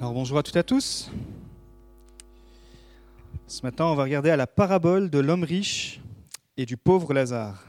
Alors 0.00 0.14
bonjour 0.14 0.38
à 0.38 0.42
toutes 0.42 0.56
et 0.56 0.60
à 0.60 0.62
tous. 0.62 1.10
Ce 3.46 3.60
matin, 3.62 3.84
on 3.84 3.94
va 3.94 4.04
regarder 4.04 4.30
à 4.30 4.36
la 4.38 4.46
parabole 4.46 5.10
de 5.10 5.18
l'homme 5.18 5.44
riche 5.44 6.00
et 6.56 6.64
du 6.64 6.78
pauvre 6.78 7.12
Lazare. 7.12 7.66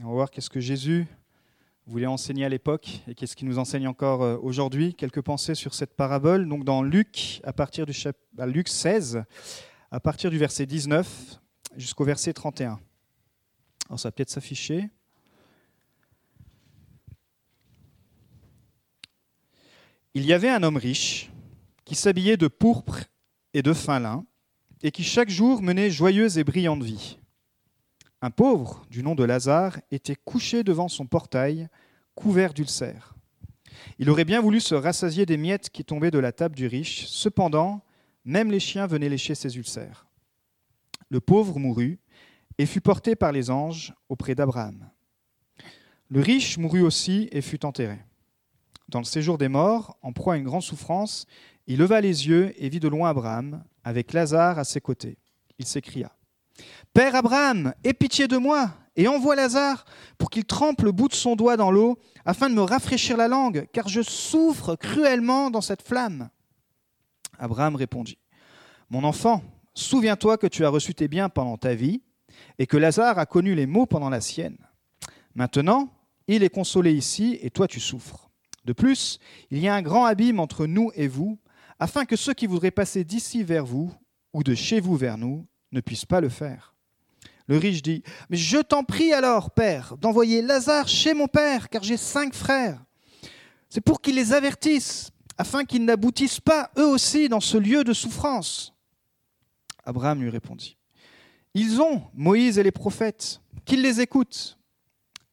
on 0.00 0.06
va 0.06 0.12
voir 0.12 0.30
qu'est-ce 0.30 0.48
que 0.48 0.60
Jésus 0.60 1.08
voulait 1.88 2.06
enseigner 2.06 2.44
à 2.44 2.48
l'époque 2.48 3.00
et 3.08 3.16
qu'est-ce 3.16 3.34
qu'il 3.34 3.48
nous 3.48 3.58
enseigne 3.58 3.88
encore 3.88 4.22
euh, 4.22 4.36
aujourd'hui. 4.40 4.94
Quelques 4.94 5.22
pensées 5.22 5.56
sur 5.56 5.74
cette 5.74 5.96
parabole. 5.96 6.48
Donc 6.48 6.62
dans 6.62 6.84
Luc, 6.84 7.40
à 7.42 7.52
partir 7.52 7.84
du 7.84 7.92
chap... 7.92 8.16
Luc 8.38 8.68
16, 8.68 9.24
à 9.90 9.98
partir 9.98 10.30
du 10.30 10.38
verset 10.38 10.66
19 10.66 11.40
jusqu'au 11.76 12.04
verset 12.04 12.32
31. 12.32 12.78
Alors 13.88 13.98
ça 13.98 14.06
va 14.06 14.12
peut-être 14.12 14.30
s'afficher. 14.30 14.88
Il 20.14 20.24
y 20.24 20.32
avait 20.32 20.48
un 20.48 20.62
homme 20.62 20.76
riche 20.76 21.28
qui 21.90 21.96
s'habillait 21.96 22.36
de 22.36 22.46
pourpre 22.46 23.00
et 23.52 23.62
de 23.62 23.72
fin 23.72 23.98
lin 23.98 24.24
et 24.84 24.92
qui 24.92 25.02
chaque 25.02 25.28
jour 25.28 25.60
menait 25.60 25.90
joyeuse 25.90 26.38
et 26.38 26.44
brillante 26.44 26.84
vie. 26.84 27.18
Un 28.22 28.30
pauvre, 28.30 28.86
du 28.90 29.02
nom 29.02 29.16
de 29.16 29.24
Lazare, 29.24 29.80
était 29.90 30.14
couché 30.14 30.62
devant 30.62 30.86
son 30.86 31.08
portail, 31.08 31.68
couvert 32.14 32.54
d'ulcères. 32.54 33.16
Il 33.98 34.08
aurait 34.08 34.24
bien 34.24 34.40
voulu 34.40 34.60
se 34.60 34.76
rassasier 34.76 35.26
des 35.26 35.36
miettes 35.36 35.68
qui 35.70 35.84
tombaient 35.84 36.12
de 36.12 36.20
la 36.20 36.30
table 36.30 36.54
du 36.54 36.68
riche, 36.68 37.06
cependant, 37.08 37.82
même 38.24 38.52
les 38.52 38.60
chiens 38.60 38.86
venaient 38.86 39.08
lécher 39.08 39.34
ses 39.34 39.56
ulcères. 39.56 40.06
Le 41.08 41.20
pauvre 41.20 41.58
mourut 41.58 41.98
et 42.58 42.66
fut 42.66 42.80
porté 42.80 43.16
par 43.16 43.32
les 43.32 43.50
anges 43.50 43.94
auprès 44.08 44.36
d'Abraham. 44.36 44.88
Le 46.08 46.20
riche 46.20 46.56
mourut 46.56 46.82
aussi 46.82 47.28
et 47.32 47.40
fut 47.40 47.66
enterré. 47.66 47.98
Dans 48.90 48.98
le 48.98 49.04
séjour 49.04 49.38
des 49.38 49.48
morts, 49.48 49.96
en 50.02 50.12
proie 50.12 50.34
à 50.34 50.36
une 50.36 50.44
grande 50.44 50.62
souffrance, 50.62 51.26
il 51.66 51.78
leva 51.78 52.00
les 52.00 52.28
yeux 52.28 52.52
et 52.56 52.68
vit 52.68 52.80
de 52.80 52.88
loin 52.88 53.10
Abraham, 53.10 53.62
avec 53.84 54.12
Lazare 54.12 54.58
à 54.58 54.64
ses 54.64 54.80
côtés. 54.80 55.18
Il 55.58 55.66
s'écria 55.66 56.12
Père 56.92 57.14
Abraham, 57.14 57.74
aie 57.84 57.94
pitié 57.94 58.28
de 58.28 58.36
moi 58.36 58.70
et 58.96 59.08
envoie 59.08 59.36
Lazare 59.36 59.84
pour 60.18 60.30
qu'il 60.30 60.44
trempe 60.44 60.82
le 60.82 60.92
bout 60.92 61.08
de 61.08 61.14
son 61.14 61.36
doigt 61.36 61.56
dans 61.56 61.70
l'eau 61.70 61.98
afin 62.24 62.50
de 62.50 62.54
me 62.54 62.62
rafraîchir 62.62 63.16
la 63.16 63.28
langue, 63.28 63.66
car 63.72 63.88
je 63.88 64.02
souffre 64.02 64.76
cruellement 64.76 65.50
dans 65.50 65.60
cette 65.60 65.82
flamme. 65.82 66.28
Abraham 67.38 67.76
répondit 67.76 68.18
Mon 68.90 69.04
enfant, 69.04 69.42
souviens-toi 69.74 70.36
que 70.36 70.46
tu 70.46 70.64
as 70.64 70.68
reçu 70.68 70.94
tes 70.94 71.08
biens 71.08 71.28
pendant 71.28 71.56
ta 71.56 71.74
vie 71.74 72.02
et 72.58 72.66
que 72.66 72.76
Lazare 72.76 73.18
a 73.18 73.26
connu 73.26 73.54
les 73.54 73.66
maux 73.66 73.86
pendant 73.86 74.10
la 74.10 74.20
sienne. 74.20 74.58
Maintenant, 75.34 75.88
il 76.26 76.42
est 76.42 76.50
consolé 76.50 76.92
ici 76.92 77.38
et 77.42 77.50
toi 77.50 77.66
tu 77.66 77.80
souffres. 77.80 78.30
De 78.64 78.72
plus, 78.72 79.18
il 79.50 79.58
y 79.58 79.68
a 79.68 79.74
un 79.74 79.82
grand 79.82 80.04
abîme 80.04 80.38
entre 80.38 80.66
nous 80.66 80.90
et 80.94 81.08
vous, 81.08 81.38
afin 81.80 82.04
que 82.04 82.14
ceux 82.14 82.34
qui 82.34 82.46
voudraient 82.46 82.70
passer 82.70 83.02
d'ici 83.02 83.42
vers 83.42 83.64
vous 83.64 83.92
ou 84.32 84.44
de 84.44 84.54
chez 84.54 84.80
vous 84.80 84.96
vers 84.96 85.18
nous 85.18 85.46
ne 85.72 85.80
puissent 85.80 86.04
pas 86.04 86.20
le 86.20 86.28
faire. 86.28 86.74
Le 87.48 87.56
riche 87.56 87.82
dit, 87.82 88.04
Mais 88.28 88.36
je 88.36 88.58
t'en 88.58 88.84
prie 88.84 89.12
alors, 89.12 89.50
Père, 89.50 89.96
d'envoyer 89.96 90.42
Lazare 90.42 90.86
chez 90.86 91.14
mon 91.14 91.26
Père, 91.26 91.68
car 91.68 91.82
j'ai 91.82 91.96
cinq 91.96 92.34
frères. 92.34 92.84
C'est 93.70 93.80
pour 93.80 94.00
qu'ils 94.00 94.14
les 94.14 94.32
avertissent, 94.32 95.10
afin 95.38 95.64
qu'ils 95.64 95.84
n'aboutissent 95.84 96.38
pas 96.38 96.70
eux 96.76 96.86
aussi 96.86 97.28
dans 97.28 97.40
ce 97.40 97.56
lieu 97.56 97.82
de 97.82 97.92
souffrance. 97.92 98.74
Abraham 99.84 100.22
lui 100.22 100.30
répondit, 100.30 100.76
Ils 101.54 101.80
ont 101.80 102.02
Moïse 102.14 102.58
et 102.58 102.62
les 102.62 102.70
prophètes, 102.70 103.40
qu'ils 103.64 103.82
les 103.82 104.00
écoutent. 104.00 104.58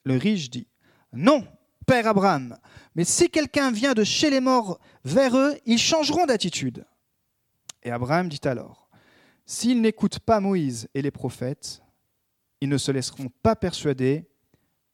Le 0.06 0.18
riche 0.18 0.50
dit, 0.50 0.68
Non, 1.12 1.46
Père 1.86 2.08
Abraham, 2.08 2.58
mais 2.98 3.06
si 3.06 3.30
quelqu'un 3.30 3.72
vient 3.72 3.94
de 3.94 4.04
chez 4.04 4.32
les 4.32 4.42
morts 4.42 4.80
vers 5.06 5.38
eux, 5.38 5.56
ils 5.68 5.78
changeront 5.78 6.26
d'attitude. 6.26 6.84
Et 7.84 7.92
Abraham 7.92 8.28
dit 8.28 8.42
alors, 8.44 8.90
S'ils 9.46 9.80
n'écoutent 9.82 10.20
pas 10.20 10.42
Moïse 10.42 10.90
et 10.94 11.02
les 11.02 11.12
prophètes, 11.12 11.82
ils 12.60 12.68
ne 12.68 12.78
se 12.78 12.92
laisseront 12.92 13.30
pas 13.44 13.56
persuader, 13.56 14.28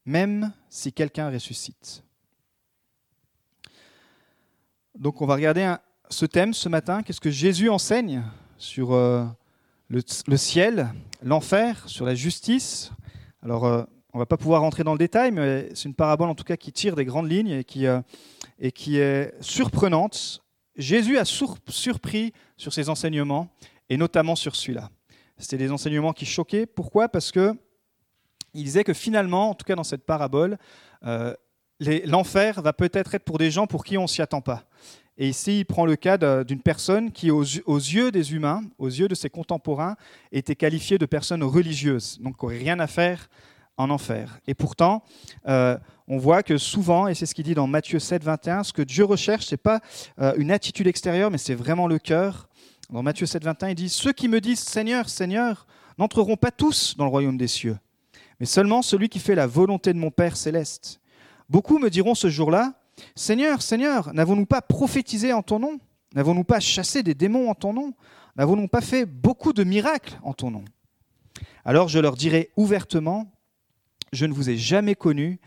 même 0.05 0.53
si 0.69 0.91
quelqu'un 0.91 1.31
ressuscite. 1.31 2.03
Donc 4.95 5.21
on 5.21 5.25
va 5.25 5.35
regarder 5.35 5.73
ce 6.09 6.25
thème 6.27 6.53
ce 6.53 6.69
matin, 6.69 7.01
qu'est-ce 7.01 7.21
que 7.21 7.31
Jésus 7.31 7.69
enseigne 7.69 8.23
sur 8.57 8.91
euh, 8.91 9.25
le, 9.87 10.37
ciel, 10.37 10.93
l'enfer, 11.23 11.87
sur 11.87 12.05
la 12.05 12.13
justice? 12.13 12.91
Alors 13.41 13.65
euh, 13.65 13.85
on 14.13 14.19
va 14.19 14.25
pas 14.25 14.37
pouvoir 14.37 14.61
rentrer 14.61 14.83
dans 14.83 14.93
le 14.93 14.99
détail, 14.99 15.31
mais 15.31 15.69
c'est 15.73 15.89
une 15.89 15.95
parabole 15.95 16.29
en 16.29 16.35
tout 16.35 16.43
cas 16.43 16.55
qui 16.55 16.71
tire 16.71 16.95
des 16.95 17.05
grandes 17.05 17.29
lignes 17.29 17.49
et 17.49 17.63
qui, 17.63 17.87
euh, 17.87 18.01
est 18.59 19.33
surprenante. 19.41 20.43
Jésus 20.75 21.17
a 21.17 21.25
surpris 21.25 22.33
sur 22.57 22.73
ses 22.73 22.89
enseignements, 22.89 23.49
et 23.89 23.97
notamment 23.97 24.35
sur 24.35 24.55
celui-là. 24.55 24.89
C'était 25.37 25.57
des 25.57 25.71
enseignements 25.71 26.13
qui 26.13 26.25
choquaient. 26.25 26.65
Pourquoi? 26.65 27.09
Parce 27.09 27.31
que 27.31 27.55
il 28.53 28.63
disait 28.63 28.83
que 28.83 28.93
finalement, 28.93 29.49
en 29.49 29.55
tout 29.55 29.65
cas 29.65 29.75
dans 29.75 29.83
cette 29.83 30.05
parabole, 30.05 30.57
euh, 31.05 31.33
l'enfer 31.79 32.61
va 32.61 32.71
peut-être 32.71 33.15
être 33.15 33.23
pour 33.23 33.39
des 33.39 33.51
gens 33.51 33.67
pour 33.67 33.83
qui 33.83 33.97
on 33.97 34.07
s'y 34.07 34.21
attend 34.21 34.41
pas. 34.41 34.63
Et 35.17 35.27
ici, 35.29 35.59
il 35.59 35.65
prend 35.65 35.85
le 35.85 35.95
cas 35.95 36.17
d'une 36.43 36.61
personne 36.61 37.11
qui, 37.11 37.29
aux, 37.29 37.43
yeux 37.43 38.11
des 38.11 38.33
humains, 38.33 38.63
aux 38.79 38.87
yeux 38.87 39.07
de 39.07 39.13
ses 39.13 39.29
contemporains, 39.29 39.95
était 40.31 40.55
qualifiée 40.55 40.97
de 40.97 41.05
personne 41.05 41.43
religieuse, 41.43 42.19
donc 42.19 42.37
qui 42.37 42.45
n'aurait 42.45 42.57
rien 42.57 42.79
à 42.79 42.87
faire 42.87 43.29
en 43.77 43.89
enfer. 43.89 44.39
Et 44.47 44.53
pourtant, 44.53 45.03
euh, 45.47 45.77
on 46.07 46.17
voit 46.17 46.43
que 46.43 46.57
souvent, 46.57 47.07
et 47.07 47.15
c'est 47.15 47.25
ce 47.25 47.33
qu'il 47.33 47.45
dit 47.45 47.55
dans 47.55 47.67
Matthieu 47.67 47.99
7, 47.99 48.23
21, 48.23 48.63
ce 48.63 48.73
que 48.73 48.81
Dieu 48.81 49.05
recherche, 49.05 49.45
ce 49.45 49.53
n'est 49.53 49.57
pas 49.57 49.79
euh, 50.19 50.33
une 50.37 50.51
attitude 50.51 50.87
extérieure, 50.87 51.31
mais 51.31 51.37
c'est 51.37 51.55
vraiment 51.55 51.87
le 51.87 51.99
cœur. 51.99 52.47
Dans 52.89 53.01
Matthieu 53.01 53.25
7, 53.25 53.43
21, 53.43 53.69
il 53.69 53.75
dit, 53.75 53.89
Ceux 53.89 54.13
qui 54.13 54.27
me 54.27 54.41
disent 54.41 54.59
Seigneur, 54.59 55.09
Seigneur, 55.09 55.65
n'entreront 55.97 56.37
pas 56.37 56.51
tous 56.51 56.95
dans 56.97 57.05
le 57.05 57.09
royaume 57.09 57.37
des 57.37 57.47
cieux, 57.47 57.77
mais 58.39 58.45
seulement 58.45 58.81
celui 58.81 59.09
qui 59.09 59.19
fait 59.19 59.35
la 59.35 59.47
volonté 59.47 59.93
de 59.93 59.99
mon 59.99 60.11
Père 60.11 60.37
céleste. 60.37 60.99
Beaucoup 61.49 61.79
me 61.79 61.89
diront 61.89 62.15
ce 62.15 62.29
jour-là, 62.29 62.73
Seigneur, 63.15 63.61
Seigneur, 63.61 64.13
n'avons-nous 64.13 64.45
pas 64.45 64.61
prophétisé 64.61 65.33
en 65.33 65.41
ton 65.41 65.59
nom? 65.59 65.79
N'avons-nous 66.15 66.43
pas 66.43 66.59
chassé 66.59 67.01
des 67.03 67.15
démons 67.15 67.49
en 67.49 67.55
ton 67.55 67.73
nom? 67.73 67.93
N'avons-nous 68.35 68.67
pas 68.67 68.81
fait 68.81 69.05
beaucoup 69.05 69.53
de 69.53 69.63
miracles 69.63 70.19
en 70.23 70.33
ton 70.33 70.51
nom 70.51 70.65
Alors 71.65 71.87
je 71.87 71.99
leur 71.99 72.15
dirai 72.15 72.51
ouvertement, 72.55 73.31
je 74.13 74.25
ne 74.25 74.33
vous 74.33 74.49
ai 74.49 74.57
jamais 74.57 74.95
connu, 74.95 75.39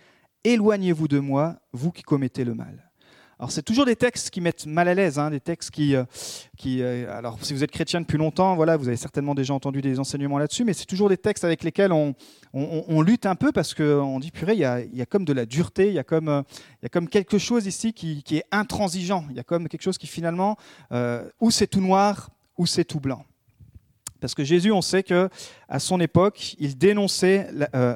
éloignez-vous 0.45 1.09
de 1.09 1.19
moi, 1.19 1.57
vous 1.73 1.93
qui 1.93 2.03
commettez 2.03 2.45
le 2.45 2.55
mal. 2.55 2.91
Alors 3.39 3.53
c'est 3.53 3.63
toujours 3.63 3.85
des 3.85 3.97
textes 3.97 4.31
qui 4.31 4.41
mettent 4.41 4.65
mal 4.65 4.89
à 4.89 4.95
l'aise, 4.95 5.19
hein, 5.19 5.31
des 5.31 5.41
textes 5.41 5.71
qui, 5.71 5.95
euh, 5.95 6.05
qui 6.57 6.83
euh, 6.83 7.15
alors 7.15 7.39
si 7.43 7.53
vous 7.53 7.63
êtes 7.63 7.71
chrétien 7.71 8.01
depuis 8.01 8.17
longtemps, 8.17 8.57
voilà, 8.57 8.79
vous 8.79 8.89
avez 8.89 8.97
certainement 8.97 9.35
déjà 9.35 9.53
entendu 9.53 9.83
des 9.83 10.01
enseignements 10.01 10.39
là-dessus, 10.39 10.65
mais 10.65 10.73
c'est 10.73 10.87
toujours 10.87 11.11
des 11.11 11.19
textes 11.19 11.45
avec 11.45 11.63
lesquels 11.63 11.93
on, 11.93 12.15
on, 12.55 13.03
lutte 13.03 13.27
un 13.27 13.35
peu 13.35 13.53
parce 13.53 13.75
qu'on 13.75 14.19
dit 14.21 14.31
purée, 14.31 14.55
il 14.55 14.61
y, 14.61 14.65
a, 14.65 14.81
y, 14.81 15.03
a, 15.03 15.07
comme 15.07 15.27
de 15.27 15.35
la 15.35 15.45
dureté, 15.45 15.89
il 15.89 15.95
y 15.95 15.99
a 15.99 16.05
comme, 16.05 16.29
euh, 16.29 16.43
y 16.83 16.87
a 16.87 16.89
comme 16.89 17.09
quelque 17.09 17.37
chose 17.37 17.67
ici 17.67 17.93
qui, 17.93 18.23
qui, 18.23 18.39
est 18.39 18.47
intransigeant, 18.53 19.27
il 19.29 19.37
y 19.37 19.41
a 19.41 19.45
comme 19.45 19.69
quelque 19.69 19.83
chose 19.83 19.99
qui 19.99 20.07
finalement, 20.07 20.57
ou 21.41 21.51
c'est 21.51 21.67
tout 21.67 21.83
noir, 21.83 22.31
ou 22.57 22.65
c'est 22.65 22.85
tout 22.85 23.01
blanc. 23.01 23.23
Parce 24.21 24.35
que 24.35 24.45
Jésus, 24.45 24.73
on 24.73 24.83
sait 24.83 25.03
que 25.03 25.29
à 25.69 25.79
son 25.79 26.01
époque, 26.01 26.55
il 26.59 26.79
dénonçait 26.79 27.49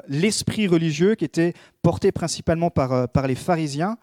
l'esprit 0.08 0.66
religieux 0.66 1.14
qui 1.14 1.24
était 1.24 1.54
porté 1.82 2.12
principalement 2.12 2.70
par, 2.70 2.92
euh, 2.92 3.06
les 3.26 3.34
pharisiens. 3.34 3.96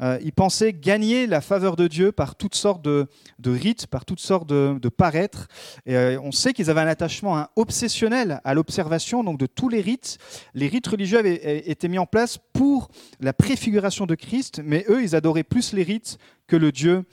Euh, 0.00 0.18
ils 0.22 0.32
pensaient 0.32 0.72
gagner 0.72 1.26
la 1.26 1.40
faveur 1.40 1.76
de 1.76 1.86
Dieu 1.86 2.10
par 2.10 2.34
toutes 2.34 2.54
sortes 2.54 2.82
de, 2.82 3.08
rites, 3.44 3.86
par 3.86 4.04
toutes 4.04 4.20
sortes 4.20 4.48
de, 4.48 4.76
de 4.80 4.88
paraîtres. 4.88 5.48
Et 5.86 5.96
euh, 5.96 6.20
on 6.20 6.32
sait 6.32 6.52
qu'ils 6.52 6.70
avaient 6.70 6.80
un 6.80 6.88
attachement 6.88 7.46
obsessionnel 7.56 8.40
à 8.44 8.54
l'observation 8.54 9.22
donc 9.22 9.38
de 9.38 9.46
tous 9.46 9.68
les 9.68 9.80
rites. 9.80 10.18
Les 10.54 10.66
rites 10.66 10.86
religieux 10.86 11.18
avaient 11.18 11.68
été 11.68 11.88
mis 11.88 11.98
en 11.98 12.06
place 12.06 12.38
pour 12.52 12.88
la 13.20 13.32
préfiguration 13.32 14.06
de 14.06 14.14
Christ, 14.14 14.60
mais 14.64 14.84
eux, 14.88 15.02
ils 15.02 15.14
adoraient 15.14 15.44
plus 15.44 15.72
les 15.72 15.82
rites 15.84 16.18
que 16.46 16.56
le 16.56 16.72
Dieu 16.72 17.04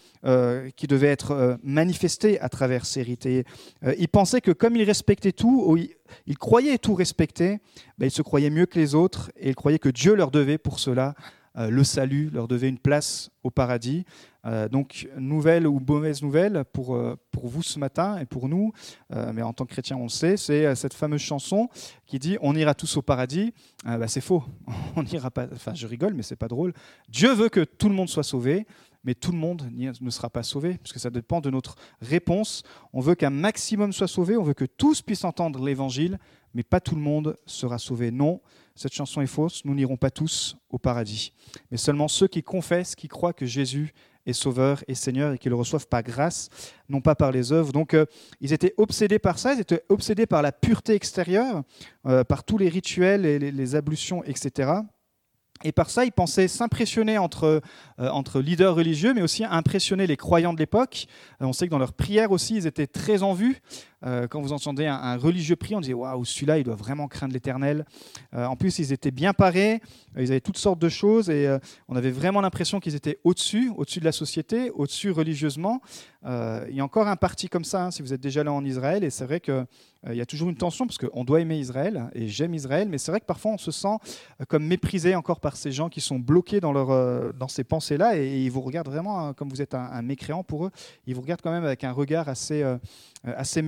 qui 0.76 0.88
devait 0.88 1.08
être 1.08 1.58
manifesté 1.64 2.40
à 2.40 2.50
travers 2.50 2.86
ces 2.86 3.02
rites. 3.02 3.26
Et, 3.26 3.46
ils 3.98 4.08
pensaient 4.08 4.42
que 4.42 4.52
comme 4.52 4.76
ils 4.76 4.84
respectaient 4.84 5.32
tout, 5.32 5.78
ils 6.28 6.38
croyaient 6.38 6.78
tout 6.78 6.94
respecter, 6.94 7.60
ben, 7.98 8.08
ils 8.08 8.12
se 8.12 8.22
croyaient 8.22 8.50
mieux 8.50 8.66
que 8.66 8.80
les 8.80 8.94
autres 8.94 9.32
et 9.38 9.50
ils 9.50 9.56
croyaient 9.56 9.80
que 9.80 9.90
Dieu 9.90 10.16
leur 10.16 10.32
devait 10.32 10.58
pour 10.58 10.80
cela 10.80 11.16
euh, 11.58 11.70
le 11.70 11.84
salut, 11.84 12.30
leur 12.30 12.48
devait 12.48 12.70
une 12.70 12.78
place 12.78 13.30
au 13.44 13.50
paradis. 13.50 14.06
Euh, 14.46 14.70
donc, 14.70 15.10
nouvelle 15.18 15.68
ou 15.68 15.82
mauvaise 15.86 16.22
nouvelle 16.22 16.64
pour, 16.72 16.96
euh, 16.96 17.18
vous 17.44 17.62
ce 17.62 17.78
matin 17.78 18.18
et 18.20 18.26
pour 18.26 18.48
nous, 18.48 18.72
mais 19.34 19.42
en 19.42 19.52
tant 19.52 19.66
que 19.66 19.72
chrétien, 19.72 19.98
on 19.98 20.04
le 20.04 20.10
sait, 20.10 20.38
c'est 20.38 20.76
cette 20.76 20.94
fameuse 20.94 21.22
chanson 21.22 21.70
qui 22.06 22.20
dit 22.20 22.38
On 22.42 22.56
ira 22.56 22.76
tous 22.76 22.98
au 22.98 23.02
paradis. 23.02 23.52
Ben, 23.84 24.08
c'est 24.08 24.22
faux. 24.22 24.44
On 24.96 25.02
n'ira 25.02 25.32
pas. 25.32 25.48
Enfin, 25.52 25.74
je 25.74 25.88
rigole, 25.88 26.14
mais 26.14 26.22
c'est 26.22 26.36
pas 26.36 26.48
drôle. 26.48 26.74
Dieu 27.10 27.34
veut 27.34 27.50
que 27.50 27.62
tout 27.62 27.90
le 27.90 27.96
monde 27.96 28.10
soit 28.10 28.24
sauvé 28.24 28.68
mais 29.04 29.16
tout 29.16 29.32
le 29.32 29.38
monde 29.38 29.70
ne 29.72 30.10
sera 30.10 30.30
pas 30.30 30.44
sauvé, 30.44 30.78
parce 30.78 30.94
que 30.94 31.00
ça 31.00 31.10
dépend 31.10 31.42
de 31.42 31.50
notre 31.50 31.76
réponse. 32.02 32.64
On 32.94 33.00
veut 33.00 33.16
qu'un 33.16 33.30
maximum 33.30 33.94
soit 33.94 34.08
sauvé, 34.08 34.38
on 34.38 34.44
veut 34.44 34.54
que 34.54 34.66
tous 34.66 35.02
puissent 35.02 35.24
entendre 35.24 35.64
l'évangile, 35.64 36.20
mais 36.54 36.64
pas 36.64 36.80
tout 36.80 36.96
le 36.96 37.02
monde 37.02 37.36
sera 37.46 37.78
sauvé. 37.78 38.12
Non, 38.12 38.42
cette 38.76 38.94
chanson 38.94 39.22
est 39.22 39.28
fausse, 39.28 39.66
nous 39.66 39.74
n'irons 39.74 39.98
pas 39.98 40.12
tous 40.12 40.58
au 40.70 40.78
paradis, 40.78 41.34
mais 41.72 41.78
seulement 41.78 42.08
ceux 42.08 42.28
qui 42.28 42.44
confessent, 42.44 42.96
qui 42.96 43.08
croient 43.08 43.34
que 43.34 43.46
Jésus 43.46 43.94
et 44.26 44.34
Sauveur 44.34 44.84
et 44.88 44.96
Seigneur 44.96 45.34
et 45.34 45.38
qu'ils 45.38 45.50
le 45.50 45.56
reçoivent 45.56 45.88
par 45.88 46.04
grâce, 46.04 46.50
non 46.90 47.02
pas 47.02 47.16
par 47.16 47.32
les 47.32 47.52
œuvres. 47.52 47.72
Donc 47.72 47.94
euh, 47.94 48.06
ils 48.40 48.54
étaient 48.54 48.74
obsédés 48.78 49.20
par 49.20 49.40
ça, 49.40 49.54
ils 49.54 49.62
étaient 49.62 49.84
obsédés 49.90 50.28
par 50.28 50.42
la 50.42 50.52
pureté 50.52 50.94
extérieure, 50.94 51.64
euh, 52.06 52.24
par 52.24 52.44
tous 52.44 52.58
les 52.58 52.70
rituels 52.70 53.26
et 53.26 53.40
les, 53.40 53.52
les 53.52 53.76
ablutions, 53.76 54.24
etc. 54.24 54.72
Et 55.64 55.72
par 55.72 55.90
ça, 55.90 56.06
ils 56.06 56.12
pensaient 56.12 56.48
s'impressionner 56.48 57.18
entre, 57.18 57.62
euh, 58.00 58.10
entre 58.10 58.40
leaders 58.40 58.76
religieux, 58.76 59.14
mais 59.14 59.22
aussi 59.22 59.46
impressionner 59.46 60.08
les 60.08 60.18
croyants 60.18 60.54
de 60.54 60.60
l'époque. 60.60 61.08
Euh, 61.42 61.46
on 61.46 61.54
sait 61.54 61.68
que 61.68 61.72
dans 61.72 61.80
leurs 61.80 61.94
prières 61.94 62.32
aussi, 62.32 62.56
ils 62.56 62.68
étaient 62.68 62.88
très 62.88 63.24
en 63.24 63.34
vue. 63.34 63.62
Euh, 64.06 64.28
quand 64.28 64.42
vous 64.42 64.54
entendez 64.54 64.86
un, 64.86 65.18
religieux 65.18 65.56
prier, 65.56 65.76
on 65.76 65.82
disait 65.82 65.94
Waouh, 65.94 66.26
celui-là, 66.26 66.58
il 66.58 66.64
doit 66.64 66.76
vraiment 66.76 67.08
craindre 67.08 67.34
l'éternel. 67.34 67.86
en 68.34 68.56
plus, 68.56 68.80
ils 68.80 68.94
étaient 68.94 69.12
bien 69.12 69.34
parés, 69.34 69.82
ils 70.18 70.32
avaient 70.32 70.42
toutes 70.42 70.58
sortes 70.58 70.80
de 70.80 70.90
choses, 70.90 71.30
et 71.30 71.48
on 71.88 71.96
avait 71.96 72.12
vraiment 72.12 72.42
l'impression 72.42 72.80
qu'ils 72.80 72.96
étaient 72.96 73.20
au-dessus, 73.24 73.72
au-dessus 73.76 74.00
de 74.00 74.06
la 74.06 74.12
société, 74.12 74.72
au-dessus 74.72 75.12
religieusement. 75.12 75.82
il 76.26 76.76
y 76.76 76.80
a 76.80 76.84
encore 76.84 77.08
un 77.08 77.16
parti 77.16 77.50
comme 77.50 77.64
ça, 77.64 77.86
hein, 77.86 77.92
si 77.92 78.02
vous 78.02 78.14
êtes 78.14 78.22
déjà 78.22 78.44
là 78.44 78.54
en 78.54 78.64
Israël, 78.64 79.04
et 79.04 79.10
c'est 79.10 79.26
vrai 79.26 79.40
que 79.40 79.66
euh, 80.08 80.14
il 80.14 80.18
y 80.18 80.22
a 80.22 80.26
toujours 80.26 80.50
une 80.50 80.56
tension 80.56 80.88
parce 80.88 80.98
qu'on 80.98 81.24
doit 81.24 81.42
aimer 81.42 81.60
Israël 81.60 82.10
et 82.14 82.28
j'aime 82.28 82.56
Israël, 82.56 82.88
mais 82.90 82.98
c'est 82.98 83.12
vrai 83.12 83.20
que 83.20 83.26
parfois 83.26 83.52
on 83.52 83.58
se 83.58 83.72
sent 83.72 83.98
euh, 84.40 84.46
comme 84.48 84.66
méprisé 84.66 85.16
encore 85.16 85.40
par 85.40 85.56
ces 85.56 85.72
gens 85.72 85.90
qui 85.90 86.02
sont 86.02 86.18
bloqués 86.18 86.60
dans, 86.60 86.74
leur, 86.74 86.90
euh, 86.90 87.32
dans 87.34 87.48
ces 87.48 87.64
pensées-là 87.64 88.18
et, 88.18 88.42
ils 88.42 88.50
vous 88.50 88.62
regardent 88.62 88.90
vraiment 88.90 89.20
hein, 89.28 89.34
comme 89.34 89.50
vous 89.50 89.62
êtes 89.62 89.76
un, 89.76 90.02
mécréant 90.02 90.44
pour 90.44 90.66
eux. 90.66 90.72
Ils 91.06 91.14
vous 91.14 91.22
regardent 91.22 91.42
quand 91.42 91.52
même 91.52 91.66
avec 91.66 91.84
un 91.84 91.92
regard 91.92 92.30
assez, 92.30 92.64
assez 93.24 93.62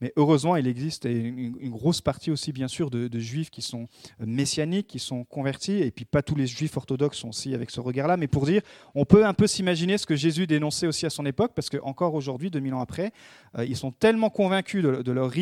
mais 0.00 0.12
heureusement 0.16 0.56
il 0.56 0.66
existe 0.66 1.04
une, 1.04 1.70
grosse 1.70 2.00
partie 2.00 2.30
aussi 2.30 2.52
bien 2.52 2.68
sûr 2.68 2.90
de, 2.90 3.18
juifs 3.18 3.50
qui 3.50 3.62
sont 3.62 3.86
messianiques, 4.20 4.86
qui 4.86 4.98
sont 4.98 5.24
convertis, 5.24 5.78
et 5.78 5.90
puis 5.90 6.04
pas 6.04 6.22
tous 6.22 6.34
les 6.34 6.46
juifs 6.46 6.76
orthodoxes 6.76 7.18
sont 7.18 7.30
aussi 7.30 7.54
avec 7.54 7.70
ce 7.70 7.80
regard-là, 7.80 8.16
mais 8.16 8.28
pour 8.28 8.46
dire, 8.46 8.62
on 8.94 9.04
peut 9.04 9.24
un 9.24 9.34
peu 9.34 9.46
s'imaginer 9.46 9.98
ce 9.98 10.06
que 10.06 10.16
Jésus 10.16 10.46
dénonçait 10.46 10.86
aussi 10.86 11.06
à 11.06 11.10
son 11.10 11.26
époque, 11.26 11.52
parce 11.54 11.70
qu'encore 11.70 12.14
aujourd'hui, 12.14 12.50
2000 12.50 12.74
ans 12.74 12.80
après, 12.80 13.12
ils 13.58 13.76
sont 13.76 13.90
tellement 13.90 14.30
convaincus 14.30 14.82
de, 14.82 15.02
de 15.02 15.12
leur 15.12 15.32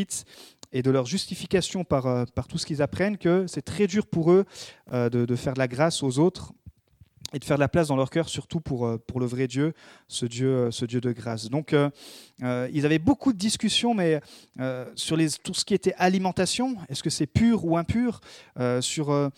et 0.73 0.83
de 0.83 0.91
leur 0.91 1.07
justification 1.07 1.85
par, 1.85 2.07
euh, 2.07 2.25
tout 2.49 2.59
ce 2.59 2.67
qu'ils 2.67 2.83
apprennent 2.83 3.19
que 3.19 3.47
c'est 3.47 3.63
très 3.63 3.87
dur 3.87 4.07
pour 4.07 4.33
eux 4.33 4.45
euh, 4.93 5.09
de, 5.09 5.37
faire 5.37 5.55
de 5.55 5.59
la 5.59 5.69
grâce 5.69 6.03
aux 6.03 6.19
autres 6.19 6.53
et 7.33 7.39
de 7.39 7.45
faire 7.45 7.57
de 7.57 7.61
la 7.61 7.69
place 7.69 7.89
dans 7.89 7.97
leur 7.97 8.11
cœur, 8.11 8.29
surtout 8.29 8.61
pour, 8.61 8.87
euh, 8.87 8.99
pour 8.99 9.21
le 9.21 9.27
vrai 9.27 9.47
Dieu, 9.47 9.73
ce 10.09 10.27
Dieu, 10.27 10.71
ce 10.71 10.85
Dieu 10.85 11.01
de 11.01 11.13
grâce. 11.13 11.49
Donc, 11.51 11.75
ils 12.43 12.87
avaient 12.87 12.99
beaucoup 12.99 13.33
de 13.33 13.39
discussions, 13.39 13.95
mais 13.95 14.21
sur 14.95 15.17
les, 15.17 15.31
tout 15.31 15.55
ce 15.55 15.65
qui 15.65 15.75
était 15.75 15.95
alimentation, 15.99 16.77
est-ce 16.89 17.03
que 17.03 17.11
c'est 17.11 17.27
pur 17.27 17.65
ou 17.65 17.77
impur 17.77 18.21
Sur 18.81 19.31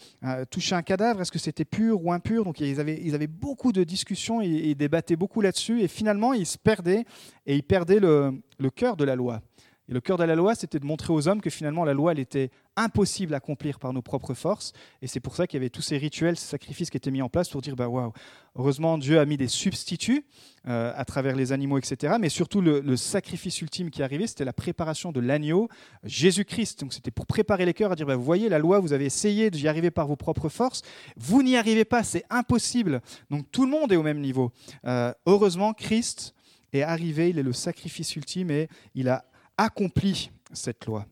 toucher 0.50 0.74
un 0.74 0.82
cadavre, 0.82 1.20
est-ce 1.20 1.32
que 1.32 1.38
c'était 1.38 1.64
pur 1.64 2.04
ou 2.04 2.12
impur? 2.12 2.44
Donc, 2.44 2.60
ils 2.60 2.80
avaient, 2.80 3.00
ils 3.02 3.14
avaient 3.14 3.26
beaucoup 3.26 3.72
de 3.72 3.84
discussions 3.84 4.40
et, 4.40 4.46
ils 4.46 4.76
débattaient 4.76 5.16
beaucoup 5.16 5.40
là-dessus, 5.40 5.82
et 5.82 5.88
finalement, 5.88 6.32
ils 6.32 6.46
se 6.46 6.58
perdaient, 6.58 7.04
et 7.46 7.56
ils 7.56 7.62
perdaient 7.62 8.00
le, 8.00 8.40
le 8.58 8.70
cœur 8.70 8.96
de 8.96 9.04
la 9.04 9.16
loi. 9.16 9.40
Et 9.88 9.92
le 9.92 10.00
cœur 10.00 10.16
de 10.16 10.24
la 10.24 10.36
loi, 10.36 10.54
c'était 10.54 10.78
de 10.78 10.86
montrer 10.86 11.12
aux 11.12 11.26
hommes 11.26 11.40
que 11.40 11.50
finalement 11.50 11.84
la 11.84 11.92
loi, 11.92 12.12
elle 12.12 12.20
était 12.20 12.50
impossible 12.76 13.34
à 13.34 13.38
accomplir 13.38 13.78
par 13.78 13.92
nos 13.92 14.00
propres 14.00 14.34
forces. 14.34 14.72
Et 15.02 15.06
c'est 15.08 15.20
pour 15.20 15.34
ça 15.34 15.46
qu'il 15.46 15.58
y 15.58 15.60
avait 15.60 15.70
tous 15.70 15.82
ces 15.82 15.98
rituels, 15.98 16.36
ces 16.36 16.46
sacrifices 16.46 16.88
qui 16.88 16.96
étaient 16.96 17.10
mis 17.10 17.20
en 17.20 17.28
place 17.28 17.48
pour 17.48 17.60
dire, 17.62 17.74
bah 17.74 17.88
waouh, 17.88 18.12
heureusement 18.54 18.96
Dieu 18.96 19.18
a 19.18 19.26
mis 19.26 19.36
des 19.36 19.48
substituts 19.48 20.24
euh, 20.68 20.92
à 20.94 21.04
travers 21.04 21.34
les 21.34 21.50
animaux, 21.50 21.78
etc. 21.78 22.14
Mais 22.20 22.28
surtout 22.28 22.60
le, 22.60 22.96
sacrifice 22.96 23.60
ultime 23.60 23.90
qui 23.90 24.02
arrivait, 24.02 24.28
c'était 24.28 24.44
la 24.44 24.52
préparation 24.52 25.10
de 25.10 25.18
l'agneau, 25.18 25.68
Jésus-Christ. 26.04 26.80
Donc 26.80 26.92
c'était 26.92 27.10
pour 27.10 27.26
préparer 27.26 27.66
les 27.66 27.74
cœurs 27.74 27.90
à 27.92 27.96
dire, 27.96 28.06
bah, 28.06 28.16
vous 28.16 28.24
voyez, 28.24 28.48
la 28.48 28.60
loi, 28.60 28.78
vous 28.78 28.92
avez 28.92 29.06
essayé 29.06 29.50
d'y 29.50 29.66
arriver 29.66 29.90
par 29.90 30.06
vos 30.06 30.16
propres 30.16 30.48
forces, 30.48 30.82
vous 31.16 31.42
n'y 31.42 31.56
arrivez 31.56 31.84
pas, 31.84 32.04
c'est 32.04 32.24
impossible. 32.30 33.00
Donc 33.30 33.50
tout 33.50 33.64
le 33.64 33.70
monde 33.70 33.92
est 33.92 33.96
au 33.96 34.04
même 34.04 34.20
niveau. 34.20 34.52
Euh, 34.84 35.12
heureusement, 35.26 35.72
Christ 35.72 36.34
est 36.72 36.82
arrivé, 36.82 37.30
il 37.30 37.38
est 37.38 37.42
le 37.42 37.52
sacrifice 37.52 38.14
ultime 38.16 38.50
et 38.50 38.68
il 38.94 39.08
a 39.08 39.24
accompli 39.56 40.30
cette 40.52 40.86
loi. 40.86 41.06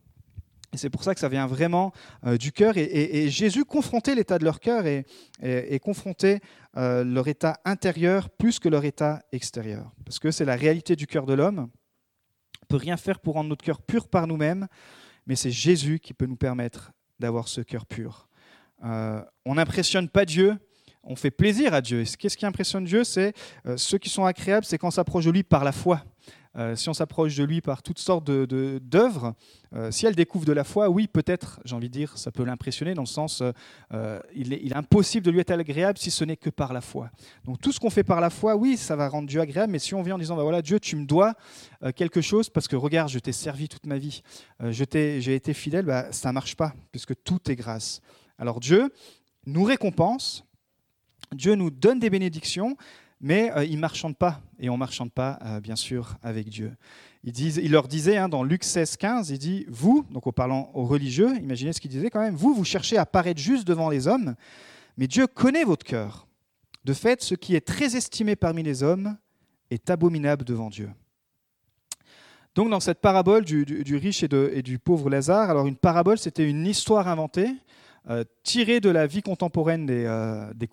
Et 0.72 0.76
c'est 0.76 0.90
pour 0.90 1.02
ça 1.02 1.14
que 1.14 1.20
ça 1.20 1.28
vient 1.28 1.46
vraiment 1.46 1.92
euh, 2.24 2.36
du 2.36 2.52
cœur. 2.52 2.76
Et, 2.76 3.28
Jésus 3.28 3.64
confrontait 3.64 4.14
l'état 4.14 4.38
de 4.38 4.44
leur 4.44 4.60
cœur 4.60 4.84
et, 4.86 5.80
confrontait 5.80 6.40
euh, 6.76 7.02
leur 7.02 7.26
état 7.28 7.58
intérieur 7.64 8.30
plus 8.30 8.58
que 8.58 8.68
leur 8.68 8.84
état 8.84 9.22
extérieur. 9.32 9.90
Parce 10.04 10.18
que 10.18 10.30
c'est 10.30 10.44
la 10.44 10.56
réalité 10.56 10.94
du 10.94 11.06
cœur 11.06 11.26
de 11.26 11.34
l'homme. 11.34 11.58
On 11.58 12.64
ne 12.64 12.66
peut 12.68 12.76
rien 12.76 12.96
faire 12.96 13.18
pour 13.18 13.34
rendre 13.34 13.48
notre 13.48 13.64
cœur 13.64 13.82
pur 13.82 14.08
par 14.08 14.28
nous-mêmes, 14.28 14.68
mais 15.26 15.34
c'est 15.34 15.50
Jésus 15.50 15.98
qui 15.98 16.14
peut 16.14 16.26
nous 16.26 16.36
permettre 16.36 16.92
d'avoir 17.18 17.48
ce 17.48 17.60
cœur 17.60 17.84
pur. 17.84 18.28
Euh, 18.84 19.20
on 19.44 19.56
n'impressionne 19.56 20.08
pas 20.08 20.24
Dieu, 20.24 20.56
on 21.02 21.16
fait 21.16 21.32
plaisir 21.32 21.74
à 21.74 21.80
Dieu. 21.80 22.04
Qu'est-ce 22.16 22.36
qui 22.36 22.46
impressionne 22.46 22.84
Dieu 22.84 23.02
C'est 23.02 23.32
ceux 23.76 23.98
qui 23.98 24.08
sont 24.08 24.24
agréables, 24.24 24.64
c'est 24.64 24.78
quand 24.78 24.88
on 24.88 24.92
s'approche 24.92 25.24
de 25.24 25.30
lui 25.30 25.42
par 25.42 25.64
la 25.64 25.72
foi. 25.72 26.04
Euh, 26.56 26.74
si 26.74 26.88
on 26.88 26.94
s'approche 26.94 27.36
de 27.36 27.44
lui 27.44 27.60
par 27.60 27.82
toutes 27.82 28.00
sortes 28.00 28.24
d'œuvres, 28.24 29.34
euh, 29.72 29.90
si 29.90 30.06
elle 30.06 30.16
découvre 30.16 30.44
de 30.44 30.52
la 30.52 30.64
foi, 30.64 30.88
oui, 30.88 31.06
peut-être, 31.06 31.60
j'ai 31.64 31.76
envie 31.76 31.88
de 31.88 31.92
dire, 31.92 32.18
ça 32.18 32.32
peut 32.32 32.44
l'impressionner 32.44 32.94
dans 32.94 33.02
le 33.02 33.06
sens, 33.06 33.42
euh, 33.92 34.20
il, 34.34 34.52
est, 34.52 34.74
impossible 34.74 35.24
de 35.24 35.30
lui 35.30 35.40
être 35.40 35.52
agréable 35.52 35.98
si 35.98 36.10
ce 36.10 36.24
n'est 36.24 36.36
que 36.36 36.50
par 36.50 36.72
la 36.72 36.80
foi. 36.80 37.10
Donc 37.44 37.60
tout 37.60 37.70
ce 37.70 37.78
qu'on 37.78 37.90
fait 37.90 38.02
par 38.02 38.20
la 38.20 38.30
foi, 38.30 38.56
oui, 38.56 38.76
ça 38.76 38.96
va 38.96 39.08
rendre 39.08 39.28
Dieu 39.28 39.40
agréable, 39.40 39.72
mais 39.72 39.78
si 39.78 39.94
on 39.94 40.02
vient 40.02 40.16
en 40.16 40.18
disant, 40.18 40.36
bah 40.36 40.42
voilà, 40.42 40.62
Dieu, 40.62 40.80
tu 40.80 40.96
me 40.96 41.04
dois 41.04 41.34
quelque 41.94 42.20
chose 42.20 42.50
parce 42.50 42.68
que 42.68 42.76
regarde, 42.76 43.10
je 43.10 43.18
t'ai 43.18 43.32
servi 43.32 43.68
toute 43.68 43.86
ma 43.86 43.98
vie, 43.98 44.22
j'ai 44.70 45.34
été 45.34 45.54
fidèle, 45.54 45.84
bah, 45.84 46.12
ça 46.12 46.30
ne 46.30 46.34
marche 46.34 46.56
pas, 46.56 46.74
puisque 46.90 47.14
tout 47.22 47.50
est 47.50 47.56
grâce. 47.56 48.00
Alors 48.38 48.60
Dieu 48.60 48.92
nous 49.46 49.64
récompense, 49.64 50.44
Dieu 51.32 51.54
nous 51.54 51.70
donne 51.70 52.00
des 52.00 52.10
bénédictions, 52.10 52.76
mais 53.20 53.52
euh, 53.52 53.64
ils 53.64 53.76
ne 53.76 53.80
marchandent 53.80 54.16
pas, 54.16 54.40
et 54.58 54.70
on 54.70 54.74
ne 54.74 54.78
marchande 54.78 55.12
pas, 55.12 55.38
euh, 55.44 55.60
bien 55.60 55.76
sûr, 55.76 56.16
avec 56.22 56.48
Dieu. 56.48 56.72
Il, 57.22 57.70
leur 57.70 57.86
disait, 57.86 58.16
hein, 58.16 58.30
dans 58.30 58.42
Luc 58.42 58.64
16, 58.64 58.96
15, 58.96 59.30
il 59.30 59.38
dit, 59.38 59.66
vous, 59.68 60.06
donc 60.10 60.26
en 60.26 60.32
parlant 60.32 60.70
aux 60.72 60.86
religieux, 60.86 61.36
imaginez 61.36 61.74
ce 61.74 61.80
qu'il 61.80 61.90
disait 61.90 62.08
quand 62.08 62.20
même, 62.20 62.34
vous, 62.34 62.54
vous 62.54 62.64
cherchez 62.64 62.96
à 62.96 63.04
paraître 63.04 63.40
juste 63.40 63.68
devant 63.68 63.90
les 63.90 64.08
hommes, 64.08 64.34
mais 64.96 65.06
Dieu 65.06 65.26
connaît 65.26 65.64
votre 65.64 65.84
cœur. 65.84 66.26
De 66.84 66.94
fait, 66.94 67.22
ce 67.22 67.34
qui 67.34 67.54
est 67.54 67.60
très 67.60 67.94
estimé 67.94 68.36
parmi 68.36 68.62
les 68.62 68.82
hommes 68.82 69.16
est 69.70 69.90
abominable 69.90 70.44
devant 70.46 70.70
Dieu. 70.70 70.90
Donc 72.54 72.70
dans 72.70 72.80
cette 72.80 73.00
parabole 73.00 73.44
du, 73.44 73.96
riche 73.96 74.22
et, 74.22 74.28
et, 74.52 74.62
du 74.62 74.78
pauvre 74.78 75.10
Lazare, 75.10 75.50
alors 75.50 75.66
une 75.66 75.76
parabole, 75.76 76.18
c'était 76.18 76.48
une 76.48 76.66
histoire 76.66 77.06
inventée 77.06 77.50
euh, 78.08 78.24
tiré 78.42 78.80
de 78.80 78.88
la 78.88 79.06
vie 79.06 79.20
contemporaine 79.20 79.84
des, 79.84 80.04
euh, 80.06 80.52
des, 80.54 80.68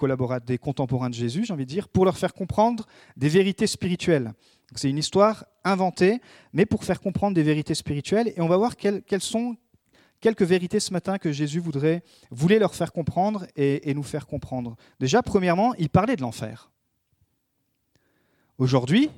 des 0.46 0.58
contemporains 0.58 1.10
de 1.10 1.16
Jésus, 1.16 1.44
j'ai 1.46 1.54
envie 1.54 1.66
de 1.66 1.70
dire, 1.70 1.90
pour 1.90 2.06
leur 2.06 2.18
faire 2.18 2.34
comprendre 2.34 2.86
des 3.18 3.28
vérités 3.28 3.68
spirituelles. 3.68 4.32
C'est 4.76 4.90
une 4.90 4.98
histoire 4.98 5.46
inventée, 5.64 6.22
mais 6.54 6.66
pour 6.66 6.84
faire 6.84 7.02
comprendre 7.02 7.36
des 7.36 7.44
vérités 7.44 7.76
spirituelles. 7.76 8.34
Et 8.36 8.42
on 8.42 8.48
va 8.48 8.58
voir 8.58 8.76
quelles, 8.76 9.04
sont 9.20 9.56
quelques 10.20 10.44
vérités 10.44 10.80
ce 10.80 10.94
matin 10.94 11.18
que 11.18 11.32
Jésus 11.32 11.60
voudrait, 11.60 12.04
voulait 12.32 12.60
leur 12.60 12.76
faire 12.76 12.92
comprendre 12.92 13.46
et, 13.56 13.94
nous 13.94 14.04
faire 14.04 14.28
comprendre. 14.28 14.76
Déjà, 15.00 15.24
premièrement, 15.24 15.74
il 15.76 15.90
parlait 15.90 16.16
de 16.16 16.22
l'enfer. 16.22 16.70
Aujourd'hui, 18.58 19.10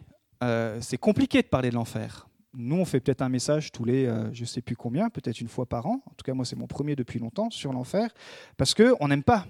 euh, 0.44 0.80
c'est 0.82 0.98
compliqué 0.98 1.42
de 1.42 1.48
parler 1.48 1.70
de 1.70 1.76
l'enfer. 1.76 2.29
Nous, 2.54 2.76
on 2.76 2.86
fait 2.86 3.00
peut-être 3.00 3.22
un 3.22 3.30
message 3.30 3.72
tous 3.72 3.86
les, 3.86 4.06
euh, 4.06 4.34
je 4.34 4.42
ne 4.42 4.46
sais 4.46 4.62
plus 4.62 4.76
combien, 4.76 5.10
peut-être 5.10 5.40
une 5.40 5.48
fois 5.48 5.68
par 5.68 5.86
an. 5.86 6.02
En 6.06 6.14
tout 6.16 6.24
cas, 6.26 6.34
moi, 6.34 6.46
c'est 6.46 6.56
mon 6.56 6.68
premier 6.68 6.96
depuis 6.96 7.20
longtemps 7.20 7.50
sur 7.52 7.72
l'enfer, 7.72 8.12
parce 8.58 8.74
qu'on 8.74 9.08
n'aime 9.08 9.24
pas. 9.24 9.46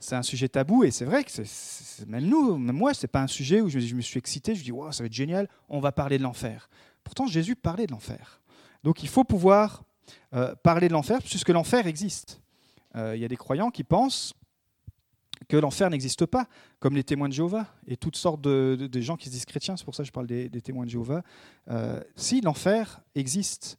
C'est 0.00 0.14
un 0.14 0.22
sujet 0.22 0.48
tabou, 0.48 0.84
et 0.84 0.90
c'est 0.90 1.04
vrai 1.04 1.24
que 1.24 1.30
même 2.06 2.24
nous, 2.24 2.56
même 2.56 2.76
moi, 2.76 2.94
c'est 2.94 3.08
pas 3.08 3.20
un 3.20 3.26
sujet 3.26 3.60
où 3.60 3.68
je, 3.68 3.94
me 3.94 4.00
suis 4.00 4.18
excité, 4.18 4.54
je 4.54 4.62
dis, 4.62 4.72
wow, 4.72 4.92
ça 4.92 5.02
va 5.02 5.06
être 5.06 5.12
génial, 5.12 5.48
on 5.68 5.80
va 5.80 5.92
parler 5.92 6.18
de 6.18 6.22
l'enfer. 6.22 6.70
Pourtant, 7.04 7.26
Jésus 7.26 7.56
parlait 7.56 7.86
de 7.86 7.92
l'enfer. 7.92 8.40
Donc, 8.82 9.02
il 9.02 9.08
faut 9.08 9.24
pouvoir 9.24 9.82
euh, 10.34 10.54
parler 10.62 10.88
de 10.88 10.92
l'enfer, 10.94 11.18
puisque 11.20 11.50
l'enfer 11.50 11.86
existe. 11.86 12.40
Euh, 12.96 13.14
il 13.14 13.20
y 13.20 13.24
a 13.24 13.28
des 13.28 13.36
croyants 13.36 13.70
qui 13.70 13.84
pensent 13.84 14.34
que 15.48 15.56
l'enfer 15.56 15.88
n'existe 15.88 16.26
pas, 16.26 16.46
comme 16.78 16.94
les 16.94 17.04
témoins 17.04 17.28
de 17.28 17.32
Jéhovah 17.32 17.66
et 17.86 17.96
toutes 17.96 18.16
sortes 18.16 18.42
de, 18.42 18.88
gens 19.00 19.16
qui 19.16 19.26
se 19.26 19.30
disent 19.30 19.46
chrétiens, 19.46 19.76
c'est 19.76 19.84
pour 19.84 19.94
ça 19.94 20.02
que 20.02 20.06
je 20.06 20.12
parle 20.12 20.26
des, 20.26 20.48
témoins 20.60 20.84
de 20.84 20.90
Jéhovah. 20.90 21.22
Euh, 21.70 22.00
si, 22.16 22.42
l'enfer 22.42 23.00
existe. 23.14 23.78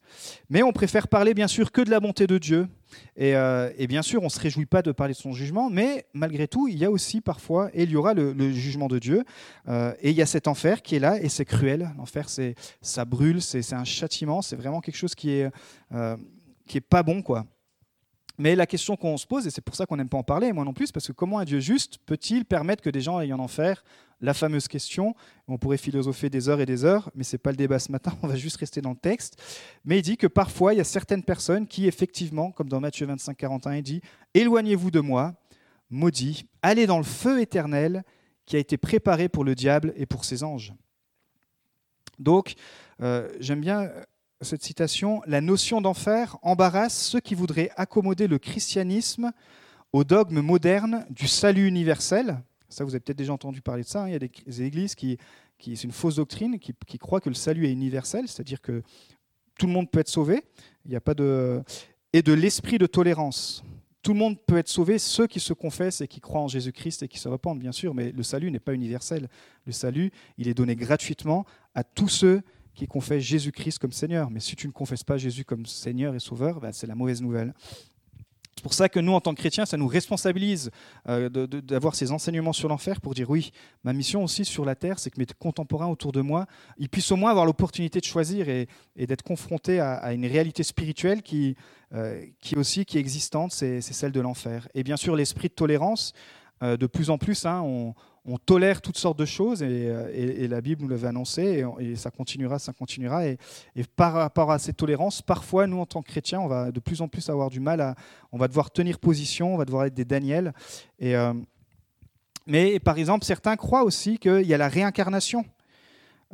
Mais 0.49 0.63
on 0.63 0.71
préfère 0.71 1.07
parler 1.07 1.33
bien 1.33 1.47
sûr 1.47 1.71
que 1.71 1.81
de 1.81 1.91
la 1.91 1.99
bonté 1.99 2.25
de 2.25 2.37
Dieu. 2.37 2.67
Et, 3.15 3.35
euh, 3.35 3.69
bien 3.87 4.01
sûr, 4.01 4.21
on 4.21 4.25
ne 4.25 4.29
se 4.29 4.39
réjouit 4.39 4.65
pas 4.65 4.81
de 4.81 4.91
parler 4.91 5.13
de 5.13 5.19
son 5.19 5.31
jugement, 5.31 5.69
mais 5.69 6.07
malgré 6.13 6.47
tout, 6.47 6.67
il 6.67 6.77
y 6.77 6.85
a 6.85 6.91
aussi 6.91 7.21
parfois, 7.21 7.69
et 7.73 7.83
il 7.83 7.91
y 7.91 7.95
aura 7.95 8.15
le, 8.15 8.51
jugement 8.51 8.87
de 8.87 8.97
Dieu, 8.97 9.23
euh, 9.67 9.93
et 10.01 10.09
il 10.09 10.15
y 10.15 10.23
a 10.23 10.25
cet 10.25 10.47
enfer 10.47 10.81
qui 10.81 10.95
est 10.95 10.99
là, 10.99 11.21
et 11.21 11.29
c'est 11.29 11.45
cruel. 11.45 11.91
L'enfer, 11.97 12.27
ça 12.81 13.05
brûle, 13.05 13.41
c'est 13.43 13.73
un 13.73 13.83
châtiment, 13.83 14.41
c'est 14.41 14.55
vraiment 14.55 14.81
quelque 14.81 14.97
chose 14.97 15.13
qui 15.13 15.29
est, 15.29 15.51
qui 16.65 16.77
est 16.77 16.81
pas 16.81 17.03
bon, 17.03 17.21
quoi. 17.21 17.45
Mais 18.39 18.55
la 18.55 18.65
question 18.65 18.95
qu'on 18.95 19.17
se 19.17 19.27
pose, 19.27 19.45
et 19.45 19.49
c'est 19.49 19.61
pour 19.61 19.75
ça 19.75 19.85
qu'on 19.85 19.97
n'aime 19.97 20.07
pas 20.07 20.17
en 20.17 20.23
parler, 20.23 20.53
moi 20.53 20.63
non 20.63 20.73
plus, 20.73 20.93
parce 20.93 21.05
que 21.05 21.11
comment 21.11 21.39
un 21.39 21.45
Dieu 21.45 21.59
juste 21.59 21.97
peut-il 22.05 22.45
permettre 22.45 22.81
que 22.81 22.89
des 22.89 23.01
gens 23.01 23.17
aillent 23.17 23.33
en 23.33 23.39
enfer? 23.39 23.83
La 24.21 24.33
fameuse 24.33 24.69
question, 24.69 25.13
on 25.49 25.57
pourrait 25.57 25.77
philosopher 25.77 26.29
des 26.29 26.47
heures 26.47 26.61
et 26.61 26.65
des 26.65 26.85
heures, 26.85 27.11
mais 27.15 27.25
ce 27.25 27.35
n'est 27.35 27.39
pas 27.39 27.51
le 27.51 27.57
débat 27.57 27.79
ce 27.79 27.91
matin, 27.91 28.13
on 28.23 28.27
va 28.27 28.37
juste 28.37 28.55
rester 28.55 28.79
dans 28.79 28.91
le 28.91 28.95
texte. 28.95 29.41
Mais 29.83 29.99
il 29.99 30.03
dit 30.03 30.15
que 30.15 30.25
parfois, 30.25 30.73
il 30.73 30.77
y 30.77 30.79
a 30.79 30.85
certaines 30.85 31.23
personnes 31.23 31.67
qui, 31.67 31.85
effectivement, 31.85 32.51
comme 32.51 32.69
dans 32.69 32.79
Matthieu 32.79 33.05
25, 33.05 33.35
41, 33.35 33.75
il 33.75 33.83
dit 33.83 34.01
Éloignez-vous 34.33 34.89
de 34.89 35.01
moi, 35.01 35.33
maudit, 35.89 36.45
allez 36.61 36.87
dans 36.87 36.97
le 36.97 37.03
feu 37.03 37.41
éternel 37.41 38.03
qui 38.45 38.55
a 38.55 38.59
été 38.59 38.77
préparé 38.77 39.27
pour 39.27 39.43
le 39.43 39.53
diable 39.53 39.93
et 39.97 40.05
pour 40.05 40.23
ses 40.23 40.45
anges. 40.45 40.73
Donc, 42.19 42.55
euh, 43.01 43.29
j'aime 43.41 43.59
bien 43.59 43.89
cette 44.41 44.63
citation, 44.63 45.21
la 45.25 45.41
notion 45.41 45.81
d'enfer 45.81 46.37
embarrasse 46.41 46.97
ceux 46.97 47.19
qui 47.19 47.35
voudraient 47.35 47.71
accommoder 47.75 48.27
le 48.27 48.39
christianisme 48.39 49.31
au 49.91 50.03
dogme 50.03 50.41
moderne 50.41 51.05
du 51.09 51.27
salut 51.27 51.67
universel. 51.67 52.39
Ça, 52.69 52.83
vous 52.83 52.91
avez 52.91 52.99
peut-être 52.99 53.17
déjà 53.17 53.33
entendu 53.33 53.61
parler 53.61 53.83
de 53.83 53.87
ça. 53.87 54.03
Hein. 54.03 54.07
Il 54.07 54.13
y 54.13 54.15
a 54.15 54.19
des, 54.19 54.61
églises 54.61 54.95
qui, 54.95 55.17
c'est 55.59 55.83
une 55.83 55.91
fausse 55.91 56.15
doctrine, 56.15 56.59
qui, 56.59 56.73
qui 56.87 56.97
croient 56.97 57.19
que 57.19 57.29
le 57.29 57.35
salut 57.35 57.65
est 57.65 57.71
universel, 57.71 58.27
c'est-à-dire 58.27 58.61
que 58.61 58.83
tout 59.57 59.67
le 59.67 59.73
monde 59.73 59.89
peut 59.89 59.99
être 59.99 60.09
sauvé. 60.09 60.43
Il 60.85 60.91
n'y 60.91 60.95
a 60.95 61.01
pas 61.01 61.13
de 61.13 61.61
et 62.13 62.21
de 62.21 62.33
l'esprit 62.33 62.77
de 62.77 62.85
tolérance. 62.85 63.63
Tout 64.01 64.13
le 64.13 64.19
monde 64.19 64.39
peut 64.47 64.57
être 64.57 64.69
sauvé, 64.69 64.97
ceux 64.97 65.27
qui 65.27 65.39
se 65.39 65.53
confessent 65.53 66.01
et 66.01 66.07
qui 66.07 66.21
croient 66.21 66.41
en 66.41 66.47
Jésus-Christ 66.47 67.03
et 67.03 67.07
qui 67.07 67.19
se 67.19 67.27
repentent, 67.27 67.59
bien 67.59 67.73
sûr, 67.73 67.93
mais 67.93 68.11
le 68.11 68.23
salut 68.23 68.49
n'est 68.49 68.59
pas 68.59 68.73
universel. 68.73 69.27
Le 69.65 69.71
salut, 69.71 70.11
il 70.37 70.47
est 70.47 70.53
donné 70.53 70.75
gratuitement 70.75 71.45
à 71.75 71.83
tous 71.83 72.07
ceux 72.07 72.41
qui 72.79 72.87
confessent 72.87 73.23
Jésus-Christ 73.23 73.77
comme 73.77 73.91
Seigneur. 73.91 74.29
Mais 74.31 74.39
si 74.39 74.55
tu 74.55 74.65
ne 74.67 74.71
confesses 74.71 75.03
pas 75.03 75.17
Jésus 75.17 75.43
comme 75.43 75.65
Seigneur 75.65 76.15
et 76.15 76.19
Sauveur, 76.19 76.61
bah, 76.61 76.69
c'est 76.71 76.87
la 76.87 76.95
mauvaise 76.95 77.21
nouvelle. 77.21 77.53
C'est 78.55 78.63
pour 78.63 78.73
ça 78.73 78.89
que 78.89 78.99
nous, 78.99 79.13
en 79.13 79.21
tant 79.21 79.33
que 79.33 79.39
chrétiens, 79.39 79.65
ça 79.65 79.77
nous 79.77 79.87
responsabilise 79.87 80.69
euh, 81.07 81.29
d'avoir 81.29 81.95
ces 81.95 82.11
enseignements 82.11 82.51
sur 82.51 82.67
l'enfer 82.67 82.99
pour 82.99 83.13
dire 83.13 83.29
oui, 83.29 83.51
ma 83.83 83.93
mission 83.93 84.23
aussi 84.23 84.43
sur 84.43 84.65
la 84.65 84.75
terre, 84.75 84.99
c'est 84.99 85.09
que 85.09 85.19
mes 85.19 85.25
contemporains 85.25 85.87
autour 85.87 86.11
de 86.11 86.21
moi, 86.21 86.45
ils 86.77 86.89
puissent 86.89 87.11
au 87.11 87.15
moins 87.15 87.31
avoir 87.31 87.45
l'opportunité 87.45 87.99
de 87.99 88.05
choisir 88.05 88.49
et, 88.49 88.67
d'être 88.97 89.23
confrontés 89.23 89.79
à, 89.79 90.13
une 90.13 90.25
réalité 90.25 90.63
spirituelle 90.63 91.21
qui, 91.21 91.55
euh, 91.93 92.21
qui 92.41 92.57
aussi 92.57 92.85
qui 92.85 92.97
est 92.97 93.01
existante, 93.01 93.51
c'est 93.53 93.81
celle 93.81 94.11
de 94.11 94.19
l'enfer. 94.19 94.67
Et 94.73 94.83
bien 94.83 94.97
sûr, 94.97 95.15
l'esprit 95.15 95.47
de 95.47 95.53
tolérance, 95.53 96.13
euh, 96.61 96.75
de 96.75 96.87
plus 96.87 97.09
en 97.09 97.17
plus, 97.17 97.45
hein, 97.45 97.61
on, 97.61 97.93
on 98.25 98.37
tolère 98.37 98.81
toutes 98.81 98.97
sortes 98.97 99.17
de 99.17 99.25
choses 99.25 99.63
euh, 99.63 100.11
et, 100.13 100.47
la 100.47 100.61
Bible 100.61 100.83
nous 100.83 100.87
l'avait 100.87 101.07
annoncé 101.07 101.65
et, 101.79 101.95
ça 101.95 102.11
continuera, 102.11 102.59
ça 102.59 102.73
continuera. 102.73 103.25
Et, 103.25 103.37
par 103.95 104.13
rapport 104.13 104.51
à 104.51 104.59
cette 104.59 104.77
tolérance, 104.77 105.21
parfois, 105.21 105.67
nous, 105.67 105.79
en 105.79 105.85
tant 105.85 106.01
que 106.01 106.09
chrétiens, 106.09 106.39
on 106.39 106.47
va 106.47 106.71
de 106.71 106.79
plus 106.79 107.01
en 107.01 107.07
plus 107.07 107.29
avoir 107.29 107.49
du 107.49 107.59
mal 107.59 107.81
à. 107.81 107.95
On 108.31 108.37
va 108.37 108.47
devoir 108.47 108.71
tenir 108.71 108.99
position, 108.99 109.53
on 109.53 109.57
va 109.57 109.65
devoir 109.65 109.85
être 109.85 109.93
des 109.93 110.05
Daniel. 110.05 110.53
Et, 110.99 111.15
euh, 111.15 111.33
mais 112.45 112.79
par 112.79 112.97
exemple, 112.97 113.25
certains 113.25 113.55
croient 113.55 113.83
aussi 113.83 114.17
qu'il 114.17 114.45
y 114.45 114.53
a 114.53 114.57
la 114.57 114.67
réincarnation, 114.67 115.45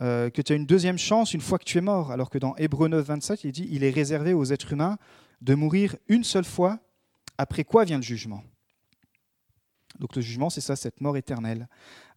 euh, 0.02 0.30
que 0.30 0.42
tu 0.42 0.54
as 0.54 0.56
une 0.56 0.66
deuxième 0.66 0.98
chance 0.98 1.34
une 1.34 1.42
fois 1.42 1.58
que 1.58 1.64
tu 1.66 1.78
es 1.78 1.82
mort, 1.82 2.12
alors 2.12 2.30
que 2.30 2.38
dans 2.38 2.56
Hébreu 2.58 2.88
9, 2.88 3.06
27, 3.06 3.44
il 3.44 3.52
dit 3.52 3.68
il 3.72 3.84
est 3.84 3.90
réservé 3.90 4.34
aux 4.34 4.46
êtres 4.46 4.74
humains 4.74 4.98
de 5.42 5.56
mourir 5.56 5.96
une 6.08 6.24
seule 6.24 6.46
fois, 6.46 6.80
après 7.38 7.64
quoi 7.64 7.86
vient 7.86 7.98
le 7.98 8.04
jugement. 8.04 8.44
Donc 10.00 10.16
le 10.16 10.22
jugement, 10.22 10.50
c'est 10.50 10.62
ça, 10.62 10.76
cette 10.76 11.02
mort 11.02 11.18
éternelle. 11.18 11.68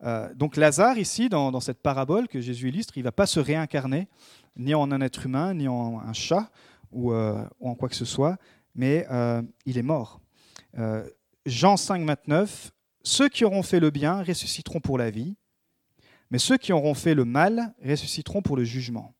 Euh, 0.02 0.32
donc 0.34 0.56
Lazare, 0.56 0.98
ici, 0.98 1.28
dans, 1.28 1.60
cette 1.60 1.80
parabole 1.82 2.28
que 2.28 2.40
Jésus 2.40 2.68
illustre, 2.68 2.96
il 2.96 3.00
ne 3.00 3.04
va 3.04 3.12
pas 3.12 3.26
se 3.26 3.40
réincarner, 3.40 4.08
ni 4.56 4.74
en 4.74 4.90
un 4.90 5.00
être 5.00 5.26
humain, 5.26 5.54
ni 5.54 5.68
en 5.68 6.00
un 6.00 6.12
chat, 6.12 6.50
ou, 6.92 7.12
euh, 7.12 7.44
en 7.60 7.74
quoi 7.74 7.88
que 7.88 7.94
ce 7.94 8.04
soit, 8.04 8.38
mais 8.74 9.06
euh, 9.10 9.42
il 9.66 9.78
est 9.78 9.82
mort. 9.82 10.20
Jean 11.46 11.76
5, 11.76 12.06
29, 12.06 12.70
Ceux 13.02 13.28
qui 13.28 13.44
auront 13.44 13.62
fait 13.62 13.80
le 13.80 13.90
bien 13.90 14.22
ressusciteront 14.22 14.80
pour 14.80 14.98
la 14.98 15.10
vie, 15.10 15.34
mais 16.30 16.38
ceux 16.38 16.56
qui 16.56 16.72
auront 16.72 16.94
fait 16.94 17.14
le 17.14 17.24
mal 17.24 17.74
ressusciteront 17.84 18.42
pour 18.42 18.56
le 18.56 18.64
jugement. 18.64 19.14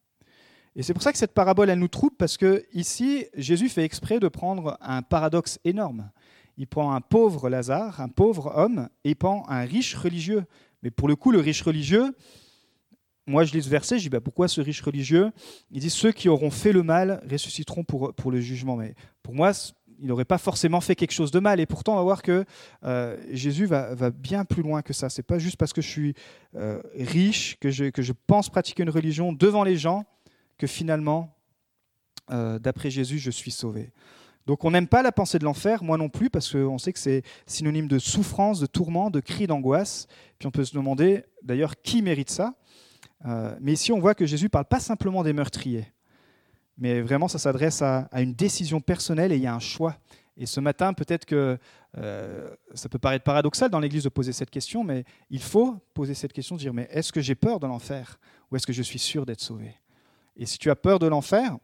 Et 0.77 0.83
c'est 0.83 0.93
pour 0.93 1.03
ça 1.03 1.11
que 1.11 1.19
cette 1.19 1.35
parabole, 1.35 1.71
elle 1.71 1.79
nous 1.79 1.89
trouble, 1.89 2.15
parce 2.17 2.37
que 2.37 2.65
ici, 2.73 3.27
Jésus 3.35 3.69
fait 3.69 3.83
exprès 3.83 4.21
de 4.21 4.29
prendre 4.29 4.79
un 4.81 5.03
paradoxe 5.03 5.59
énorme 5.65 6.11
il 6.59 6.67
prend 6.67 6.93
un 6.93 7.01
pauvre 7.01 7.49
Lazare, 7.49 8.01
un 8.01 8.09
pauvre 8.09 8.53
homme, 8.57 8.89
et 9.05 9.15
prend 9.15 9.49
un 9.49 9.61
riche 9.61 9.95
religieux. 9.95 10.45
Mais 10.83 10.91
pour 10.91 11.09
le 11.09 11.15
coup, 11.15 11.31
le 11.31 11.39
riche 11.39 11.63
religieux, 11.63 12.15
moi 13.27 13.45
je 13.45 13.53
lis 13.53 13.63
ce 13.63 13.69
verset, 13.69 13.99
je 13.99 14.05
dis 14.05 14.09
bah, 14.09 14.21
pourquoi 14.21 14.49
ce 14.49 14.61
riche 14.61 14.83
religieux? 14.83 15.31
Il 15.71 15.81
dit 15.81 15.91
ceux 15.91 16.11
qui 16.11 16.29
auront 16.29 16.51
fait 16.51 16.73
le 16.73 16.83
mal 16.83 17.23
ressusciteront 17.31 17.85
pour, 17.85 18.31
le 18.31 18.41
jugement. 18.41 18.77
Mais 18.77 18.95
pour 19.23 19.35
moi, 19.35 19.53
il 20.01 20.09
n'aurait 20.09 20.25
pas 20.25 20.39
forcément 20.39 20.81
fait 20.81 20.97
quelque 20.97 21.13
chose 21.13 21.31
de 21.31 21.39
mal. 21.39 21.61
Et 21.61 21.67
pourtant, 21.67 21.93
on 21.95 21.97
va 21.97 22.03
voir 22.03 22.23
que 22.23 22.45
euh, 22.85 23.17
Jésus 23.31 23.67
va, 23.67 24.11
bien 24.11 24.45
plus 24.45 24.63
loin 24.63 24.83
que 24.83 24.93
ça. 24.93 25.09
C'est 25.09 25.23
pas 25.23 25.39
juste 25.39 25.59
parce 25.59 25.73
que 25.73 25.81
je 25.81 25.89
suis 25.89 26.15
euh, 26.57 26.83
riche, 26.97 27.57
que 27.61 27.71
je, 27.71 27.85
que 27.87 28.03
je 28.03 28.13
pense 28.27 28.49
pratiquer 28.49 28.83
une 28.83 28.91
religion 28.91 29.33
devant 29.33 29.63
les 29.63 29.77
gens, 29.77 30.05
que 30.57 30.67
finalement, 30.67 31.37
euh, 32.33 32.59
d'après 32.59 32.91
Jésus, 32.91 33.19
je 33.19 33.31
suis 33.31 33.53
sauvé. 33.53 33.93
Donc 34.49 34.65
on 34.65 34.71
n'aime 34.71 34.89
pas 34.89 35.03
la 35.03 35.13
pensée 35.13 35.39
de 35.39 35.45
l'enfer, 35.45 35.85
moi 35.85 35.99
non 35.99 36.09
plus, 36.09 36.31
parce 36.31 36.51
qu'on 36.51 36.79
sait 36.79 36.95
que 36.95 36.99
c'est 36.99 37.23
synonyme 37.45 37.87
de 37.87 37.99
souffrance, 37.99 38.61
de 38.61 38.67
tourment, 38.67 39.11
de 39.11 39.21
cri 39.21 39.47
d'angoisse. 39.47 40.07
Puis 40.39 40.49
on 40.49 40.51
peut 40.51 40.65
se 40.65 40.73
demander 40.73 41.23
d'ailleurs 41.43 41.79
qui 41.83 42.01
mérite 42.01 42.31
ça? 42.31 42.55
Euh, 43.27 43.55
mais 43.61 43.75
ici 43.75 43.93
on 43.93 44.01
voit 44.01 44.15
que 44.15 44.25
Jésus 44.25 44.49
parle 44.49 44.65
pas 44.65 44.81
simplement 44.81 45.23
des 45.23 45.35
meurtriers, 45.35 45.93
mais 46.79 47.03
vraiment 47.03 47.29
ça 47.29 47.39
s'adresse 47.39 47.83
à, 47.83 48.09
une 48.15 48.33
décision 48.33 48.81
personnelle 48.81 49.33
et 49.33 49.37
il 49.37 49.43
y 49.43 49.47
a 49.47 49.55
un 49.55 49.59
choix. 49.59 49.99
Et 50.39 50.47
ce 50.47 50.61
matin, 50.61 50.95
peut-être 50.95 51.27
que 51.27 51.59
euh, 51.99 52.51
ça 52.73 52.89
peut 52.89 52.99
paraître 52.99 53.25
paradoxal 53.25 53.69
dans 53.69 53.81
l'Église 53.81 54.05
de 54.05 54.09
poser 54.09 54.33
cette 54.33 54.51
question, 54.51 54.83
mais 54.83 55.05
il 55.29 55.43
faut 55.43 55.77
poser 55.93 56.15
cette 56.15 56.33
question, 56.33 56.57
dire 56.57 56.73
mais 56.73 56.89
est-ce 56.91 57.13
que 57.13 57.21
j'ai 57.21 57.35
peur 57.35 57.61
de 57.61 57.67
l'enfer 57.67 58.19
ou 58.51 58.57
est-ce 58.57 58.67
que 58.67 58.73
je 58.73 58.83
suis 58.83 58.99
sûr 58.99 59.27
d'être 59.27 59.43
sauvé? 59.43 59.75
Et 60.37 60.47
si 60.47 60.57
tu 60.57 60.71
as 60.71 60.77
peur 60.77 60.99
de 60.99 61.07
l'enfer, 61.07 61.59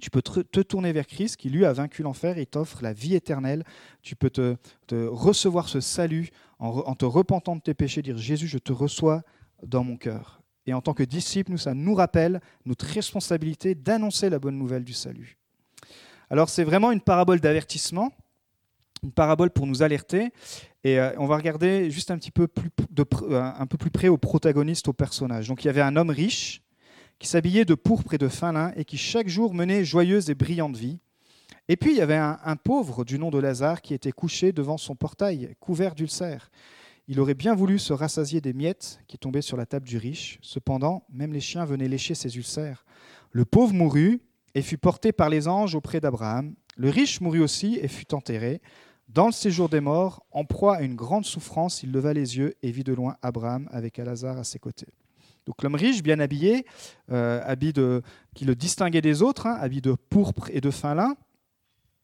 tu 0.00 0.10
peux 0.10 0.22
te 0.22 0.60
tourner 0.60 0.92
vers 0.92 1.06
Christ 1.06 1.36
qui, 1.36 1.48
lui, 1.48 1.64
a 1.64 1.72
vaincu 1.72 2.02
l'enfer 2.02 2.38
et 2.38 2.46
t'offre 2.46 2.82
la 2.82 2.92
vie 2.92 3.14
éternelle. 3.14 3.64
Tu 4.02 4.16
peux 4.16 4.30
te, 4.30 4.56
recevoir 4.90 5.68
ce 5.68 5.80
salut 5.80 6.30
en, 6.58 6.94
te 6.94 7.04
repentant 7.04 7.56
de 7.56 7.60
tes 7.60 7.74
péchés, 7.74 8.02
dire 8.02 8.16
Jésus, 8.16 8.48
je 8.48 8.58
te 8.58 8.72
reçois 8.72 9.22
dans 9.62 9.84
mon 9.84 9.96
cœur. 9.96 10.42
Et 10.66 10.72
en 10.72 10.80
tant 10.80 10.94
que 10.94 11.02
disciple, 11.02 11.58
ça 11.58 11.74
nous 11.74 11.94
rappelle 11.94 12.40
notre 12.64 12.86
responsabilité 12.86 13.74
d'annoncer 13.74 14.30
la 14.30 14.38
bonne 14.38 14.58
nouvelle 14.58 14.84
du 14.84 14.94
salut. 14.94 15.36
Alors 16.30 16.48
c'est 16.48 16.64
vraiment 16.64 16.90
une 16.90 17.02
parabole 17.02 17.38
d'avertissement, 17.40 18.12
une 19.02 19.12
parabole 19.12 19.50
pour 19.50 19.66
nous 19.66 19.82
alerter. 19.82 20.32
Et 20.82 20.98
euh, 20.98 21.12
on 21.18 21.26
va 21.26 21.36
regarder 21.36 21.90
juste 21.90 22.10
un 22.10 22.18
petit 22.18 22.30
peu 22.30 22.48
plus, 22.48 22.70
de, 22.90 23.04
un 23.34 23.66
peu 23.66 23.76
plus 23.76 23.90
près 23.90 24.08
au 24.08 24.16
protagoniste, 24.16 24.88
au 24.88 24.92
personnage. 24.92 25.48
Donc 25.48 25.64
il 25.64 25.66
y 25.66 25.70
avait 25.70 25.82
un 25.82 25.96
homme 25.96 26.10
riche 26.10 26.63
qui 27.18 27.28
s'habillait 27.28 27.64
de 27.64 27.74
pourpre 27.74 28.14
et 28.14 28.18
de 28.18 28.28
fin 28.28 28.52
lin 28.52 28.72
et 28.76 28.84
qui 28.84 28.96
chaque 28.96 29.28
jour 29.28 29.54
menait 29.54 29.84
joyeuse 29.84 30.30
et 30.30 30.34
brillante 30.34 30.76
vie. 30.76 30.98
Et 31.68 31.76
puis 31.76 31.92
il 31.92 31.96
y 31.96 32.02
avait 32.02 32.16
un, 32.16 32.56
pauvre 32.56 33.04
du 33.04 33.18
nom 33.18 33.30
de 33.30 33.38
Lazare 33.38 33.80
qui 33.80 33.94
était 33.94 34.12
couché 34.12 34.52
devant 34.52 34.76
son 34.76 34.94
portail, 34.96 35.54
couvert 35.60 35.94
d'ulcères. 35.94 36.50
Il 37.08 37.20
aurait 37.20 37.34
bien 37.34 37.54
voulu 37.54 37.78
se 37.78 37.92
rassasier 37.92 38.40
des 38.40 38.52
miettes 38.52 39.00
qui 39.06 39.18
tombaient 39.18 39.42
sur 39.42 39.56
la 39.56 39.66
table 39.66 39.86
du 39.86 39.98
riche. 39.98 40.38
Cependant, 40.42 41.04
même 41.10 41.32
les 41.32 41.40
chiens 41.40 41.64
venaient 41.64 41.88
lécher 41.88 42.14
ses 42.14 42.36
ulcères. 42.36 42.84
Le 43.30 43.44
pauvre 43.44 43.74
mourut 43.74 44.20
et 44.54 44.62
fut 44.62 44.78
porté 44.78 45.12
par 45.12 45.28
les 45.28 45.48
anges 45.48 45.74
auprès 45.74 46.00
d'Abraham. 46.00 46.54
Le 46.76 46.90
riche 46.90 47.20
mourut 47.20 47.40
aussi 47.40 47.78
et 47.80 47.88
fut 47.88 48.14
enterré. 48.14 48.60
Dans 49.08 49.26
le 49.26 49.32
séjour 49.32 49.68
des 49.68 49.80
morts, 49.80 50.24
en 50.32 50.44
proie 50.44 50.76
à 50.76 50.82
une 50.82 50.96
grande 50.96 51.24
souffrance, 51.24 51.82
il 51.82 51.92
leva 51.92 52.12
les 52.12 52.38
yeux 52.38 52.54
et 52.62 52.70
vit 52.70 52.84
de 52.84 52.94
loin 52.94 53.16
Abraham 53.22 53.68
avec 53.70 53.98
Lazare 53.98 54.38
à 54.38 54.44
ses 54.44 54.58
côtés. 54.58 54.88
Donc 55.46 55.62
l'homme 55.62 55.74
riche, 55.74 56.02
bien 56.02 56.20
habillé, 56.20 56.64
euh, 57.10 58.00
qui 58.34 58.44
le 58.44 58.54
distinguait 58.54 59.02
des 59.02 59.22
autres, 59.22 59.46
hein, 59.46 59.56
habit 59.60 59.80
de 59.80 59.92
pourpre 59.92 60.48
et 60.52 60.60
de 60.60 60.70
fin 60.70 60.94
lin. 60.94 61.16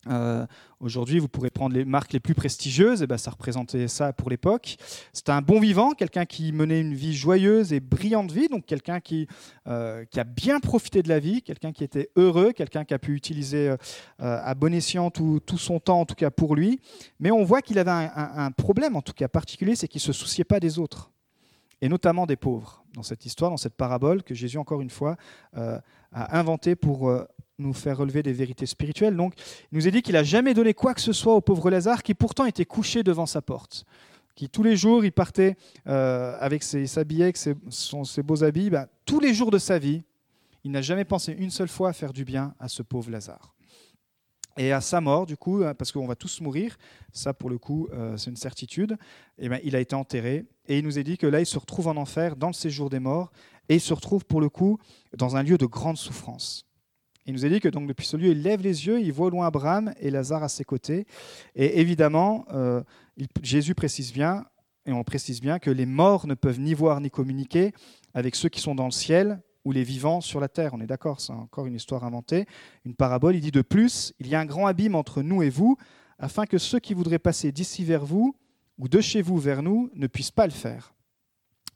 Euh, 0.09 0.47
aujourd'hui, 0.79 1.19
vous 1.19 1.29
pourrez 1.29 1.51
prendre 1.51 1.75
les 1.75 1.85
marques 1.85 2.15
les 2.15 2.21
plus 2.21 2.35
prestigieuses, 2.35 3.03
et 3.03 3.07
ben, 3.07 3.19
ça 3.19 3.31
représentait 3.31 3.87
ça 3.87 4.15
pour 4.15 4.31
l'époque. 4.31 4.77
C'était 5.13 5.33
un 5.33 5.43
bon 5.43 5.61
vivant, 5.61 5.93
quelqu'un 5.93 6.25
qui 6.25 6.53
menait 6.53 6.81
une 6.81 6.95
vie 6.95 7.15
joyeuse 7.15 7.75
et 7.75 7.81
brillante 7.81 8.33
vie, 8.33 8.49
donc 8.49 8.65
quelqu'un 8.65 9.01
qui, 9.01 9.27
euh, 9.67 10.07
qui 10.07 10.19
a 10.19 10.25
bien 10.25 10.61
profité 10.61 11.03
de 11.03 11.09
la 11.11 11.19
vie, 11.19 11.43
quelqu'un 11.43 11.73
qui 11.73 11.85
était 11.85 12.11
heureux, 12.17 12.53
quelqu'un 12.53 12.85
qui 12.85 12.95
a 12.95 12.99
pu 12.99 13.15
utiliser 13.15 13.75
à 14.19 14.55
bon 14.55 14.73
escient 14.73 15.11
tout, 15.11 15.41
son 15.57 15.81
temps, 15.81 16.01
en 16.01 16.07
tout 16.07 16.15
cas 16.15 16.31
pour 16.31 16.57
lui. 16.57 16.81
Mais 17.19 17.31
on 17.31 17.45
voit 17.45 17.61
qu'il 17.61 17.79
avait 17.79 17.91
un, 17.91 18.51
problème, 18.53 18.97
en 18.97 19.03
tout 19.03 19.13
cas 19.13 19.29
particulier, 19.29 19.77
c'est 19.77 19.89
qu'il 19.89 19.99
ne 19.99 20.05
se 20.05 20.13
souciait 20.13 20.45
pas 20.45 20.61
des 20.61 20.79
autres, 20.79 21.11
et 21.83 21.89
notamment 21.91 22.27
des 22.27 22.37
pauvres 22.37 22.80
dans 22.95 23.03
cette 23.03 23.27
histoire, 23.27 23.51
dans 23.51 23.57
cette 23.57 23.75
parabole 23.75 24.23
que 24.23 24.35
Jésus, 24.35 24.59
encore 24.59 24.81
une 24.81 24.91
fois, 24.91 25.17
euh, 25.57 25.79
a 26.13 26.39
inventé 26.39 26.75
pour 26.75 27.09
euh, 27.09 27.25
nous 27.59 27.73
faire 27.73 27.99
relever 27.99 28.23
des 28.23 28.33
vérités 28.33 28.67
spirituelles. 28.67 29.17
Donc, 29.17 29.35
il 29.71 29.79
nous 29.79 29.87
a 29.87 29.91
dit 29.91 30.03
qu'il 30.03 30.15
n'a 30.15 30.25
jamais 30.25 30.55
donné 30.55 30.75
quoi 30.75 30.95
que 30.95 31.01
ce 31.01 31.13
soit 31.13 31.35
au 31.35 31.41
pauvre 31.41 31.71
Lazare, 31.71 32.03
qui 32.03 32.15
pourtant 32.15 32.47
était 32.47 32.65
couché 32.65 33.03
devant 33.03 33.27
sa 33.27 33.43
porte, 33.43 33.85
qui 34.35 34.49
tous 34.49 34.63
les 34.63 34.77
jours, 34.77 35.05
il 35.05 35.13
partait 35.13 35.57
euh, 35.87 36.37
avec 36.41 36.63
ses, 36.63 36.87
s'habillait 36.87 37.25
avec 37.25 37.37
ses, 37.37 37.55
ses, 37.71 38.23
beaux 38.23 38.43
habits. 38.43 38.71
Ben, 38.71 38.87
tous 39.05 39.21
les 39.21 39.35
jours 39.35 39.51
de 39.51 39.59
sa 39.59 39.79
vie, 39.79 40.03
il 40.65 40.71
n'a 40.71 40.83
jamais 40.83 41.05
pensé 41.05 41.33
une 41.33 41.51
seule 41.51 41.69
fois 41.69 41.91
à 41.91 41.93
faire 41.93 42.13
du 42.13 42.25
bien 42.25 42.55
à 42.59 42.69
ce 42.69 42.83
pauvre 42.83 43.11
Lazare. 43.11 43.55
Et 44.57 44.73
à 44.73 44.81
sa 44.81 45.01
mort, 45.01 45.27
du 45.27 45.37
coup, 45.37 45.63
euh, 45.63 45.75
parce 45.75 45.93
qu'on 45.93 46.07
va 46.07 46.17
tous 46.17 46.41
mourir, 46.41 46.77
ça 47.13 47.33
pour 47.33 47.51
le 47.51 47.59
coup, 47.59 47.89
euh, 47.93 48.17
c'est 48.17 48.31
une 48.31 48.37
certitude, 48.37 48.93
et 49.39 49.47
eh 49.47 49.49
bien, 49.49 49.61
il 49.65 49.77
a 49.77 49.81
été 49.81 49.95
enterré. 49.95 50.45
Et 50.67 50.79
il 50.79 50.85
nous 50.85 50.99
est 50.99 51.05
dit 51.05 51.19
que 51.19 51.27
là, 51.27 51.41
il 51.41 51.47
se 51.47 51.59
retrouve 51.59 51.89
en 51.89 51.97
enfer, 51.97 52.37
dans 52.37 52.49
le 52.49 52.53
séjour 52.53 52.91
des 52.91 53.01
morts, 53.01 53.33
et 53.69 53.77
il 53.77 53.81
se 53.81 53.95
retrouve 53.95 54.25
pour 54.25 54.41
le 54.41 54.49
coup 54.49 54.79
dans 55.17 55.37
un 55.37 55.43
lieu 55.43 55.57
de 55.57 55.67
grande 55.67 55.97
souffrance. 55.97 56.67
Il 57.27 57.35
nous 57.35 57.45
a 57.45 57.49
dit 57.49 57.61
que 57.61 57.69
donc 57.69 57.87
depuis 57.87 58.07
ce 58.07 58.17
lieu, 58.17 58.31
il 58.31 58.43
lève 58.43 58.63
les 58.63 58.87
yeux, 58.87 59.01
il 59.01 59.13
voit 59.13 59.31
loin 59.31 59.47
Abraham 59.47 59.95
et 60.01 60.11
Lazare 60.11 60.43
à 60.43 60.49
ses 60.49 60.65
côtés. 60.65 61.07
Et 61.55 61.81
évidemment, 61.81 62.45
euh, 62.53 62.83
Jésus 63.43 63.75
précise 63.75 64.13
bien, 64.13 64.47
et 64.87 64.93
on 64.93 65.05
précise 65.05 65.41
bien, 65.41 65.59
que 65.59 65.71
les 65.71 65.87
morts 65.87 66.27
ne 66.27 66.35
peuvent 66.35 66.59
ni 66.59 66.75
voir 66.75 67.01
ni 67.01 67.11
communiquer 67.11 67.73
avec 68.15 68.35
ceux 68.35 68.49
qui 68.49 68.61
sont 68.61 68.75
dans 68.75 68.87
le 68.87 68.91
ciel 68.91 69.41
ou 69.65 69.73
les 69.73 69.83
vivants 69.83 70.21
sur 70.21 70.41
la 70.41 70.49
terre. 70.49 70.75
On 70.75 70.81
est 70.81 70.87
d'accord, 70.87 71.21
c'est 71.21 71.33
encore 71.33 71.67
une 71.67 71.75
histoire 71.75 72.05
inventée, 72.05 72.47
une 72.85 72.95
parabole. 72.95 73.37
Il 73.37 73.41
dit 73.41 73.51
de 73.51 73.63
plus, 73.63 74.13
il 74.19 74.29
y 74.29 74.35
a 74.35 74.41
un 74.41 74.47
grand 74.47 74.67
abîme 74.67 74.95
entre 74.95 75.23
nous 75.23 75.43
et 75.43 75.51
vous, 75.51 75.77
afin 76.19 76.47
que 76.47 76.59
ceux 76.59 76.79
qui 76.79 76.95
voudraient 76.95 77.19
passer 77.19 77.53
d'ici 77.53 77.85
vers 77.85 78.05
vous 78.05 78.35
ou 78.79 78.89
de 78.89 79.01
chez 79.01 79.23
vous 79.23 79.39
vers 79.39 79.63
nous 79.63 79.91
ne 79.95 80.07
puissent 80.07 80.31
pas 80.31 80.47
le 80.47 80.53
faire. 80.53 80.95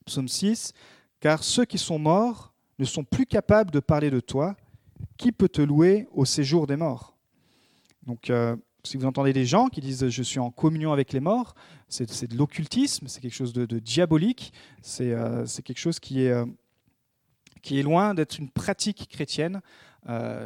Psaume 0.07 0.29
6, 0.29 0.73
car 1.21 1.43
ceux 1.43 1.65
qui 1.65 1.79
sont 1.79 1.99
morts 1.99 2.53
ne 2.79 2.85
sont 2.85 3.05
plus 3.05 3.27
capables 3.27 3.71
de 3.71 3.81
parler 3.81 4.11
de 4.11 4.21
toi. 4.21 4.57
Qui 5.17 5.33
peut 5.33 5.49
te 5.49 5.63
louer 5.63 6.09
au 6.13 6.25
séjour 6.25 6.67
des 6.67 6.77
morts? 6.77 7.17
Donc, 8.07 8.31
euh, 8.31 8.57
si 8.85 8.97
vous 8.97 9.07
entendez 9.07 9.33
des 9.33 9.47
gens 9.47 9.69
qui 9.69 9.81
disent 9.81 10.09
je 10.09 10.23
suis 10.23 10.39
en 10.39 10.51
communion 10.51 10.93
avec 10.93 11.13
les 11.13 11.21
morts, 11.21 11.55
c'est 11.89 12.27
de 12.27 12.37
l'occultisme, 12.37 13.07
c'est 13.07 13.21
quelque 13.21 13.35
chose 13.35 13.53
de, 13.53 13.79
diabolique, 13.79 14.53
euh, 15.01 15.47
c'est 15.47 15.63
quelque 15.63 15.79
chose 15.79 16.01
qui 16.01 16.23
est, 16.23 16.33
euh, 16.33 16.45
qui 17.65 17.81
est 17.81 17.83
loin 17.83 18.15
d'être 18.15 18.39
une 18.39 18.51
pratique 18.51 19.09
chrétienne. 19.11 19.61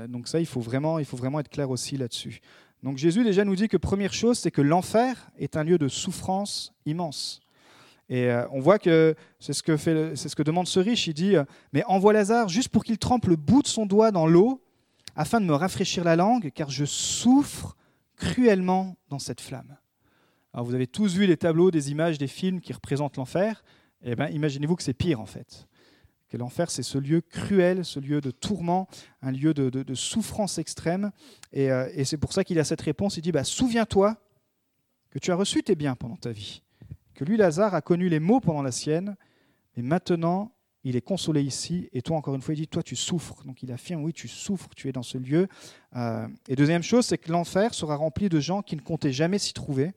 donc 0.08 0.28
ça, 0.28 0.40
il 0.40 0.46
faut, 0.46 0.60
vraiment, 0.60 0.98
il 0.98 1.04
faut 1.04 1.16
vraiment 1.16 1.40
être 1.40 1.50
clair 1.50 1.68
aussi 1.68 1.96
là-dessus. 1.96 2.40
Donc 2.82 2.96
Jésus 2.96 3.24
déjà 3.24 3.44
nous 3.44 3.56
dit 3.56 3.68
que 3.68 3.76
première 3.76 4.14
chose, 4.14 4.38
c'est 4.38 4.50
que 4.50 4.62
l'enfer 4.62 5.30
est 5.38 5.56
un 5.56 5.64
lieu 5.64 5.78
de 5.78 5.88
souffrance 5.88 6.72
immense. 6.86 7.40
Et 8.08 8.30
euh, 8.30 8.46
on 8.52 8.60
voit 8.60 8.78
que 8.78 9.14
c'est 9.38 9.52
ce 9.52 9.62
que, 9.62 9.76
fait, 9.76 10.16
c'est 10.16 10.28
ce 10.28 10.36
que 10.36 10.42
demande 10.42 10.66
ce 10.66 10.80
riche. 10.80 11.06
Il 11.08 11.14
dit 11.14 11.36
euh, 11.36 11.44
Mais 11.72 11.84
envoie 11.84 12.12
Lazare 12.12 12.48
juste 12.48 12.70
pour 12.70 12.84
qu'il 12.84 12.98
trempe 12.98 13.26
le 13.26 13.36
bout 13.36 13.62
de 13.62 13.66
son 13.66 13.84
doigt 13.84 14.10
dans 14.10 14.26
l'eau, 14.26 14.62
afin 15.14 15.40
de 15.40 15.46
me 15.46 15.54
rafraîchir 15.54 16.04
la 16.04 16.16
langue, 16.16 16.50
car 16.54 16.70
je 16.70 16.84
souffre 16.84 17.76
cruellement 18.16 18.96
dans 19.08 19.18
cette 19.18 19.40
flamme. 19.40 19.76
Alors 20.54 20.64
vous 20.64 20.74
avez 20.74 20.86
tous 20.86 21.14
vu 21.14 21.26
les 21.26 21.36
tableaux, 21.36 21.70
des 21.70 21.90
images, 21.90 22.16
des 22.18 22.28
films 22.28 22.60
qui 22.60 22.72
représentent 22.72 23.16
l'enfer. 23.16 23.62
Eh 24.02 24.14
bien, 24.14 24.28
imaginez-vous 24.28 24.76
que 24.76 24.82
c'est 24.82 24.94
pire 24.94 25.20
en 25.20 25.26
fait. 25.26 25.66
Que 26.28 26.36
l'enfer, 26.36 26.70
c'est 26.70 26.82
ce 26.82 26.98
lieu 26.98 27.20
cruel, 27.20 27.84
ce 27.84 28.00
lieu 28.00 28.20
de 28.20 28.30
tourment, 28.30 28.86
un 29.22 29.32
lieu 29.32 29.54
de, 29.54 29.94
souffrance 29.94 30.58
extrême. 30.58 31.10
Euh, 31.56 31.88
et, 31.94 32.04
c'est 32.04 32.18
pour 32.18 32.32
ça 32.32 32.44
qu'il 32.44 32.58
a 32.58 32.64
cette 32.64 32.82
réponse. 32.82 33.16
Il 33.16 33.22
dit 33.22 33.32
bah, 33.32 33.44
Souviens-toi 33.44 34.16
que 35.10 35.18
tu 35.18 35.30
as 35.30 35.34
reçu 35.34 35.62
tes 35.62 35.74
biens 35.74 35.94
pendant 35.94 36.16
ta 36.16 36.32
vie 36.32 36.62
que 37.18 37.24
lui, 37.24 37.36
Lazare, 37.36 37.74
a 37.74 37.80
connu 37.80 38.08
les 38.08 38.20
maux 38.20 38.38
pendant 38.38 38.62
la 38.62 38.70
sienne, 38.70 39.16
mais 39.76 39.82
maintenant, 39.82 40.52
il 40.84 40.94
est 40.94 41.00
consolé 41.00 41.42
ici, 41.42 41.88
et 41.92 42.00
toi, 42.00 42.16
encore 42.16 42.36
une 42.36 42.40
fois, 42.40 42.54
il 42.54 42.58
dit, 42.58 42.68
toi, 42.68 42.84
tu 42.84 42.94
souffres. 42.94 43.42
Donc 43.44 43.64
il 43.64 43.72
affirme, 43.72 44.04
oui, 44.04 44.12
tu 44.12 44.28
souffres, 44.28 44.68
tu 44.76 44.88
es 44.88 44.92
dans 44.92 45.02
ce 45.02 45.18
lieu. 45.18 45.48
Euh, 45.96 46.28
et 46.46 46.54
deuxième 46.54 46.84
chose, 46.84 47.06
c'est 47.06 47.18
que 47.18 47.32
l'enfer 47.32 47.74
sera 47.74 47.96
rempli 47.96 48.28
de 48.28 48.38
gens 48.38 48.62
qui 48.62 48.76
ne 48.76 48.80
comptaient 48.80 49.12
jamais 49.12 49.40
s'y 49.40 49.52
trouver. 49.52 49.94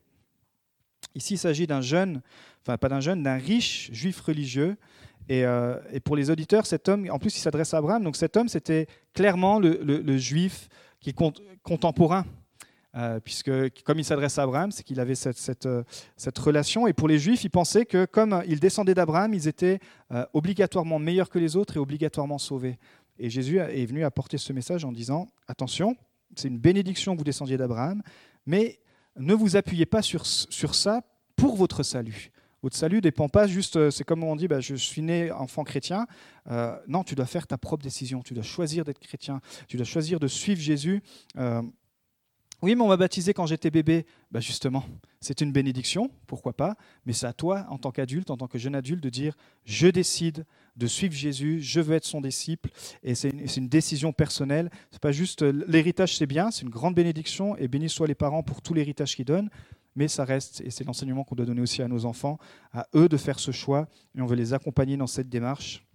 Ici, 1.13 1.35
il 1.35 1.37
s'agit 1.37 1.67
d'un 1.67 1.81
jeune, 1.81 2.23
enfin 2.63 2.79
pas 2.79 2.89
d'un 2.89 3.01
jeune, 3.01 3.21
d'un 3.21 3.37
riche 3.37 3.91
juif 3.93 4.19
religieux. 4.21 4.75
Et, 5.29 5.45
euh, 5.45 5.77
pour 6.03 6.15
les 6.15 6.29
auditeurs, 6.29 6.65
cet 6.65 6.89
homme, 6.89 7.07
en 7.09 7.19
plus, 7.19 7.35
il 7.35 7.39
s'adresse 7.39 7.73
à 7.73 7.77
Abraham, 7.77 8.03
donc 8.03 8.15
cet 8.15 8.37
homme, 8.37 8.47
c'était 8.47 8.87
clairement 9.13 9.59
le, 9.59 10.17
juif 10.17 10.67
qui 10.99 11.11
est 11.11 11.15
contemporain 11.63 12.25
euh, 12.93 13.21
puisque 13.21 13.49
comme 13.83 13.99
il 13.99 14.03
s'adresse 14.03 14.37
à 14.37 14.43
Abraham, 14.43 14.71
c'est 14.71 14.83
qu'il 14.83 14.99
avait 14.99 15.15
cette, 15.15 15.65
euh, 15.65 15.83
cette, 16.17 16.37
relation. 16.37 16.87
Et 16.87 16.93
pour 16.93 17.07
les 17.07 17.19
Juifs, 17.19 17.45
ils 17.45 17.49
pensaient 17.49 17.85
que 17.85 18.03
comme 18.03 18.43
ils 18.45 18.59
descendaient 18.59 18.93
d'Abraham, 18.93 19.33
ils 19.33 19.47
étaient 19.47 19.79
obligatoirement 20.33 20.99
meilleurs 20.99 21.29
que 21.29 21.39
les 21.39 21.55
autres 21.55 21.77
et 21.77 21.79
obligatoirement 21.79 22.37
sauvés. 22.37 22.77
Et 23.17 23.29
Jésus 23.29 23.59
est 23.59 23.85
venu 23.85 24.03
apporter 24.03 24.37
ce 24.37 24.51
message 24.51 24.83
en 24.83 24.91
disant, 24.91 25.29
attention, 25.47 25.95
c'est 26.35 26.49
une 26.49 26.59
bénédiction 26.59 27.13
que 27.13 27.19
vous 27.19 27.23
descendiez 27.23 27.55
d'Abraham, 27.55 28.01
mais 28.45 28.79
ne 29.15 29.33
vous 29.33 29.55
appuyez 29.55 29.85
pas 29.85 30.01
sur 30.01 30.25
ça 30.25 31.01
pour 31.37 31.55
votre 31.55 31.83
salut. 31.83 32.31
Votre 32.63 32.75
salut 32.75 33.01
dépend 33.01 33.27
pas 33.27 33.47
juste, 33.47 33.89
c'est 33.89 34.03
comme 34.03 34.23
on 34.23 34.35
dit, 34.35 34.47
bah, 34.47 34.59
je 34.59 34.75
suis 34.75 35.01
né 35.01 35.31
enfant 35.31 35.63
chrétien. 35.63 36.05
non, 36.87 37.03
tu 37.03 37.15
dois 37.15 37.25
faire 37.25 37.47
ta 37.47 37.57
propre 37.57 37.83
décision. 37.83 38.21
Tu 38.21 38.33
dois 38.33 38.43
choisir 38.43 38.85
d'être 38.85 38.99
chrétien. 38.99 39.41
Tu 39.67 39.77
dois 39.77 39.85
choisir 39.85 40.19
de 40.19 40.27
suivre 40.27 40.61
Jésus. 40.61 41.01
Oui, 42.63 42.75
mais 42.75 42.83
on 42.83 42.87
m'a 42.87 42.97
baptisé 42.97 43.33
quand 43.33 43.47
j'étais 43.47 43.71
bébé. 43.71 44.05
Bah 44.29 44.39
justement, 44.39 44.85
c'est 45.19 45.41
une 45.41 45.51
bénédiction, 45.51 46.11
pourquoi 46.27 46.53
pas, 46.53 46.75
mais 47.07 47.13
c'est 47.13 47.25
à 47.25 47.33
toi, 47.33 47.65
en 47.69 47.79
tant 47.79 47.89
qu'adulte, 47.89 48.29
en 48.29 48.37
tant 48.37 48.47
que 48.47 48.59
jeune 48.59 48.75
adulte, 48.75 49.01
de 49.01 49.09
dire 49.09 49.35
je 49.65 49.87
décide 49.87 50.45
de 50.77 50.85
suivre 50.85 51.13
Jésus, 51.15 51.59
je 51.61 51.81
veux 51.81 51.95
être 51.95 52.05
son 52.05 52.21
disciple, 52.21 52.69
et 53.03 53.15
c'est 53.15 53.29
une, 53.29 53.67
décision 53.67 54.13
personnelle. 54.13 54.69
C'est 54.91 55.01
pas 55.01 55.11
juste 55.11 55.41
l'héritage, 55.41 56.15
c'est 56.15 56.27
bien, 56.27 56.51
c'est 56.51 56.61
une 56.61 56.69
grande 56.69 56.93
bénédiction, 56.93 57.57
et 57.57 57.67
bénis 57.67 57.89
soient 57.89 58.07
les 58.07 58.15
parents 58.15 58.43
pour 58.43 58.61
tout 58.61 58.75
l'héritage 58.75 59.15
qu'ils 59.15 59.25
donnent, 59.25 59.49
mais 59.95 60.07
ça 60.07 60.25
reste, 60.25 60.61
et 60.61 60.71
c'est 60.71 60.83
l'enseignement 60.83 61.23
qu'on 61.23 61.35
doit 61.35 61.45
donner 61.45 61.61
aussi 61.61 61.81
à 61.81 61.87
nos 61.87 62.05
enfants, 62.05 62.37
à 62.73 62.87
eux 62.95 63.09
de 63.09 63.17
faire 63.17 63.39
ce 63.39 63.51
choix, 63.51 63.87
et 64.15 64.21
on 64.21 64.25
veut 64.25 64.35
les 64.35 64.53
accompagner 64.53 64.97
dans 64.97 65.07
cette 65.07 65.29
démarche 65.29 65.85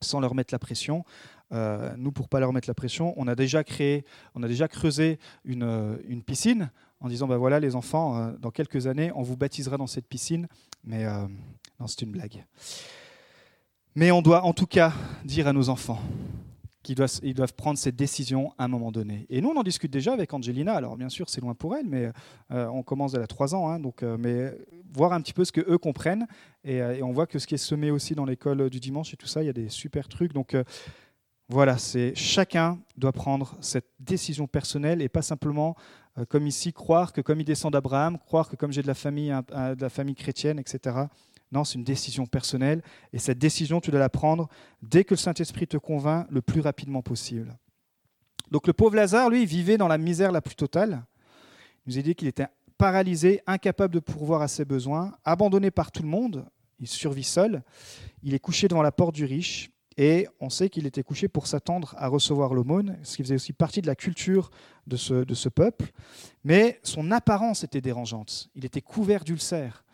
sans 0.00 0.20
leur 0.20 0.34
mettre 0.34 0.54
la 0.54 0.58
pression. 0.58 1.04
Euh, 1.52 1.92
nous, 1.96 2.12
pour 2.12 2.28
pas 2.28 2.40
leur 2.40 2.52
mettre 2.52 2.68
la 2.68 2.74
pression, 2.74 3.12
on 3.16 3.26
a 3.26 3.34
déjà 3.34 3.64
créé, 3.64 4.04
on 4.34 4.42
a 4.42 4.48
déjà 4.48 4.68
creusé 4.68 5.18
une, 5.44 5.64
euh, 5.64 5.96
une 6.06 6.22
piscine 6.22 6.70
en 7.00 7.08
disant 7.08 7.26
ben 7.26 7.36
voilà 7.36 7.60
les 7.60 7.74
enfants, 7.74 8.16
euh, 8.16 8.32
dans 8.38 8.50
quelques 8.50 8.86
années, 8.86 9.10
on 9.14 9.22
vous 9.22 9.36
baptisera 9.36 9.76
dans 9.76 9.86
cette 9.86 10.06
piscine. 10.06 10.46
Mais 10.84 11.04
non, 11.78 11.86
c'est 11.86 12.02
une 12.02 12.10
blague. 12.10 12.44
Mais 13.94 14.10
on 14.10 14.22
doit 14.22 14.44
en 14.44 14.54
tout 14.54 14.66
cas 14.66 14.94
dire 15.24 15.46
à 15.46 15.52
nos 15.52 15.68
enfants 15.68 16.00
qu'ils 16.82 16.96
doivent, 16.96 17.54
prendre 17.54 17.78
cette 17.78 17.96
décision 17.96 18.52
à 18.58 18.64
un 18.64 18.68
moment 18.68 18.90
donné. 18.90 19.26
Et 19.28 19.40
nous, 19.40 19.50
on 19.50 19.56
en 19.56 19.62
discute 19.62 19.92
déjà 19.92 20.12
avec 20.12 20.32
Angelina. 20.32 20.74
Alors, 20.74 20.96
bien 20.96 21.08
sûr, 21.08 21.28
c'est 21.28 21.40
loin 21.40 21.54
pour 21.54 21.76
elle, 21.76 21.86
mais 21.86 22.10
on 22.50 22.82
commence 22.82 23.14
elle 23.14 23.22
a 23.22 23.26
3 23.26 23.54
ans. 23.54 23.68
Hein, 23.68 23.80
donc, 23.80 24.02
mais 24.02 24.56
voir 24.92 25.12
un 25.12 25.20
petit 25.20 25.32
peu 25.32 25.44
ce 25.44 25.52
que 25.52 25.60
eux 25.60 25.78
comprennent. 25.78 26.26
Et, 26.64 26.82
on 27.02 27.12
voit 27.12 27.26
que 27.26 27.38
ce 27.38 27.46
qui 27.46 27.54
est 27.54 27.58
semé 27.58 27.90
aussi 27.90 28.14
dans 28.14 28.24
l'école 28.24 28.70
du 28.70 28.80
dimanche 28.80 29.12
et 29.12 29.16
tout 29.16 29.26
ça, 29.26 29.42
il 29.42 29.46
y 29.46 29.50
a 29.50 29.52
des 29.52 29.68
super 29.68 30.08
trucs. 30.08 30.32
Donc, 30.32 30.54
voilà, 31.50 31.78
c'est 31.78 32.14
chacun 32.14 32.78
doit 32.96 33.10
prendre 33.10 33.56
cette 33.60 33.88
décision 33.98 34.46
personnelle 34.46 35.02
et 35.02 35.08
pas 35.08 35.20
simplement, 35.20 35.74
euh, 36.16 36.24
comme 36.24 36.46
ici, 36.46 36.72
croire 36.72 37.12
que 37.12 37.20
comme 37.20 37.40
il 37.40 37.44
descend 37.44 37.72
d'Abraham, 37.72 38.18
croire 38.18 38.48
que 38.48 38.54
comme 38.54 38.72
j'ai 38.72 38.82
de 38.82 38.86
de 38.86 39.80
la 39.82 39.88
famille 39.90 40.14
chrétienne, 40.14 40.60
etc. 40.60 41.06
Non, 41.52 41.64
c'est 41.64 41.74
une 41.74 41.84
décision 41.84 42.26
personnelle 42.26 42.82
et 43.12 43.18
cette 43.18 43.38
décision, 43.38 43.80
tu 43.80 43.90
dois 43.90 44.00
la 44.00 44.08
prendre 44.08 44.48
dès 44.82 45.04
que 45.04 45.14
le 45.14 45.18
Saint-Esprit 45.18 45.66
te 45.66 45.76
convainc 45.76 46.26
le 46.30 46.42
plus 46.42 46.60
rapidement 46.60 47.02
possible. 47.02 47.56
Donc 48.50 48.66
le 48.66 48.72
pauvre 48.72 48.96
Lazare, 48.96 49.30
lui, 49.30 49.46
vivait 49.46 49.78
dans 49.78 49.88
la 49.88 49.98
misère 49.98 50.32
la 50.32 50.40
plus 50.40 50.54
totale. 50.54 51.04
Il 51.86 51.92
nous 51.92 51.98
a 51.98 52.02
dit 52.02 52.14
qu'il 52.14 52.28
était 52.28 52.46
paralysé, 52.78 53.42
incapable 53.46 53.94
de 53.94 54.00
pourvoir 54.00 54.42
à 54.42 54.48
ses 54.48 54.64
besoins, 54.64 55.12
abandonné 55.24 55.70
par 55.70 55.92
tout 55.92 56.02
le 56.02 56.08
monde. 56.08 56.46
Il 56.78 56.88
survit 56.88 57.24
seul. 57.24 57.62
Il 58.22 58.32
est 58.34 58.38
couché 58.38 58.68
devant 58.68 58.82
la 58.82 58.92
porte 58.92 59.14
du 59.14 59.24
riche 59.24 59.70
et 59.96 60.26
on 60.40 60.48
sait 60.50 60.70
qu'il 60.70 60.86
était 60.86 61.02
couché 61.02 61.28
pour 61.28 61.46
s'attendre 61.46 61.94
à 61.98 62.08
recevoir 62.08 62.54
l'aumône, 62.54 62.98
ce 63.02 63.16
qui 63.16 63.22
faisait 63.22 63.34
aussi 63.34 63.52
partie 63.52 63.82
de 63.82 63.86
la 63.86 63.96
culture 63.96 64.50
de 64.86 64.96
ce, 64.96 65.24
de 65.24 65.34
ce 65.34 65.48
peuple. 65.48 65.90
Mais 66.42 66.80
son 66.82 67.10
apparence 67.10 67.64
était 67.64 67.80
dérangeante. 67.80 68.48
Il 68.54 68.64
était 68.64 68.80
couvert 68.80 69.24
d'ulcères. 69.24 69.84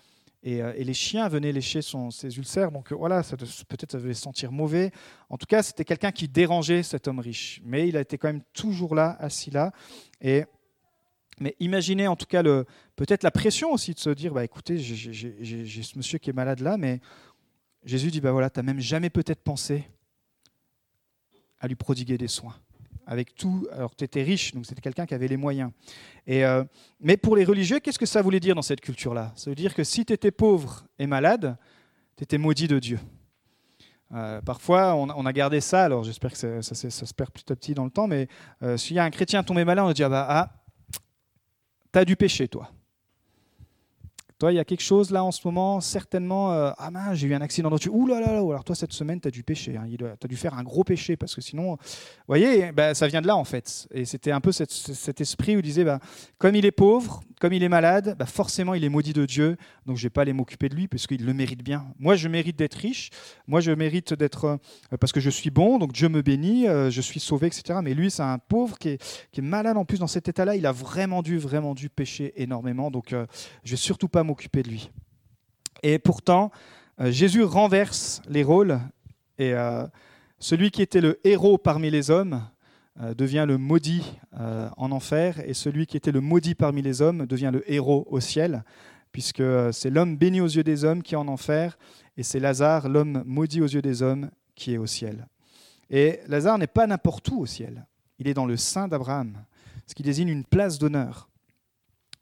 Et, 0.46 0.62
euh, 0.62 0.72
et, 0.76 0.84
les 0.84 0.94
chiens 0.94 1.28
venaient 1.28 1.50
lécher 1.50 1.80
ses 1.82 2.38
ulcères. 2.38 2.70
Donc 2.70 2.92
voilà, 2.92 3.22
peut-être 3.24 3.90
ça 3.90 3.98
devait 3.98 4.14
sentir 4.14 4.52
mauvais. 4.52 4.92
En 5.28 5.38
tout 5.38 5.46
cas, 5.46 5.60
c'était 5.60 5.84
quelqu'un 5.84 6.12
qui 6.12 6.28
dérangeait 6.28 6.84
cet 6.84 7.08
homme 7.08 7.18
riche. 7.18 7.60
Mais 7.64 7.88
il 7.88 7.96
a 7.96 8.00
été 8.00 8.16
quand 8.16 8.28
même 8.28 8.44
toujours 8.52 8.94
là, 8.94 9.16
assis 9.18 9.50
là. 9.50 9.72
Et, 10.20 10.44
mais 11.40 11.56
imaginez 11.58 12.06
en 12.06 12.14
tout 12.14 12.26
cas 12.26 12.44
peut-être 12.94 13.24
la 13.24 13.32
pression 13.32 13.72
aussi 13.72 13.92
de 13.92 13.98
se 13.98 14.10
dire, 14.10 14.32
bah, 14.32 14.44
écoutez, 14.44 14.78
j'ai 14.78 15.82
ce 15.82 15.98
monsieur 15.98 16.18
qui 16.18 16.30
est 16.30 16.32
malade 16.32 16.60
là, 16.60 16.76
mais 16.78 17.00
Jésus 17.84 18.12
dit, 18.12 18.20
bah 18.20 18.30
voilà, 18.30 18.48
tu 18.48 18.60
n'as 18.60 18.62
même 18.62 18.78
jamais 18.78 19.10
peut-être 19.10 19.42
pensé 19.42 19.84
à 21.58 21.66
lui 21.66 21.74
prodiguer 21.74 22.18
des 22.18 22.28
soins. 22.28 22.54
Avec 23.08 23.36
tout, 23.36 23.68
alors 23.72 23.94
tu 23.94 24.02
étais 24.02 24.22
riche, 24.22 24.52
donc 24.52 24.66
c'était 24.66 24.80
quelqu'un 24.80 25.06
qui 25.06 25.14
avait 25.14 25.28
les 25.28 25.36
moyens. 25.36 25.70
Et, 26.26 26.44
euh, 26.44 26.64
mais 27.00 27.16
pour 27.16 27.36
les 27.36 27.44
religieux, 27.44 27.78
qu'est-ce 27.78 28.00
que 28.00 28.06
ça 28.06 28.20
voulait 28.20 28.40
dire 28.40 28.56
dans 28.56 28.62
cette 28.62 28.80
culture-là? 28.80 29.32
Ça 29.36 29.48
veut 29.48 29.54
dire 29.54 29.74
que 29.74 29.84
si 29.84 30.04
tu 30.04 30.12
étais 30.12 30.32
pauvre 30.32 30.84
et 30.98 31.06
malade, 31.06 31.56
tu 32.16 32.24
étais 32.24 32.36
maudit 32.36 32.66
de 32.66 32.80
Dieu. 32.80 32.98
Euh, 34.12 34.40
parfois, 34.40 34.94
on, 34.94 35.26
a 35.26 35.32
gardé 35.32 35.60
ça, 35.60 35.84
alors 35.84 36.04
j'espère 36.04 36.32
que 36.32 36.36
ça, 36.36 36.74
se 36.74 37.14
perd 37.14 37.30
petit 37.30 37.52
à 37.52 37.56
petit 37.56 37.74
dans 37.74 37.84
le 37.84 37.90
temps, 37.90 38.06
mais 38.06 38.28
euh, 38.62 38.76
s'il 38.76 38.96
y 38.96 38.98
a 38.98 39.04
un 39.04 39.10
chrétien 39.10 39.42
tombé 39.42 39.64
malade, 39.64 39.84
on 39.84 39.88
va 39.88 39.94
dire 39.94 40.12
ah, 40.12 40.26
ah, 40.28 40.52
t'as 41.90 42.04
du 42.04 42.16
péché, 42.16 42.48
toi. 42.48 42.70
Toi, 44.38 44.52
il 44.52 44.56
y 44.56 44.58
a 44.58 44.66
quelque 44.66 44.82
chose 44.82 45.12
là 45.12 45.24
en 45.24 45.30
ce 45.30 45.40
moment, 45.46 45.80
certainement. 45.80 46.52
Euh, 46.52 46.70
ah 46.76 46.90
mince, 46.90 47.16
j'ai 47.16 47.26
eu 47.26 47.34
un 47.34 47.40
accident 47.40 47.70
de 47.70 47.88
Ouh 47.88 48.06
là 48.06 48.20
là 48.20 48.34
là. 48.34 48.40
Alors 48.40 48.64
toi, 48.64 48.74
cette 48.74 48.92
semaine, 48.92 49.18
tu 49.18 49.28
as 49.28 49.30
dû 49.30 49.42
pécher. 49.42 49.78
Hein, 49.78 49.86
tu 49.98 50.04
as 50.04 50.28
dû 50.28 50.36
faire 50.36 50.52
un 50.52 50.62
gros 50.62 50.84
péché 50.84 51.16
parce 51.16 51.34
que 51.34 51.40
sinon, 51.40 51.76
vous 51.76 51.78
voyez, 52.28 52.70
ben, 52.72 52.92
ça 52.92 53.06
vient 53.06 53.22
de 53.22 53.26
là 53.26 53.34
en 53.34 53.44
fait. 53.44 53.88
Et 53.92 54.04
c'était 54.04 54.32
un 54.32 54.42
peu 54.42 54.52
cet 54.52 55.22
esprit 55.22 55.56
où 55.56 55.60
il 55.60 55.62
disait, 55.62 55.84
bah, 55.84 56.00
comme 56.36 56.54
il 56.54 56.66
est 56.66 56.70
pauvre, 56.70 57.22
comme 57.40 57.54
il 57.54 57.62
est 57.62 57.70
malade, 57.70 58.14
bah, 58.18 58.26
forcément, 58.26 58.74
il 58.74 58.84
est 58.84 58.90
maudit 58.90 59.14
de 59.14 59.24
Dieu. 59.24 59.56
Donc 59.86 59.96
je 59.96 60.02
vais 60.02 60.10
pas 60.10 60.20
aller 60.20 60.34
m'occuper 60.34 60.68
de 60.68 60.74
lui 60.74 60.86
parce 60.86 61.06
qu'il 61.06 61.24
le 61.24 61.32
mérite 61.32 61.62
bien. 61.62 61.86
Moi, 61.98 62.14
je 62.14 62.28
mérite 62.28 62.56
d'être 62.56 62.74
riche. 62.74 63.08
Moi, 63.46 63.60
je 63.60 63.72
mérite 63.72 64.12
d'être 64.12 64.44
euh, 64.92 64.96
parce 65.00 65.12
que 65.12 65.20
je 65.20 65.30
suis 65.30 65.50
bon. 65.50 65.78
Donc 65.78 65.92
Dieu 65.92 66.10
me 66.10 66.20
bénit, 66.20 66.68
euh, 66.68 66.90
je 66.90 67.00
suis 67.00 67.20
sauvé, 67.20 67.46
etc. 67.46 67.78
Mais 67.82 67.94
lui, 67.94 68.10
c'est 68.10 68.22
un 68.22 68.38
pauvre 68.38 68.76
qui 68.76 68.90
est, 68.90 69.28
qui 69.32 69.40
est, 69.40 69.42
malade 69.42 69.78
en 69.78 69.86
plus 69.86 69.98
dans 69.98 70.06
cet 70.06 70.28
état-là. 70.28 70.56
Il 70.56 70.66
a 70.66 70.72
vraiment 70.72 71.22
dû, 71.22 71.38
vraiment 71.38 71.74
dû 71.74 71.88
pécher 71.88 72.34
énormément. 72.36 72.90
Donc 72.90 73.14
je 73.64 73.70
vais 73.70 73.76
surtout 73.76 74.08
pas 74.08 74.25
m'occuper 74.26 74.62
de 74.62 74.68
lui. 74.68 74.90
Et 75.82 75.98
pourtant, 75.98 76.50
euh, 77.00 77.10
Jésus 77.10 77.42
renverse 77.42 78.22
les 78.28 78.42
rôles 78.42 78.80
et 79.38 79.52
euh, 79.52 79.86
celui 80.38 80.70
qui 80.70 80.82
était 80.82 81.00
le 81.00 81.20
héros 81.24 81.58
parmi 81.58 81.90
les 81.90 82.10
hommes 82.10 82.42
euh, 83.00 83.14
devient 83.14 83.44
le 83.46 83.58
maudit 83.58 84.18
en 84.76 84.92
enfer 84.92 85.40
et 85.48 85.54
celui 85.54 85.86
qui 85.86 85.96
était 85.96 86.12
le 86.12 86.20
maudit 86.20 86.54
parmi 86.54 86.82
les 86.82 87.00
hommes 87.00 87.24
devient 87.24 87.50
le 87.50 87.70
héros 87.72 88.06
au 88.10 88.20
ciel, 88.20 88.64
puisque 89.10 89.42
c'est 89.72 89.88
l'homme 89.88 90.16
béni 90.18 90.42
aux 90.42 90.46
yeux 90.46 90.62
des 90.62 90.84
hommes 90.84 91.02
qui 91.02 91.14
est 91.14 91.18
en 91.18 91.28
enfer 91.28 91.78
et 92.18 92.22
c'est 92.22 92.38
Lazare, 92.38 92.88
l'homme 92.90 93.22
maudit 93.24 93.62
aux 93.62 93.66
yeux 93.66 93.80
des 93.80 94.02
hommes, 94.02 94.30
qui 94.54 94.74
est 94.74 94.78
au 94.78 94.86
ciel. 94.86 95.26
Et 95.88 96.20
Lazare 96.28 96.58
n'est 96.58 96.66
pas 96.66 96.86
n'importe 96.86 97.28
où 97.28 97.40
au 97.40 97.46
ciel, 97.46 97.86
il 98.18 98.28
est 98.28 98.34
dans 98.34 98.46
le 98.46 98.56
sein 98.56 98.88
d'Abraham, 98.88 99.44
ce 99.86 99.94
qui 99.94 100.02
désigne 100.02 100.28
une 100.28 100.44
place 100.44 100.78
d'honneur. 100.78 101.28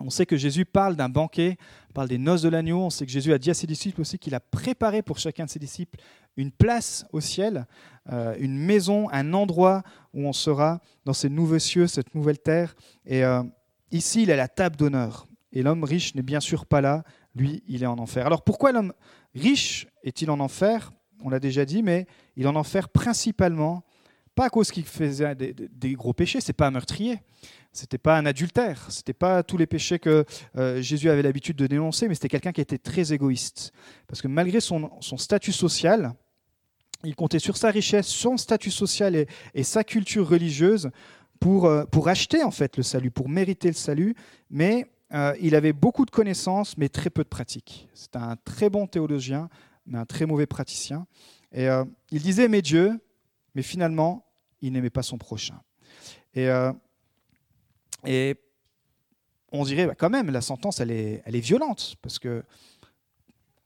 On 0.04 0.10
sait 0.10 0.26
que 0.26 0.36
Jésus 0.36 0.66
parle 0.66 0.96
d'un 0.96 1.08
banquet, 1.08 1.56
parle 1.94 2.08
des 2.08 2.18
noces 2.18 2.42
de 2.42 2.50
l'agneau. 2.50 2.78
On 2.80 2.90
sait 2.90 3.06
que 3.06 3.10
Jésus 3.10 3.32
a 3.32 3.38
dit 3.38 3.50
à 3.50 3.54
ses 3.54 3.66
disciples 3.66 4.02
aussi 4.02 4.18
qu'il 4.18 4.34
a 4.34 4.40
préparé 4.40 5.00
pour 5.00 5.18
chacun 5.18 5.46
de 5.46 5.50
ses 5.50 5.58
disciples 5.58 5.98
une 6.36 6.50
place 6.50 7.06
au 7.12 7.20
ciel, 7.20 7.66
euh, 8.12 8.34
une 8.38 8.58
maison, 8.58 9.08
un 9.10 9.32
endroit 9.32 9.82
où 10.12 10.26
on 10.26 10.34
sera 10.34 10.80
dans 11.06 11.14
ces 11.14 11.30
nouveaux 11.30 11.58
cieux, 11.58 11.86
cette 11.86 12.14
nouvelle 12.14 12.38
terre. 12.38 12.74
Et 13.06 13.24
euh, 13.24 13.42
ici, 13.92 14.24
il 14.24 14.30
est 14.30 14.36
la 14.36 14.48
table 14.48 14.76
d'honneur. 14.76 15.26
Et 15.52 15.62
l'homme 15.62 15.84
riche 15.84 16.14
n'est 16.14 16.22
bien 16.22 16.40
sûr 16.40 16.66
pas 16.66 16.82
là. 16.82 17.02
Lui, 17.34 17.62
il 17.66 17.82
est 17.82 17.86
en 17.86 17.98
enfer. 17.98 18.26
Alors 18.26 18.42
pourquoi 18.42 18.72
l'homme 18.72 18.92
riche 19.34 19.86
est-il 20.02 20.30
en 20.30 20.38
enfer? 20.38 20.92
On 21.22 21.30
l'a 21.30 21.40
déjà 21.40 21.64
dit, 21.64 21.82
mais 21.82 22.06
il 22.36 22.44
est 22.44 22.48
en 22.48 22.56
enfer 22.56 22.90
principalement, 22.90 23.84
pas 24.34 24.46
à 24.46 24.50
cause 24.50 24.70
qu'il 24.70 24.84
faisait 24.84 25.34
des, 25.34 25.92
gros 25.94 26.12
péchés, 26.12 26.40
c'est 26.40 26.52
pas 26.52 26.66
un 26.66 26.72
meurtrier 26.72 27.20
c'était 27.74 27.98
pas 27.98 28.16
un 28.16 28.24
adultère, 28.24 28.86
c'était 28.88 29.12
pas 29.12 29.42
tous 29.42 29.56
les 29.56 29.66
péchés 29.66 29.98
que 29.98 30.24
euh, 30.56 30.80
Jésus 30.80 31.10
avait 31.10 31.22
l'habitude 31.22 31.56
de 31.56 31.66
dénoncer, 31.66 32.08
mais 32.08 32.14
c'était 32.14 32.28
quelqu'un 32.28 32.52
qui 32.52 32.60
était 32.60 32.78
très 32.78 33.12
égoïste. 33.12 33.72
Parce 34.06 34.22
que 34.22 34.28
malgré 34.28 34.60
son, 34.60 34.90
statut 35.00 35.52
social, 35.52 36.12
il 37.02 37.16
comptait 37.16 37.40
sur 37.40 37.56
sa 37.56 37.70
richesse, 37.70 38.06
son 38.06 38.36
statut 38.36 38.70
social 38.70 39.26
et, 39.54 39.62
sa 39.64 39.82
culture 39.82 40.28
religieuse 40.28 40.90
pour, 41.40 41.66
euh, 41.66 41.84
pour 41.84 42.08
acheter 42.08 42.44
en 42.44 42.52
fait 42.52 42.76
le 42.76 42.84
salut, 42.84 43.10
pour 43.10 43.28
mériter 43.28 43.68
le 43.68 43.74
salut, 43.74 44.14
mais 44.50 44.86
euh, 45.12 45.34
il 45.40 45.56
avait 45.56 45.72
beaucoup 45.72 46.06
de 46.06 46.12
connaissances, 46.12 46.78
mais 46.78 46.88
très 46.88 47.10
peu 47.10 47.24
de 47.24 47.28
pratique. 47.28 47.88
C'était 47.92 48.18
un 48.18 48.36
très 48.44 48.70
bon 48.70 48.86
théologien, 48.86 49.48
mais 49.84 49.98
un 49.98 50.06
très 50.06 50.26
mauvais 50.26 50.46
praticien. 50.46 51.06
Et 51.56 51.68
il 52.10 52.20
disait 52.20 52.44
aimer 52.46 52.62
Dieu, 52.62 52.98
mais 53.54 53.62
finalement, 53.62 54.26
il 54.60 54.72
n'aimait 54.72 54.90
pas 54.90 55.02
son 55.02 55.18
prochain. 55.18 55.60
Et 56.34 56.48
et 58.06 58.36
on 59.52 59.64
dirait 59.64 59.86
bah, 59.86 59.94
quand 59.96 60.10
même, 60.10 60.30
la 60.30 60.40
sentence, 60.40 60.80
elle 60.80 60.90
est, 60.90 61.40
violente, 61.40 61.96
parce 62.02 62.18
que 62.18 62.44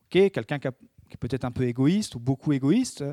ok, 0.07 0.31
quelqu'un 0.31 0.59
qui, 0.59 0.68
est 0.68 1.16
peut-être 1.18 1.44
un 1.44 1.51
peu 1.51 1.64
égoïste 1.64 2.14
ou 2.14 2.20
beaucoup 2.20 2.53
égoïste, 2.53 3.05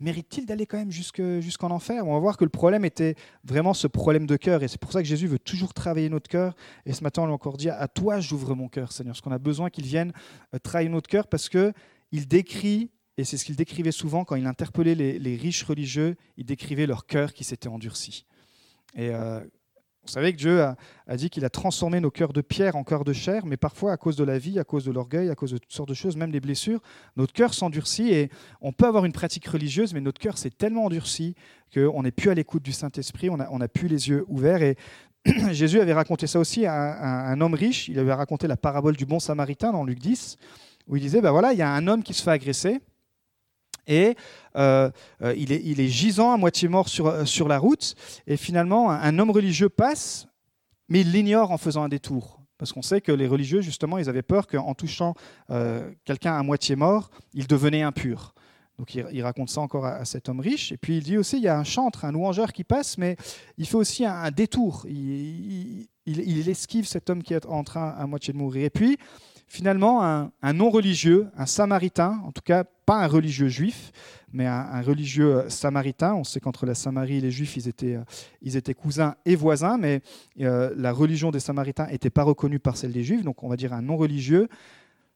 mérite-t-il 0.00 0.46
d'aller 0.46 0.66
quand 0.66 0.78
même 0.78 0.90
jusqu'en 0.90 1.70
enfer? 1.70 2.06
On 2.06 2.12
va 2.12 2.18
voir 2.18 2.36
que 2.36 2.44
le 2.44 2.50
problème 2.50 2.84
était 2.84 3.16
vraiment 3.44 3.74
ce 3.74 3.86
problème 3.86 4.26
de 4.26 4.36
cœur, 4.36 4.62
et 4.62 4.68
c'est 4.68 4.80
pour 4.80 4.92
ça 4.92 5.02
que 5.02 5.08
Jésus 5.08 5.26
veut 5.26 5.38
toujours 5.38 5.74
travailler 5.74 6.08
notre 6.08 6.28
cœur. 6.28 6.54
Et 6.86 6.92
ce 6.92 7.02
matin, 7.02 7.22
on 7.22 7.26
l'a 7.26 7.32
encore 7.32 7.56
dit, 7.56 7.70
à 7.70 7.88
toi 7.88 8.20
j'ouvre 8.20 8.54
mon 8.54 8.68
cœur, 8.68 8.92
Seigneur, 8.92 9.14
parce 9.14 9.22
qu'on 9.22 9.32
a 9.32 9.38
besoin 9.38 9.70
qu'il 9.70 9.86
vienne 9.86 10.12
euh, 10.54 10.58
travailler 10.58 10.90
notre 10.90 11.08
cœur, 11.08 11.26
parce 11.26 11.48
que 11.48 11.72
il 12.12 12.26
décrit, 12.26 12.90
et 13.18 13.24
c'est 13.24 13.36
ce 13.36 13.44
qu'il 13.44 13.56
décrivait 13.56 13.92
souvent 13.92 14.24
quand 14.24 14.36
il 14.36 14.46
interpellait 14.46 14.94
les, 14.94 15.36
riches 15.36 15.64
religieux, 15.64 16.16
il 16.36 16.46
décrivait 16.46 16.86
leur 16.86 17.04
cœur 17.04 17.34
qui 17.34 17.44
s'était 17.44 17.68
endurci. 17.68 18.24
Et 18.94 19.10
euh, 19.10 19.40
vous 20.08 20.12
savez 20.12 20.32
que 20.32 20.38
Dieu 20.38 20.62
a, 20.62 20.76
dit 21.16 21.28
qu'il 21.28 21.44
a 21.44 21.50
transformé 21.50 22.00
nos 22.00 22.10
cœurs 22.10 22.32
de 22.32 22.40
pierre 22.40 22.76
en 22.76 22.84
cœurs 22.84 23.04
de 23.04 23.12
chair, 23.12 23.44
mais 23.44 23.56
parfois, 23.56 23.92
à 23.92 23.96
cause 23.96 24.16
de 24.16 24.24
la 24.24 24.38
vie, 24.38 24.58
à 24.58 24.64
cause 24.64 24.84
de 24.84 24.92
l'orgueil, 24.92 25.28
à 25.28 25.34
cause 25.34 25.50
de 25.50 25.58
toutes 25.58 25.72
sortes 25.72 25.88
de 25.88 25.94
choses, 25.94 26.16
même 26.16 26.30
des 26.30 26.40
blessures, 26.40 26.80
notre 27.16 27.34
cœur 27.34 27.52
s'endurcit 27.52 28.08
et 28.10 28.30
on 28.62 28.72
peut 28.72 28.86
avoir 28.86 29.04
une 29.04 29.12
pratique 29.12 29.46
religieuse, 29.46 29.92
mais 29.92 30.00
notre 30.00 30.20
cœur 30.20 30.38
s'est 30.38 30.48
tellement 30.48 30.86
endurci 30.86 31.34
qu'on 31.74 32.02
n'est 32.02 32.12
plus 32.12 32.30
à 32.30 32.34
l'écoute 32.34 32.62
du 32.62 32.72
Saint-Esprit, 32.72 33.28
on 33.28 33.36
n'a 33.36 33.68
plus 33.68 33.88
les 33.88 34.08
yeux 34.08 34.24
ouverts. 34.28 34.62
Et 34.62 34.76
Jésus 35.50 35.80
avait 35.80 35.92
raconté 35.92 36.26
ça 36.26 36.38
aussi 36.38 36.64
à 36.66 37.28
un, 37.30 37.40
homme 37.40 37.54
riche, 37.54 37.88
il 37.88 37.98
avait 37.98 38.14
raconté 38.14 38.46
la 38.46 38.56
parabole 38.56 38.96
du 38.96 39.04
bon 39.04 39.18
samaritain 39.18 39.72
dans 39.72 39.84
Luc 39.84 39.98
10, 39.98 40.38
où 40.86 40.96
il 40.96 41.02
disait, 41.02 41.20
ben 41.20 41.32
voilà, 41.32 41.52
il 41.52 41.58
y 41.58 41.62
a 41.62 41.70
un 41.70 41.86
homme 41.86 42.02
qui 42.02 42.14
se 42.14 42.22
fait 42.22 42.30
agresser, 42.30 42.80
et 43.88 44.14
euh, 44.54 44.90
euh, 45.22 45.34
il, 45.36 45.50
est, 45.50 45.62
il, 45.64 45.88
gisant, 45.88 46.32
à 46.32 46.36
moitié 46.36 46.68
mort 46.68 46.88
sur, 46.88 47.06
euh, 47.06 47.24
sur 47.24 47.48
la 47.48 47.58
route, 47.58 47.94
et 48.26 48.36
finalement 48.36 48.90
un, 48.90 49.18
homme 49.18 49.30
religieux 49.30 49.68
passe, 49.68 50.28
mais 50.88 51.00
il 51.00 51.10
l'ignore 51.10 51.50
en 51.50 51.58
faisant 51.58 51.82
un 51.82 51.88
détour. 51.88 52.40
Parce 52.58 52.72
qu'on 52.72 52.82
sait 52.82 53.00
que 53.00 53.12
les 53.12 53.26
religieux, 53.26 53.60
justement, 53.60 53.98
ils 53.98 54.08
avaient 54.08 54.22
peur 54.22 54.48
qu'en 54.48 54.74
touchant 54.74 55.14
quelqu'un 56.04 56.36
à 56.36 56.42
moitié 56.42 56.74
mort, 56.74 57.10
il 57.32 57.46
devenait 57.46 57.82
impur. 57.82 58.34
Donc 58.78 58.94
il, 58.94 59.22
raconte 59.22 59.48
ça 59.48 59.60
encore 59.60 59.86
à, 59.86 60.04
cet 60.04 60.28
homme 60.28 60.40
riche. 60.40 60.72
Et 60.72 60.76
puis 60.76 60.96
il 60.96 61.04
dit 61.04 61.18
aussi, 61.18 61.36
il 61.36 61.44
y 61.44 61.48
a 61.48 61.56
un 61.56 61.62
chantre, 61.62 62.04
un 62.04 62.10
louangeur 62.10 62.52
qui 62.52 62.64
passe, 62.64 62.98
mais 62.98 63.16
il 63.58 63.66
fait 63.66 63.76
aussi 63.76 64.04
un, 64.04 64.32
détour. 64.32 64.86
Il, 64.88 65.86
il, 66.06 66.48
esquive 66.48 66.88
cet 66.88 67.10
homme 67.10 67.22
qui 67.22 67.32
est 67.32 67.46
en 67.46 67.62
train 67.62 67.90
à 67.90 68.06
moitié 68.08 68.32
de 68.32 68.38
mourir. 68.38 68.64
Et 68.64 68.70
puis 68.70 68.98
finalement, 69.48 70.04
un, 70.04 70.52
non-religieux, 70.52 71.28
un 71.36 71.46
samaritain, 71.46 72.20
en 72.24 72.32
tout 72.32 72.42
cas 72.42 72.64
pas 72.64 73.02
un 73.02 73.06
religieux 73.06 73.48
juif, 73.48 73.92
mais 74.32 74.46
un, 74.46 74.82
religieux 74.82 75.36
euh, 75.36 75.48
samaritain. 75.48 76.14
On 76.14 76.24
sait 76.24 76.38
qu'entre 76.38 76.66
la 76.66 76.74
Samarie 76.74 77.16
et 77.16 77.20
les 77.20 77.30
juifs, 77.30 77.56
ils 77.56 77.68
étaient, 77.68 77.96
euh, 77.96 78.74
cousins 78.74 79.16
et 79.24 79.34
voisins, 79.34 79.78
mais 79.78 80.02
euh, 80.40 80.72
la 80.76 80.92
religion 80.92 81.30
des 81.30 81.40
samaritains 81.40 81.86
n'était 81.86 82.10
pas 82.10 82.22
reconnue 82.22 82.60
par 82.60 82.76
celle 82.76 82.92
des 82.92 83.04
juifs, 83.04 83.24
donc 83.24 83.42
on 83.42 83.48
va 83.48 83.56
dire 83.56 83.72
un 83.72 83.82
non-religieux. 83.82 84.48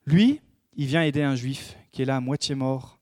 Lui, 0.07 0.41
il 0.77 0.87
vient 0.87 1.03
aider 1.03 1.23
un 1.23 1.37
juif 1.37 1.77
qui 1.93 2.03
est 2.03 2.07
là 2.07 2.17
à 2.17 2.21
moitié 2.21 2.55
mort 2.55 2.99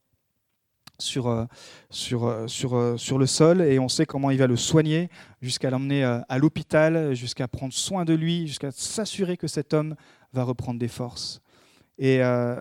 sur 0.98 1.48
le 1.88 3.26
sol 3.26 3.62
et 3.62 3.78
on 3.78 3.88
sait 3.88 4.04
comment 4.04 4.30
il 4.30 4.36
va 4.36 4.46
le 4.46 4.56
soigner 4.56 5.08
jusqu'à 5.40 5.70
l'emmener 5.70 6.04
à 6.04 6.36
l'hôpital, 6.36 7.14
jusqu'à 7.14 7.48
prendre 7.48 7.72
soin 7.72 8.04
de 8.04 8.12
lui, 8.12 8.46
jusqu'à 8.46 8.70
s'assurer 8.70 9.38
que 9.38 9.46
cet 9.46 9.72
homme 9.72 9.94
va 10.32 10.44
reprendre 10.44 10.78
des 10.78 10.88
forces. 10.88 11.40
Et, 11.98 12.22
euh, 12.22 12.60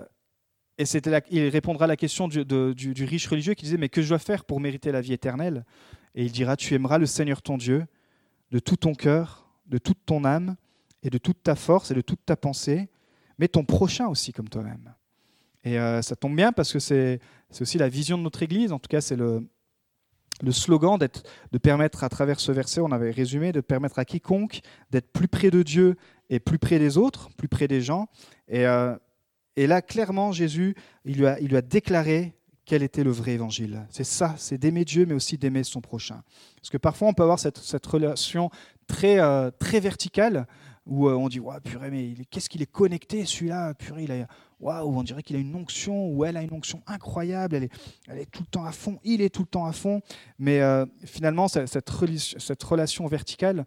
et 0.77 0.84
il 1.32 1.49
répondra 1.49 1.86
à 1.86 1.88
la 1.88 1.97
question 1.97 2.27
du, 2.27 2.45
du, 2.45 3.03
riche 3.05 3.27
religieux 3.27 3.53
qui 3.53 3.65
disait 3.65 3.77
Mais 3.77 3.89
que 3.89 4.01
je 4.01 4.10
dois 4.10 4.19
faire 4.19 4.45
pour 4.45 4.60
mériter 4.60 4.91
la 4.91 5.01
vie 5.01 5.13
éternelle? 5.13 5.65
Et 6.15 6.23
il 6.23 6.32
dira 6.32 6.55
Tu 6.55 6.73
aimeras 6.73 6.97
le 6.97 7.05
Seigneur 7.05 7.41
ton 7.41 7.58
Dieu 7.58 7.86
de 8.51 8.60
tout 8.60 8.77
ton 8.77 8.95
cœur, 8.95 9.47
de 9.67 9.77
toute 9.77 10.05
ton 10.05 10.23
âme, 10.25 10.55
et 11.03 11.10
de 11.10 11.17
toute 11.17 11.43
ta 11.43 11.55
force 11.55 11.91
et 11.91 11.93
de 11.93 12.01
toute 12.01 12.25
ta 12.25 12.36
pensée, 12.36 12.89
mais 13.38 13.47
ton 13.47 13.63
prochain 13.63 14.08
aussi 14.08 14.34
comme 14.34 14.49
toi-même. 14.49 14.93
Et 15.63 15.79
euh, 15.79 16.01
ça 16.01 16.15
tombe 16.15 16.36
bien 16.36 16.51
parce 16.51 16.73
que 16.73 16.79
c'est 16.79 17.19
aussi 17.60 17.77
la 17.77 17.89
vision 17.89 18.17
de 18.17 18.23
notre 18.23 18.43
Église, 18.43 18.71
en 18.71 18.79
tout 18.79 18.88
cas 18.88 19.01
c'est 19.01 19.15
le, 19.15 19.47
le 20.41 20.51
slogan 20.51 20.97
de 20.97 21.58
permettre 21.58 22.03
à 22.03 22.10
travers 22.10 22.39
ce 22.39 22.51
verset, 22.51 22.82
on 22.82 22.91
avait 22.91 23.12
résumé, 23.12 23.51
de 23.51 23.62
permettre 23.62 23.99
à 23.99 24.05
quiconque 24.05 24.62
d'être 24.91 25.12
plus 25.12 25.27
près 25.27 25.51
de 25.51 25.63
Dieu 25.63 25.95
et 26.30 26.39
plus 26.39 26.60
près 26.60 26.80
des 26.80 26.98
autres, 26.98 27.30
plus 27.36 27.48
près 27.48 27.68
des 27.68 27.82
gens. 27.82 28.08
Et, 28.48 28.65
euh, 28.65 28.96
là, 29.58 29.82
clairement, 29.82 30.32
Jésus, 30.32 30.76
il 31.06 31.18
lui, 31.18 31.26
a, 31.28 31.62
déclaré 31.62 32.34
quel 32.65 32.84
était 32.84 33.04
le 33.04 33.12
vrai 33.12 33.34
évangile. 33.34 33.86
C'est 33.89 34.04
ça, 34.04 34.36
c'est 34.38 34.58
d'aimer 34.58 34.86
Dieu, 34.86 35.06
mais 35.06 35.15
aussi 35.15 35.38
d'aimer 35.38 35.63
son 35.63 35.82
prochain. 35.82 36.22
Parce 36.58 36.70
que 36.70 36.78
parfois, 36.78 37.10
on 37.10 37.13
peut 37.13 37.24
avoir 37.24 37.39
cette, 37.39 37.86
relation 37.86 38.50
très, 38.88 39.20
euh, 39.20 39.50
très 39.58 39.80
verticale, 39.80 40.46
où 40.86 41.08
euh, 41.08 41.13
on 41.13 41.30
dit, 41.30 41.39
ouais, 41.39 41.60
purée, 41.63 41.92
mais 41.92 42.13
qu'est-ce 42.30 42.50
qu'il 42.50 42.62
est 42.62 42.72
connecté, 42.72 43.26
celui-là, 43.26 43.74
purée, 43.74 44.04
il 44.04 44.12
a, 44.12 44.28
waouh, 44.60 44.98
on 44.98 45.04
dirait 45.04 45.24
qu'il 45.24 45.36
a 45.36 45.39
une 45.39 45.56
onction, 45.56 46.08
ou 46.08 46.24
elle 46.26 46.38
a 46.38 46.42
une 46.42 46.54
onction 46.54 46.82
incroyable, 46.88 47.56
elle 47.56 47.63
est, 47.65 47.74
elle 48.08 48.20
est 48.20 48.32
tout 48.32 48.44
le 48.44 48.50
temps 48.50 48.65
à 48.65 48.72
fond, 48.72 49.00
il 49.04 49.22
est 49.22 49.30
tout 49.30 49.42
le 49.42 49.48
temps 49.48 49.65
à 49.65 49.74
fond. 49.74 50.02
Mais 50.38 50.62
finalement, 51.06 51.48
cette, 51.48 51.89
relation 51.89 53.08
verticale, 53.08 53.65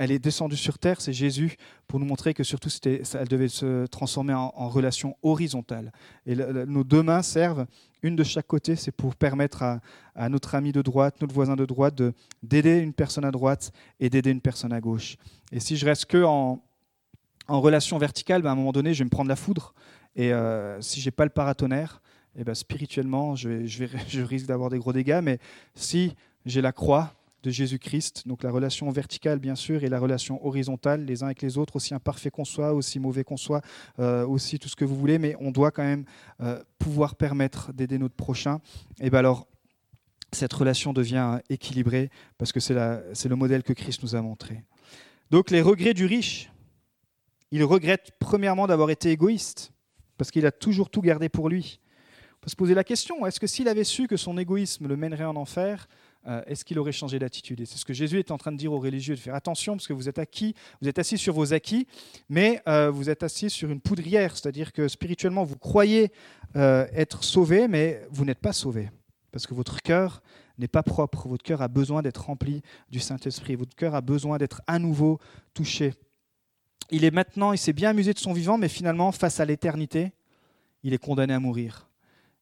elle 0.00 0.12
est 0.12 0.18
descendue 0.18 0.56
sur 0.56 0.78
terre, 0.78 0.98
c'est 0.98 1.12
Jésus, 1.12 1.58
pour 1.86 2.00
nous 2.00 2.06
montrer 2.06 2.32
que 2.32 2.42
surtout 2.42 2.70
elle 2.82 3.28
devait 3.28 3.48
se 3.48 3.84
transformer 3.84 4.32
en, 4.32 4.68
relation 4.70 5.14
horizontale. 5.22 5.92
Et 6.24 6.34
nos 6.34 6.84
deux 6.84 7.02
mains 7.02 7.20
servent, 7.20 7.66
une 8.02 8.16
de 8.16 8.24
chaque 8.24 8.46
côté, 8.46 8.76
c'est 8.76 8.92
pour 8.92 9.14
permettre 9.14 9.62
à, 9.62 10.28
notre 10.30 10.54
ami 10.54 10.72
de 10.72 10.80
droite, 10.80 11.20
notre 11.20 11.34
voisin 11.34 11.54
de 11.54 11.66
droite, 11.66 12.00
d'aider 12.42 12.78
une 12.78 12.94
personne 12.94 13.26
à 13.26 13.30
droite 13.30 13.72
et 14.00 14.08
d'aider 14.08 14.30
une 14.30 14.40
personne 14.40 14.72
à 14.72 14.80
gauche. 14.80 15.18
Et 15.52 15.60
si 15.60 15.76
je 15.76 15.84
reste 15.84 16.06
que 16.06 16.24
en, 16.24 16.62
relation 17.46 17.98
verticale, 17.98 18.40
ben, 18.40 18.48
à 18.48 18.52
un 18.52 18.56
moment 18.56 18.72
donné, 18.72 18.94
je 18.94 19.00
vais 19.00 19.04
me 19.04 19.10
prendre 19.10 19.28
la 19.28 19.36
foudre. 19.36 19.74
Et 20.16 20.32
euh, 20.32 20.80
si 20.80 21.02
j'ai 21.02 21.10
pas 21.10 21.24
le 21.24 21.30
paratonnerre, 21.30 22.00
et 22.36 22.40
eh 22.40 22.44
ben, 22.44 22.54
spirituellement, 22.54 23.36
je, 23.36 24.22
risque 24.22 24.46
d'avoir 24.46 24.70
des 24.70 24.78
gros 24.78 24.94
dégâts. 24.94 25.20
Mais 25.22 25.40
si 25.74 26.14
j'ai 26.46 26.62
la 26.62 26.72
croix, 26.72 27.12
de 27.42 27.50
Jésus-Christ. 27.50 28.26
Donc 28.26 28.42
la 28.42 28.50
relation 28.50 28.90
verticale, 28.90 29.38
bien 29.38 29.54
sûr, 29.54 29.84
et 29.84 29.88
la 29.88 29.98
relation 29.98 30.44
horizontale, 30.44 31.04
les 31.04 31.22
uns 31.22 31.26
avec 31.26 31.42
les 31.42 31.58
autres, 31.58 31.76
aussi 31.76 31.94
imparfait 31.94 32.30
qu'on 32.30 32.44
soit, 32.44 32.72
aussi 32.72 32.98
mauvais 32.98 33.24
qu'on 33.24 33.36
soit, 33.36 33.62
euh, 33.98 34.26
aussi 34.26 34.58
tout 34.58 34.68
ce 34.68 34.76
que 34.76 34.84
vous 34.84 34.96
voulez, 34.96 35.18
mais 35.18 35.34
on 35.40 35.50
doit 35.50 35.70
quand 35.70 35.82
même 35.82 36.04
euh, 36.40 36.62
pouvoir 36.78 37.14
permettre 37.14 37.72
d'aider 37.72 37.98
notre 37.98 38.14
prochain. 38.14 38.60
Et 39.00 39.10
bien 39.10 39.18
alors, 39.20 39.46
cette 40.32 40.52
relation 40.52 40.92
devient 40.92 41.40
équilibrée 41.48 42.10
parce 42.38 42.52
que 42.52 42.60
c'est 42.60 42.74
le 43.28 43.36
modèle 43.36 43.62
que 43.62 43.72
Christ 43.72 44.02
nous 44.02 44.14
a 44.14 44.22
montré. 44.22 44.62
Donc 45.30 45.50
les 45.50 45.60
regrets 45.60 45.94
du 45.94 46.06
riche, 46.06 46.50
il 47.50 47.64
regrette 47.64 48.12
premièrement 48.18 48.66
d'avoir 48.66 48.90
été 48.90 49.10
égoïste. 49.10 49.72
parce 50.16 50.30
qu'il 50.30 50.44
a 50.44 50.52
toujours 50.52 50.90
tout 50.90 51.00
gardé 51.00 51.30
pour 51.30 51.48
lui. 51.48 51.80
On 52.34 52.40
peut 52.42 52.50
se 52.50 52.56
poser 52.56 52.74
la 52.74 52.84
question, 52.84 53.24
est-ce 53.26 53.40
que 53.40 53.46
s'il 53.46 53.68
avait 53.68 53.84
su 53.84 54.06
que 54.06 54.18
son 54.18 54.36
égoïsme 54.36 54.86
le 54.86 54.96
mènerait 54.96 55.24
en 55.24 55.34
enfer, 55.34 55.88
euh, 56.26 56.42
est-ce 56.46 56.64
qu'il 56.64 56.78
aurait 56.78 56.92
changé 56.92 57.18
d'attitude? 57.18 57.60
Et 57.60 57.66
c'est 57.66 57.78
ce 57.78 57.84
que 57.84 57.94
Jésus 57.94 58.18
est 58.18 58.30
en 58.30 58.36
train 58.36 58.52
de 58.52 58.56
dire 58.56 58.72
aux 58.72 58.78
religieux, 58.78 59.14
de 59.14 59.20
faire 59.20 59.34
attention, 59.34 59.74
parce 59.74 59.86
que 59.86 59.92
vous 59.92 60.08
êtes, 60.08 60.18
acquis, 60.18 60.54
vous 60.82 60.88
êtes 60.88 60.98
assis 60.98 61.16
sur 61.16 61.34
vos 61.34 61.54
acquis, 61.54 61.86
mais 62.28 62.60
euh, 62.68 62.90
vous 62.90 63.08
êtes 63.08 63.22
assis 63.22 63.48
sur 63.48 63.70
une 63.70 63.80
poudrière, 63.80 64.36
c'est-à-dire 64.36 64.72
que 64.72 64.86
spirituellement, 64.88 65.44
vous 65.44 65.56
croyez 65.56 66.12
euh, 66.56 66.86
être 66.92 67.24
sauvé, 67.24 67.68
mais 67.68 68.06
vous 68.10 68.24
n'êtes 68.24 68.40
pas 68.40 68.52
sauvé, 68.52 68.90
parce 69.32 69.46
que 69.46 69.54
votre 69.54 69.80
cœur 69.80 70.22
n'est 70.58 70.68
pas 70.68 70.82
propre, 70.82 71.26
votre 71.26 71.42
cœur 71.42 71.62
a 71.62 71.68
besoin 71.68 72.02
d'être 72.02 72.26
rempli 72.26 72.60
du 72.90 73.00
Saint-Esprit, 73.00 73.54
votre 73.54 73.74
cœur 73.74 73.94
a 73.94 74.02
besoin 74.02 74.36
d'être 74.36 74.60
à 74.66 74.78
nouveau 74.78 75.18
touché. 75.54 75.94
Il 76.90 77.04
est 77.04 77.10
maintenant, 77.10 77.52
il 77.52 77.58
s'est 77.58 77.72
bien 77.72 77.90
amusé 77.90 78.12
de 78.12 78.18
son 78.18 78.34
vivant, 78.34 78.58
mais 78.58 78.68
finalement, 78.68 79.10
face 79.10 79.40
à 79.40 79.46
l'éternité, 79.46 80.12
il 80.82 80.92
est 80.92 80.98
condamné 80.98 81.32
à 81.32 81.40
mourir. 81.40 81.88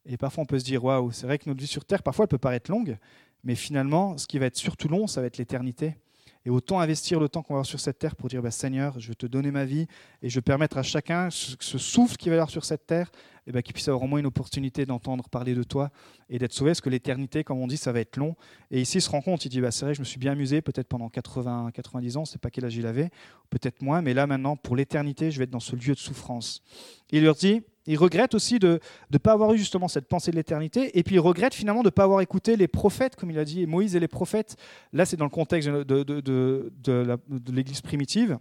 Et 0.06 0.16
parfois, 0.16 0.42
on 0.42 0.46
peut 0.46 0.58
se 0.58 0.64
dire, 0.64 0.82
waouh, 0.82 1.12
c'est 1.12 1.26
vrai 1.26 1.38
que 1.38 1.48
notre 1.48 1.60
vie 1.60 1.66
sur 1.66 1.84
Terre, 1.84 2.02
parfois, 2.02 2.24
elle 2.24 2.28
peut 2.28 2.38
paraître 2.38 2.70
longue, 2.70 2.96
mais 3.44 3.54
finalement, 3.54 4.18
ce 4.18 4.26
qui 4.26 4.38
va 4.38 4.46
être 4.46 4.56
surtout 4.56 4.88
long, 4.88 5.06
ça 5.06 5.20
va 5.20 5.26
être 5.26 5.38
l'éternité. 5.38 5.96
Et 6.44 6.50
autant 6.50 6.80
investir 6.80 7.20
le 7.20 7.28
temps 7.28 7.42
qu'on 7.42 7.54
va 7.54 7.58
avoir 7.58 7.66
sur 7.66 7.80
cette 7.80 7.98
terre 7.98 8.16
pour 8.16 8.28
dire 8.28 8.42
bah, 8.42 8.50
Seigneur, 8.50 8.98
je 8.98 9.08
veux 9.08 9.14
te 9.14 9.26
donner 9.26 9.50
ma 9.50 9.64
vie 9.64 9.86
et 10.22 10.30
je 10.30 10.36
veux 10.36 10.42
permettre 10.42 10.78
à 10.78 10.82
chacun 10.82 11.28
ce, 11.30 11.78
souffle 11.78 12.16
qui 12.16 12.28
va 12.28 12.36
y 12.36 12.38
avoir 12.38 12.50
sur 12.50 12.64
cette 12.64 12.86
terre, 12.86 13.10
et 13.48 13.52
bah, 13.52 13.62
qu'il 13.62 13.72
puisse 13.72 13.88
avoir 13.88 14.02
au 14.02 14.06
moins 14.06 14.20
une 14.20 14.26
opportunité 14.26 14.84
d'entendre 14.84 15.28
parler 15.28 15.54
de 15.54 15.62
toi 15.62 15.90
et 16.28 16.38
d'être 16.38 16.52
sauvé. 16.52 16.70
Parce 16.70 16.82
que 16.82 16.90
l'éternité, 16.90 17.42
comme 17.42 17.58
on 17.58 17.66
dit, 17.66 17.78
ça 17.78 17.92
va 17.92 18.00
être 18.00 18.18
long. 18.18 18.36
Et 18.70 18.80
ici, 18.80 18.98
il 18.98 19.00
se 19.00 19.10
rend 19.10 19.22
compte, 19.22 19.44
il 19.46 19.48
dit 19.48 19.60
bah, 19.60 19.70
C'est 19.70 19.86
vrai, 19.86 19.94
je 19.94 20.00
me 20.00 20.04
suis 20.04 20.18
bien 20.18 20.32
amusé, 20.32 20.60
peut-être 20.60 20.86
pendant 20.86 21.08
80, 21.08 21.70
90 21.72 22.16
ans, 22.18 22.24
sais 22.26 22.38
pas 22.38 22.50
quel 22.50 22.66
âge 22.66 22.76
il 22.76 22.86
avait, 22.86 23.10
peut-être 23.48 23.80
moins, 23.80 24.02
mais 24.02 24.12
là 24.12 24.26
maintenant, 24.26 24.56
pour 24.56 24.76
l'éternité, 24.76 25.30
je 25.30 25.38
vais 25.38 25.44
être 25.44 25.50
dans 25.50 25.60
ce 25.60 25.74
lieu 25.74 25.94
de 25.94 25.98
souffrance. 25.98 26.62
Il 27.10 27.24
leur 27.24 27.34
dit 27.34 27.62
il 27.88 27.96
regrette 27.96 28.34
aussi 28.34 28.58
de 28.58 28.80
ne 29.10 29.18
pas 29.18 29.32
avoir 29.32 29.54
eu 29.54 29.58
justement 29.58 29.88
cette 29.88 30.08
pensée 30.08 30.30
de 30.30 30.36
l'éternité, 30.36 30.98
et 30.98 31.02
puis 31.02 31.14
il 31.14 31.20
regrette 31.20 31.54
finalement 31.54 31.80
de 31.80 31.86
ne 31.86 31.90
pas 31.90 32.04
avoir 32.04 32.20
écouté 32.20 32.54
les 32.54 32.68
prophètes, 32.68 33.16
comme 33.16 33.30
il 33.30 33.38
a 33.38 33.46
dit, 33.46 33.66
Moïse 33.66 33.96
et 33.96 34.00
les 34.00 34.08
prophètes. 34.08 34.56
Là, 34.92 35.06
c'est 35.06 35.16
dans 35.16 35.24
le 35.24 35.30
contexte 35.30 35.70
de, 35.70 35.82
de, 35.82 36.20
de, 36.20 37.18
l'Église 37.50 37.80
primitive. 37.80 38.38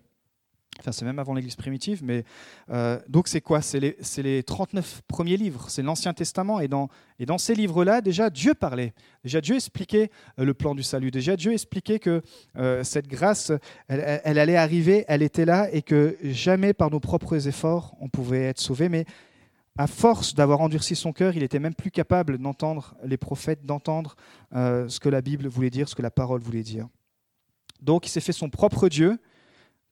Enfin, 0.79 0.91
c'est 0.91 1.05
même 1.05 1.19
avant 1.19 1.33
l'Église 1.33 1.55
primitive, 1.55 2.03
mais 2.03 2.23
euh, 2.69 2.99
donc 3.09 3.27
c'est 3.27 3.41
quoi? 3.41 3.61
C'est 3.61 3.79
les, 3.79 3.97
les, 4.17 4.43
39 4.43 5.01
premiers 5.07 5.37
livres, 5.37 5.65
c'est 5.69 5.81
l'Ancien 5.81 6.13
Testament, 6.13 6.59
et 6.59 6.67
dans, 6.67 6.89
ces 7.37 7.55
livres-là, 7.55 8.01
déjà 8.01 8.29
Dieu 8.29 8.53
parlait, 8.53 8.93
déjà 9.23 9.41
Dieu 9.41 9.55
expliquait 9.55 10.11
euh, 10.39 10.45
le 10.45 10.53
plan 10.53 10.75
du 10.75 10.83
salut, 10.83 11.09
déjà 11.09 11.35
Dieu 11.35 11.53
expliquait 11.53 11.99
que 11.99 12.21
euh, 12.57 12.83
cette 12.83 13.07
grâce, 13.07 13.51
elle, 13.87 14.37
allait 14.37 14.55
arriver, 14.55 15.03
elle 15.07 15.23
était 15.23 15.45
là, 15.45 15.67
et 15.73 15.81
que 15.81 16.15
jamais 16.23 16.73
par 16.73 16.91
nos 16.91 16.99
propres 16.99 17.47
efforts 17.47 17.95
on 17.99 18.09
pouvait 18.09 18.43
être 18.43 18.59
sauvé, 18.59 18.87
mais 18.87 19.05
à 19.79 19.87
force 19.87 20.35
d'avoir 20.35 20.61
endurci 20.61 20.95
son 20.95 21.11
cœur, 21.11 21.35
il 21.35 21.43
était 21.43 21.59
même 21.59 21.75
plus 21.75 21.91
capable 21.91 22.37
d'entendre 22.37 22.95
les 23.03 23.17
prophètes, 23.17 23.63
d'entendre 23.63 24.15
ce 24.51 24.99
que 24.99 25.07
la 25.07 25.21
Bible 25.21 25.47
voulait 25.47 25.69
dire, 25.69 25.87
ce 25.87 25.93
que 25.93 26.01
la 26.01 26.09
parole 26.09 26.41
voulait 26.41 26.63
dire. 26.63 26.87
Donc 27.79 28.07
il 28.07 28.09
s'est 28.09 28.21
fait 28.21 28.31
son 28.31 28.49
propre 28.49 28.89
Dieu. 28.89 29.19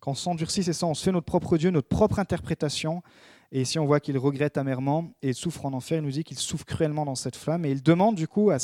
Quand 0.05 0.11
on 0.11 0.13
s'endurcit, 0.13 0.63
c'est 0.63 0.71
ça, 0.71 0.85
on 0.85 0.93
se 0.93 1.03
fait 1.03 1.11
notre 1.11 1.25
propre 1.25 1.57
Dieu, 1.57 1.71
notre 1.71 1.87
propre 1.87 2.19
interprétation. 2.19 3.01
Et 3.51 3.61
ici, 3.61 3.79
on 3.79 3.87
voit 3.87 3.99
qu'il 3.99 4.15
regrette 4.19 4.55
amèrement 4.55 5.09
et 5.23 5.29
il 5.29 5.33
souffre 5.33 5.65
en 5.65 5.73
enfer. 5.73 5.97
Il 5.97 6.03
nous 6.03 6.11
dit 6.11 6.23
qu'il 6.23 6.37
souffre 6.37 6.63
cruellement 6.63 7.05
dans 7.05 7.15
cette 7.15 7.35
flamme. 7.35 7.65
Et 7.65 7.71
il 7.71 7.81
demande 7.81 8.13
du 8.13 8.27
coup 8.27 8.51
à, 8.51 8.57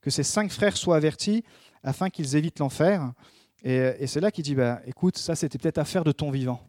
que 0.00 0.08
ses 0.08 0.22
cinq 0.22 0.50
frères 0.50 0.78
soient 0.78 0.96
avertis 0.96 1.44
afin 1.82 2.08
qu'ils 2.08 2.36
évitent 2.36 2.58
l'enfer. 2.58 3.12
Et, 3.62 4.06
c'est 4.06 4.20
là 4.20 4.30
qu'il 4.30 4.44
dit, 4.44 4.54
bah, 4.54 4.80
écoute, 4.86 5.18
ça 5.18 5.34
c'était 5.34 5.58
peut-être 5.58 5.76
affaire 5.76 6.04
de 6.04 6.12
ton 6.12 6.30
vivant. 6.30 6.66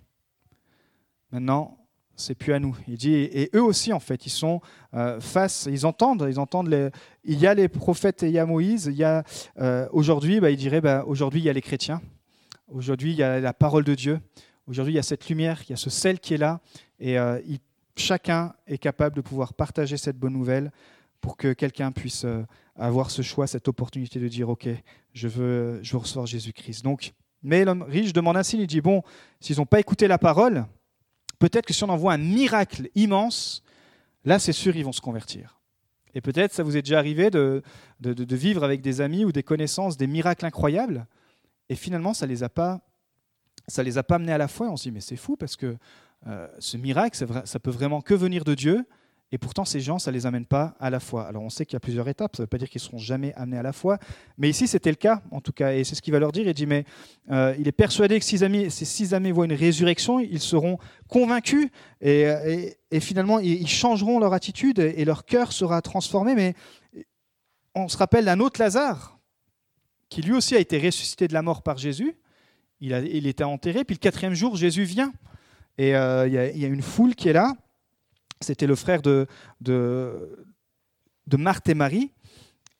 Maintenant, 1.31 1.77
c'est 2.17 2.35
plus 2.35 2.51
à 2.51 2.59
nous. 2.59 2.75
Il 2.89 2.97
dit, 2.97 3.13
et 3.13 3.51
eux 3.55 3.63
aussi, 3.63 3.93
en 3.93 4.01
fait, 4.01 4.25
ils 4.25 4.31
sont 4.31 4.59
euh, 4.95 5.21
face, 5.21 5.69
ils 5.71 5.85
entendent, 5.85 6.27
ils 6.29 6.39
entendent 6.39 6.91
il 7.23 7.39
y 7.39 7.47
a 7.47 7.53
les 7.53 7.69
prophètes 7.69 8.21
et 8.23 8.27
il 8.27 8.33
y 8.33 8.39
a 8.39 8.45
Moïse, 8.45 8.87
il 8.87 8.97
y 8.97 9.05
a, 9.05 9.23
euh, 9.61 9.87
aujourd'hui, 9.93 10.41
bah, 10.41 10.51
il 10.51 10.57
dirait, 10.57 10.81
bah, 10.81 11.05
aujourd'hui, 11.07 11.39
il 11.39 11.45
y 11.45 11.49
a 11.49 11.53
les 11.53 11.61
chrétiens, 11.61 12.01
aujourd'hui, 12.73 13.11
il 13.11 13.17
y 13.17 13.23
a 13.23 13.39
la 13.39 13.53
parole 13.53 13.83
de 13.83 13.95
Dieu, 13.95 14.19
aujourd'hui, 14.67 14.93
il 14.93 14.97
y 14.97 14.99
a 14.99 15.03
cette 15.03 15.29
lumière, 15.29 15.61
il 15.63 15.69
y 15.69 15.73
a 15.73 15.77
ce 15.77 15.89
sel 15.89 16.19
qui 16.19 16.33
est 16.33 16.37
là, 16.37 16.59
et 16.99 17.17
euh, 17.17 17.39
chacun 17.95 18.53
est 18.67 18.77
capable 18.77 19.15
de 19.15 19.21
pouvoir 19.21 19.53
partager 19.53 19.97
cette 19.97 20.17
bonne 20.17 20.33
nouvelle 20.33 20.71
pour 21.21 21.37
que 21.37 21.53
quelqu'un 21.53 21.91
puisse 21.91 22.25
avoir 22.75 23.11
ce 23.11 23.21
choix, 23.21 23.47
cette 23.47 23.67
opportunité 23.67 24.19
de 24.19 24.27
dire, 24.27 24.49
OK, 24.49 24.67
je 25.13 25.27
veux, 25.27 25.79
je 25.81 25.93
veux 25.93 25.99
recevoir 25.99 26.25
Jésus-Christ. 26.25 26.83
Donc, 26.83 27.13
mais 27.43 27.65
l'homme 27.65 27.83
riche 27.83 28.13
demande 28.13 28.37
ainsi, 28.37 28.57
il 28.57 28.67
dit, 28.67 28.81
bon, 28.81 29.03
s'ils 29.39 29.57
n'ont 29.57 29.65
pas 29.65 29.79
écouté 29.79 30.07
la 30.07 30.17
parole, 30.17 30.65
peut-être 31.39 31.65
que 31.65 31.73
si 31.73 31.83
on 31.83 31.89
envoie 31.89 32.13
un 32.13 32.17
miracle 32.17 32.89
immense, 32.95 33.63
là, 34.23 34.39
c'est 34.39 34.53
sûr, 34.53 34.75
ils 34.75 34.85
vont 34.85 34.93
se 34.93 35.01
convertir. 35.01 35.59
Et 36.15 36.21
peut-être 36.21 36.53
ça 36.53 36.63
vous 36.63 36.77
est 36.77 36.81
déjà 36.81 36.99
arrivé 36.99 37.29
de, 37.29 37.61
vivre 37.99 38.63
avec 38.63 38.81
des 38.81 39.01
amis 39.01 39.25
ou 39.25 39.31
des 39.31 39.43
connaissances 39.43 39.97
des 39.97 40.07
miracles 40.07 40.45
incroyables, 40.45 41.05
et 41.73 41.75
finalement, 41.75 42.13
ça 42.13 42.27
les 42.27 42.43
a 42.43 42.49
pas 42.49 42.81
ça 43.67 43.81
les 43.81 43.97
a 43.97 44.03
pas 44.03 44.15
amenés 44.15 44.31
à 44.31 44.37
la 44.37 44.47
foi. 44.47 44.69
On 44.69 44.77
se 44.77 44.83
dit, 44.83 44.91
mais 44.91 44.99
c'est 44.99 45.15
fou 45.15 45.35
parce 45.37 45.55
que 45.55 45.75
euh, 46.27 46.47
ce 46.59 46.77
miracle, 46.77 47.17
ça 47.45 47.59
peut 47.59 47.71
vraiment 47.71 48.01
que 48.01 48.13
venir 48.13 48.43
de 48.43 48.53
Dieu. 48.53 48.85
Et 49.31 49.39
pourtant, 49.39 49.65
ces 49.65 49.79
gens, 49.79 49.97
ça 49.97 50.11
ne 50.11 50.17
les 50.17 50.27
amène 50.27 50.45
pas 50.45 50.75
à 50.79 50.91
la 50.91 50.99
foi. 50.99 51.25
Alors, 51.25 51.41
on 51.41 51.49
sait 51.49 51.65
qu'il 51.65 51.73
y 51.73 51.77
a 51.77 51.79
plusieurs 51.79 52.07
étapes, 52.07 52.35
ça 52.35 52.43
ne 52.43 52.45
veut 52.45 52.49
pas 52.49 52.59
dire 52.59 52.69
qu'ils 52.69 52.81
ne 52.81 52.85
seront 52.85 52.99
jamais 52.99 53.33
amenés 53.33 53.57
à 53.57 53.63
la 53.63 53.73
foi. 53.73 53.97
Mais 54.37 54.49
ici, 54.49 54.67
c'était 54.67 54.91
le 54.91 54.97
cas, 54.97 55.23
en 55.31 55.41
tout 55.41 55.51
cas. 55.51 55.73
Et 55.73 55.83
c'est 55.83 55.95
ce 55.95 56.03
qu'il 56.03 56.13
va 56.13 56.19
leur 56.19 56.31
dire. 56.31 56.45
Il 56.45 56.53
dit, 56.53 56.67
mais 56.67 56.85
euh, 57.31 57.55
il 57.57 57.67
est 57.67 57.71
persuadé 57.71 58.19
que 58.19 58.25
si 58.25 58.43
amis, 58.43 58.69
ces 58.69 58.85
six 58.85 59.15
amis 59.15 59.31
voient 59.31 59.45
une 59.45 59.53
résurrection, 59.53 60.19
ils 60.19 60.41
seront 60.41 60.77
convaincus. 61.07 61.69
Et, 62.01 62.75
finalement, 62.99 63.39
ils 63.39 63.67
changeront 63.67 64.19
leur 64.19 64.33
attitude 64.33 64.77
et 64.77 65.03
leur 65.05 65.25
cœur 65.25 65.51
sera 65.51 65.81
transformé. 65.81 66.35
Mais 66.35 66.53
on 67.73 67.87
se 67.87 67.97
rappelle 67.97 68.25
d'un 68.25 68.39
autre 68.39 68.61
Lazare, 68.61 69.12
qui 70.13 70.21
lui 70.21 70.33
aussi 70.33 70.55
a 70.55 70.59
été 70.59 70.77
ressuscité 70.77 71.27
de 71.27 71.33
la 71.33 71.41
mort 71.41 71.63
par 71.63 71.79
Jésus. 71.79 72.15
Il, 72.79 73.25
était 73.25 73.43
enterré. 73.43 73.83
Puis 73.83 73.95
le 73.95 73.99
quatrième 73.99 74.35
jour, 74.35 74.55
Jésus 74.55 74.83
vient. 74.83 75.11
Et 75.79 75.95
euh, 75.95 76.27
il 76.27 76.59
y 76.59 76.65
a 76.65 76.67
une 76.67 76.83
foule 76.83 77.15
qui 77.15 77.29
est 77.29 77.33
là. 77.33 77.55
C'était 78.39 78.67
le 78.67 78.75
frère 78.75 79.01
de, 79.01 79.25
de, 79.61 80.37
Marthe 81.35 81.67
et 81.67 81.73
Marie. 81.73 82.11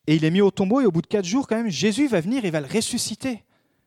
Et 0.05 0.15
il 0.15 0.25
est 0.25 0.29
mis 0.29 0.41
au 0.41 0.51
tombeau 0.51 0.81
et 0.81 0.85
au 0.85 0.91
bout 0.91 1.01
de 1.01 1.07
quatre 1.07 1.25
jours, 1.25 1.47
quand 1.47 1.55
même, 1.55 1.71
Jésus 1.71 2.07
va 2.07 2.21
venir 2.21 2.45
et 2.45 2.51
va 2.51 2.61
le 2.61 2.67
ressusciter. 2.67 3.43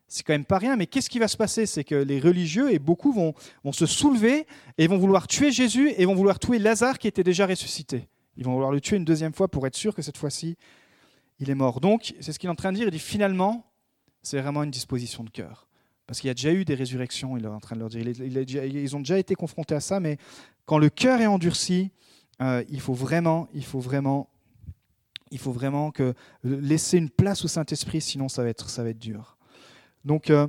C'est 0.08 0.24
quand 0.24 0.32
même 0.32 0.44
pas 0.44 0.58
rien, 0.58 0.74
mais 0.74 0.88
qu'est-ce 0.88 1.08
qui 1.08 1.20
va 1.20 1.28
se 1.28 1.36
passer? 1.36 1.66
C'est 1.66 1.84
que 1.84 1.94
les 1.94 2.18
religieux 2.18 2.72
et 2.72 2.80
beaucoup 2.80 3.12
vont, 3.12 3.32
vont 3.62 3.72
se 3.72 3.86
soulever 3.86 4.48
et 4.76 4.88
vont 4.88 4.98
vouloir 4.98 5.28
tuer 5.28 5.52
Jésus 5.52 5.92
et 5.96 6.04
vont 6.04 6.16
vouloir 6.16 6.40
tuer 6.40 6.58
Lazare 6.58 6.98
qui 6.98 7.06
était 7.06 7.22
déjà 7.22 7.46
ressuscité. 7.46 8.08
Ils 8.36 8.44
vont 8.44 8.54
vouloir 8.54 8.72
le 8.72 8.80
tuer 8.80 8.96
une 8.96 9.04
deuxième 9.04 9.34
fois 9.34 9.46
pour 9.46 9.68
être 9.68 9.76
sûr 9.76 9.94
que 9.94 10.02
cette 10.02 10.16
fois-ci, 10.16 10.56
il 11.38 11.50
est 11.50 11.54
mort. 11.54 11.80
Donc, 11.80 12.14
c'est 12.20 12.32
ce 12.32 12.38
qu'il 12.38 12.48
est 12.48 12.52
en 12.52 12.56
train 12.56 12.72
de 12.72 12.78
dire. 12.78 12.88
Il 12.88 12.90
dit 12.90 12.98
finalement, 12.98 13.66
c'est 14.22 14.40
vraiment 14.40 14.62
une 14.62 14.70
disposition 14.70 15.24
de 15.24 15.30
cœur. 15.30 15.66
Parce 16.06 16.20
qu'il 16.20 16.28
y 16.28 16.30
a 16.30 16.34
déjà 16.34 16.52
eu 16.52 16.64
des 16.64 16.74
résurrections, 16.74 17.36
il 17.36 17.44
est 17.44 17.48
en 17.48 17.60
train 17.60 17.74
de 17.74 17.80
leur 17.80 17.88
dire. 17.88 18.06
ils 18.06 18.96
ont 18.96 19.00
déjà 19.00 19.18
été 19.18 19.34
confrontés 19.34 19.74
à 19.74 19.80
ça, 19.80 19.98
mais 19.98 20.18
quand 20.64 20.78
le 20.78 20.88
cœur 20.88 21.20
est 21.20 21.26
endurci, 21.26 21.90
euh, 22.40 22.62
il 22.68 22.80
faut 22.80 22.94
vraiment, 22.94 23.48
il 23.54 23.64
faut 23.64 23.80
vraiment, 23.80 24.28
il 25.30 25.38
faut 25.38 25.52
vraiment 25.52 25.90
que 25.90 26.14
laisser 26.44 26.98
une 26.98 27.10
place 27.10 27.44
au 27.44 27.48
Saint-Esprit, 27.48 28.00
sinon 28.00 28.28
ça 28.28 28.42
va 28.42 28.50
être, 28.50 28.70
ça 28.70 28.82
va 28.84 28.90
être 28.90 28.98
dur. 28.98 29.36
Donc, 30.04 30.30
euh, 30.30 30.46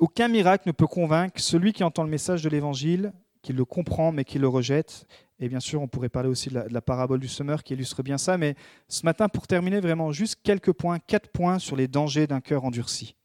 aucun 0.00 0.28
miracle 0.28 0.64
ne 0.66 0.72
peut 0.72 0.86
convaincre 0.86 1.40
celui 1.40 1.72
qui 1.72 1.84
entend 1.84 2.02
le 2.02 2.10
message 2.10 2.42
de 2.42 2.48
l'Évangile, 2.48 3.12
qui 3.48 3.54
le 3.54 3.64
comprend 3.64 4.12
mais 4.12 4.24
qui 4.24 4.38
le 4.38 4.46
rejette. 4.46 5.06
Et 5.40 5.48
bien 5.48 5.60
sûr, 5.60 5.80
on 5.80 5.88
pourrait 5.88 6.10
parler 6.10 6.28
aussi 6.28 6.50
de 6.50 6.66
la, 6.70 6.82
parabole 6.82 7.18
du 7.18 7.28
semeur 7.28 7.62
qui 7.62 7.72
illustre 7.72 8.02
bien 8.02 8.18
ça. 8.18 8.36
Mais 8.36 8.56
ce 8.88 9.06
matin, 9.06 9.30
pour 9.30 9.46
terminer, 9.46 9.80
vraiment 9.80 10.12
juste 10.12 10.40
quelques 10.42 10.72
points, 10.72 10.98
quatre 10.98 11.30
points 11.30 11.58
sur 11.58 11.74
les 11.74 11.88
dangers 11.88 12.26
d'un 12.26 12.42
cœur 12.42 12.66
endurci. 12.66 13.16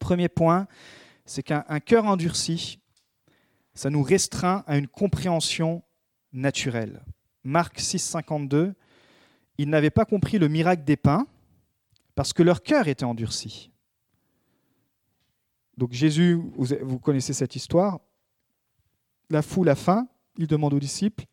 Premier 0.00 0.28
point, 0.28 0.66
c'est 1.26 1.44
qu'un 1.44 1.62
cœur 1.78 2.06
endurci, 2.06 2.80
ça 3.72 3.88
nous 3.88 4.02
restreint 4.02 4.64
à 4.66 4.78
une 4.78 4.88
compréhension 4.88 5.84
naturelle. 6.32 7.04
Marc 7.44 7.78
6, 7.78 8.00
52, 8.00 8.74
ils 9.58 9.68
n'avaient 9.68 9.90
pas 9.90 10.06
compris 10.06 10.40
le 10.40 10.48
miracle 10.48 10.82
des 10.82 10.96
pains 10.96 11.28
parce 12.16 12.32
que 12.32 12.42
leur 12.42 12.64
cœur 12.64 12.88
était 12.88 13.04
endurci. 13.04 13.70
Donc 15.76 15.92
Jésus, 15.92 16.40
vous 16.56 16.98
connaissez 16.98 17.32
cette 17.32 17.54
histoire, 17.54 18.00
la 19.30 19.42
foule 19.42 19.68
a 19.68 19.74
faim, 19.74 20.06
il 20.38 20.46
demande 20.46 20.74
aux 20.74 20.80
disciples, 20.80 21.24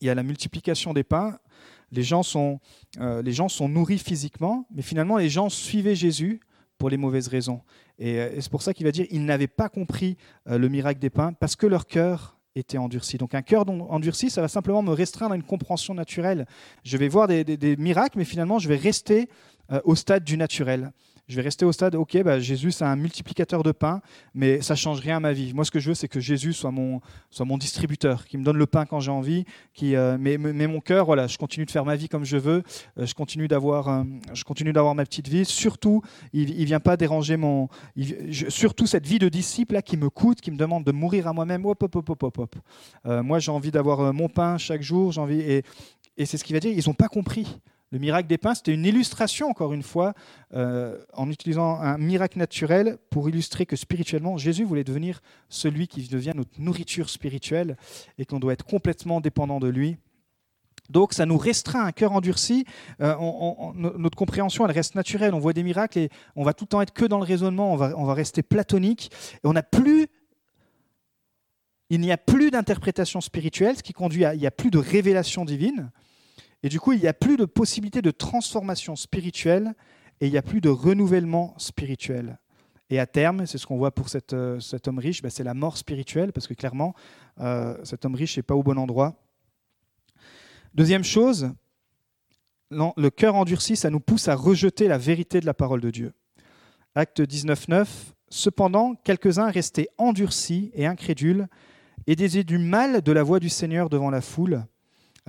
il 0.00 0.06
y 0.06 0.10
a 0.10 0.14
la 0.14 0.22
multiplication 0.22 0.92
des 0.92 1.04
pains, 1.04 1.38
les 1.92 2.02
gens 2.02 2.22
sont, 2.22 2.60
euh, 2.98 3.22
les 3.22 3.32
gens 3.32 3.48
sont 3.48 3.68
nourris 3.68 3.98
physiquement, 3.98 4.66
mais 4.70 4.82
finalement 4.82 5.16
les 5.16 5.28
gens 5.28 5.48
suivaient 5.48 5.96
Jésus 5.96 6.40
pour 6.78 6.88
les 6.88 6.96
mauvaises 6.96 7.28
raisons. 7.28 7.60
Euh, 8.00 8.34
et, 8.34 8.40
c'est 8.40 8.50
pour 8.50 8.62
ça 8.62 8.72
qu'il 8.72 8.86
va 8.86 8.92
dire 8.92 9.06
ils 9.10 9.24
n'avaient 9.24 9.46
pas 9.46 9.68
compris 9.68 10.16
euh, 10.48 10.58
le 10.58 10.68
miracle 10.68 11.00
des 11.00 11.10
pains 11.10 11.32
parce 11.32 11.56
que 11.56 11.66
leur 11.66 11.86
cœur 11.86 12.40
était 12.54 12.78
endurci. 12.78 13.18
Donc 13.18 13.34
un 13.34 13.42
cœur 13.42 13.68
endurci, 13.68 14.30
ça 14.30 14.40
va 14.40 14.48
simplement 14.48 14.82
me 14.82 14.92
restreindre 14.92 15.32
à 15.32 15.36
une 15.36 15.42
compréhension 15.42 15.94
naturelle. 15.94 16.46
Je 16.84 16.96
vais 16.96 17.08
voir 17.08 17.28
des, 17.28 17.76
miracles, 17.78 18.18
mais 18.18 18.24
finalement, 18.24 18.58
je 18.58 18.68
vais 18.68 18.76
rester 18.76 19.28
euh, 19.70 19.80
au 19.84 19.94
stade 19.94 20.24
du 20.24 20.36
naturel. 20.36 20.92
Je 21.30 21.36
vais 21.36 21.42
rester 21.42 21.64
au 21.64 21.70
stade, 21.70 21.94
ok, 21.94 22.24
bah, 22.24 22.40
Jésus 22.40 22.72
c'est 22.72 22.84
un 22.84 22.96
multiplicateur 22.96 23.62
de 23.62 23.70
pain, 23.70 24.00
mais 24.34 24.62
ça 24.62 24.74
change 24.74 24.98
rien 24.98 25.18
à 25.18 25.20
ma 25.20 25.32
vie. 25.32 25.54
Moi 25.54 25.64
ce 25.64 25.70
que 25.70 25.78
je 25.78 25.90
veux 25.90 25.94
c'est 25.94 26.08
que 26.08 26.18
Jésus 26.18 26.52
soit 26.52 26.72
mon, 26.72 27.00
soit 27.30 27.46
mon 27.46 27.56
distributeur, 27.56 28.24
qui 28.26 28.36
me 28.36 28.42
donne 28.42 28.56
le 28.56 28.66
pain 28.66 28.84
quand 28.84 28.98
j'ai 28.98 29.12
envie, 29.12 29.44
qui, 29.72 29.94
euh, 29.94 30.16
mais, 30.18 30.38
mais, 30.38 30.66
mon 30.66 30.80
cœur, 30.80 31.06
voilà, 31.06 31.28
je 31.28 31.38
continue 31.38 31.66
de 31.66 31.70
faire 31.70 31.84
ma 31.84 31.94
vie 31.94 32.08
comme 32.08 32.24
je 32.24 32.36
veux, 32.36 32.64
euh, 32.98 33.06
je 33.06 33.14
continue 33.14 33.46
d'avoir, 33.46 33.88
euh, 33.88 34.94
ma 34.94 35.04
petite 35.04 35.28
vie. 35.28 35.44
Surtout, 35.44 36.02
il, 36.32 36.58
ne 36.58 36.64
vient 36.64 36.80
pas 36.80 36.96
déranger 36.96 37.36
mon, 37.36 37.68
surtout 38.48 38.86
cette 38.86 39.06
vie 39.06 39.20
de 39.20 39.28
disciple 39.28 39.74
là 39.74 39.82
qui 39.82 39.96
me 39.96 40.10
coûte, 40.10 40.40
qui 40.40 40.50
me 40.50 40.56
demande 40.56 40.82
de 40.82 40.90
mourir 40.90 41.28
à 41.28 41.32
moi-même. 41.32 41.64
Hop, 41.64 41.80
hop, 41.80 41.94
hop, 41.94 42.22
hop, 42.24 42.38
hop. 42.38 42.56
moi 43.22 43.38
j'ai 43.38 43.52
envie 43.52 43.70
d'avoir 43.70 44.12
mon 44.12 44.28
pain 44.28 44.58
chaque 44.58 44.82
jour, 44.82 45.12
j'ai 45.12 45.58
et, 45.58 45.62
et 46.16 46.26
c'est 46.26 46.38
ce 46.38 46.42
qu'il 46.42 46.56
va 46.56 46.60
dire. 46.60 46.72
Ils 46.76 46.88
n'ont 46.88 46.94
pas 46.94 47.06
compris. 47.06 47.60
Le 47.92 47.98
miracle 47.98 48.28
des 48.28 48.38
pains, 48.38 48.54
c'était 48.54 48.72
une 48.72 48.84
illustration, 48.84 49.48
encore 49.48 49.72
une 49.72 49.82
fois, 49.82 50.14
euh, 50.54 50.96
en 51.12 51.28
utilisant 51.28 51.80
un 51.80 51.98
miracle 51.98 52.38
naturel 52.38 52.98
pour 53.10 53.28
illustrer 53.28 53.66
que 53.66 53.74
spirituellement, 53.74 54.36
Jésus 54.36 54.64
voulait 54.64 54.84
devenir 54.84 55.20
celui 55.48 55.88
qui 55.88 56.06
devient 56.06 56.32
notre 56.36 56.60
nourriture 56.60 57.10
spirituelle 57.10 57.76
et 58.16 58.26
qu'on 58.26 58.38
doit 58.38 58.52
être 58.52 58.64
complètement 58.64 59.20
dépendant 59.20 59.58
de 59.58 59.68
lui. 59.68 59.96
Donc 60.88 61.14
ça 61.14 61.26
nous 61.26 61.38
restreint 61.38 61.84
un 61.84 61.92
cœur 61.92 62.12
endurci. 62.12 62.64
Euh, 63.00 63.14
notre 63.74 64.16
compréhension, 64.16 64.64
elle 64.64 64.72
reste 64.74 64.94
naturelle. 64.94 65.34
On 65.34 65.40
voit 65.40 65.52
des 65.52 65.62
miracles 65.64 65.98
et 65.98 66.10
on 66.36 66.44
va 66.44 66.52
tout 66.52 66.64
le 66.64 66.68
temps 66.68 66.80
être 66.82 66.92
que 66.92 67.04
dans 67.04 67.18
le 67.18 67.24
raisonnement. 67.24 67.72
On 67.72 67.76
va, 67.76 67.92
on 67.96 68.04
va 68.04 68.14
rester 68.14 68.42
platonique 68.42 69.10
et 69.34 69.46
on 69.46 69.52
n'a 69.52 69.62
plus 69.62 70.08
il 71.92 72.00
n'y 72.00 72.12
a 72.12 72.16
plus 72.16 72.52
d'interprétation 72.52 73.20
spirituelle, 73.20 73.76
ce 73.76 73.82
qui 73.82 73.92
conduit 73.92 74.24
à 74.24 74.34
il 74.34 74.40
n'y 74.40 74.46
a 74.46 74.52
plus 74.52 74.70
de 74.70 74.78
révélation 74.78 75.44
divine. 75.44 75.90
Et 76.62 76.68
du 76.68 76.78
coup, 76.78 76.92
il 76.92 77.00
n'y 77.00 77.08
a 77.08 77.14
plus 77.14 77.36
de 77.36 77.44
possibilité 77.44 78.02
de 78.02 78.10
transformation 78.10 78.96
spirituelle 78.96 79.74
et 80.20 80.26
il 80.26 80.32
n'y 80.32 80.38
a 80.38 80.42
plus 80.42 80.60
de 80.60 80.68
renouvellement 80.68 81.54
spirituel. 81.58 82.38
Et 82.90 82.98
à 82.98 83.06
terme, 83.06 83.46
c'est 83.46 83.56
ce 83.56 83.66
qu'on 83.66 83.78
voit 83.78 83.92
pour 83.92 84.08
euh, 84.32 84.60
cet 84.60 84.88
homme 84.88 84.98
riche, 84.98 85.22
bah, 85.22 85.30
c'est 85.30 85.44
la 85.44 85.54
mort 85.54 85.76
spirituelle, 85.76 86.32
parce 86.32 86.48
que 86.48 86.54
clairement, 86.54 86.94
euh, 87.40 87.76
cet 87.84 88.04
homme 88.04 88.16
riche 88.16 88.36
n'est 88.36 88.42
pas 88.42 88.56
au 88.56 88.64
bon 88.64 88.78
endroit. 88.78 89.14
Deuxième 90.74 91.04
chose, 91.04 91.50
le 92.70 93.08
cœur 93.08 93.36
endurci, 93.36 93.76
ça 93.76 93.90
nous 93.90 94.00
pousse 94.00 94.28
à 94.28 94.34
rejeter 94.34 94.88
la 94.88 94.98
vérité 94.98 95.40
de 95.40 95.46
la 95.46 95.54
parole 95.54 95.80
de 95.80 95.90
Dieu. 95.90 96.12
Acte 96.94 97.22
19, 97.22 97.68
9. 97.68 98.14
Cependant, 98.28 98.94
quelques-uns 99.04 99.50
restaient 99.50 99.88
endurcis 99.98 100.70
et 100.74 100.86
incrédules 100.86 101.48
et 102.06 102.16
disaient 102.16 102.44
du 102.44 102.58
mal 102.58 103.02
de 103.02 103.12
la 103.12 103.22
voix 103.22 103.40
du 103.40 103.48
Seigneur 103.48 103.88
devant 103.88 104.10
la 104.10 104.20
foule. 104.20 104.64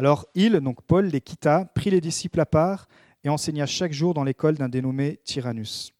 Alors 0.01 0.25
il, 0.33 0.53
donc 0.61 0.81
Paul, 0.81 1.05
les 1.05 1.21
quitta, 1.21 1.65
prit 1.75 1.91
les 1.91 2.01
disciples 2.01 2.39
à 2.39 2.47
part 2.47 2.87
et 3.23 3.29
enseigna 3.29 3.67
chaque 3.67 3.93
jour 3.93 4.15
dans 4.15 4.23
l'école 4.23 4.55
d'un 4.55 4.67
dénommé 4.67 5.19
Tyrannus. 5.25 5.93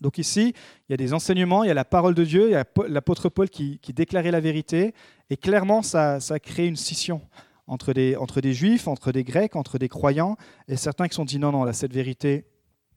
Donc 0.00 0.18
ici, 0.18 0.54
il 0.88 0.90
y 0.90 0.94
a 0.94 0.96
des 0.96 1.14
enseignements, 1.14 1.62
il 1.62 1.68
y 1.68 1.70
a 1.70 1.74
la 1.74 1.84
parole 1.84 2.14
de 2.16 2.24
Dieu, 2.24 2.48
il 2.48 2.50
y 2.50 2.56
a 2.56 2.64
l'apôtre 2.88 3.28
Paul 3.28 3.48
qui, 3.48 3.78
déclarait 3.94 4.32
la 4.32 4.40
vérité, 4.40 4.92
et 5.30 5.36
clairement, 5.36 5.82
ça, 5.82 6.18
a 6.28 6.38
créé 6.40 6.66
une 6.66 6.74
scission 6.74 7.20
entre 7.68 7.92
des, 7.92 8.16
entre 8.16 8.40
des 8.40 8.52
juifs, 8.52 8.88
entre 8.88 9.12
des 9.12 9.22
grecs, 9.22 9.54
entre 9.54 9.78
des 9.78 9.88
croyants, 9.88 10.36
et 10.66 10.74
certains 10.74 11.06
qui 11.06 11.14
sont 11.14 11.24
dit 11.24 11.38
non, 11.38 11.52
non, 11.52 11.62
là, 11.62 11.72
cette 11.72 11.92
vérité, 11.92 12.44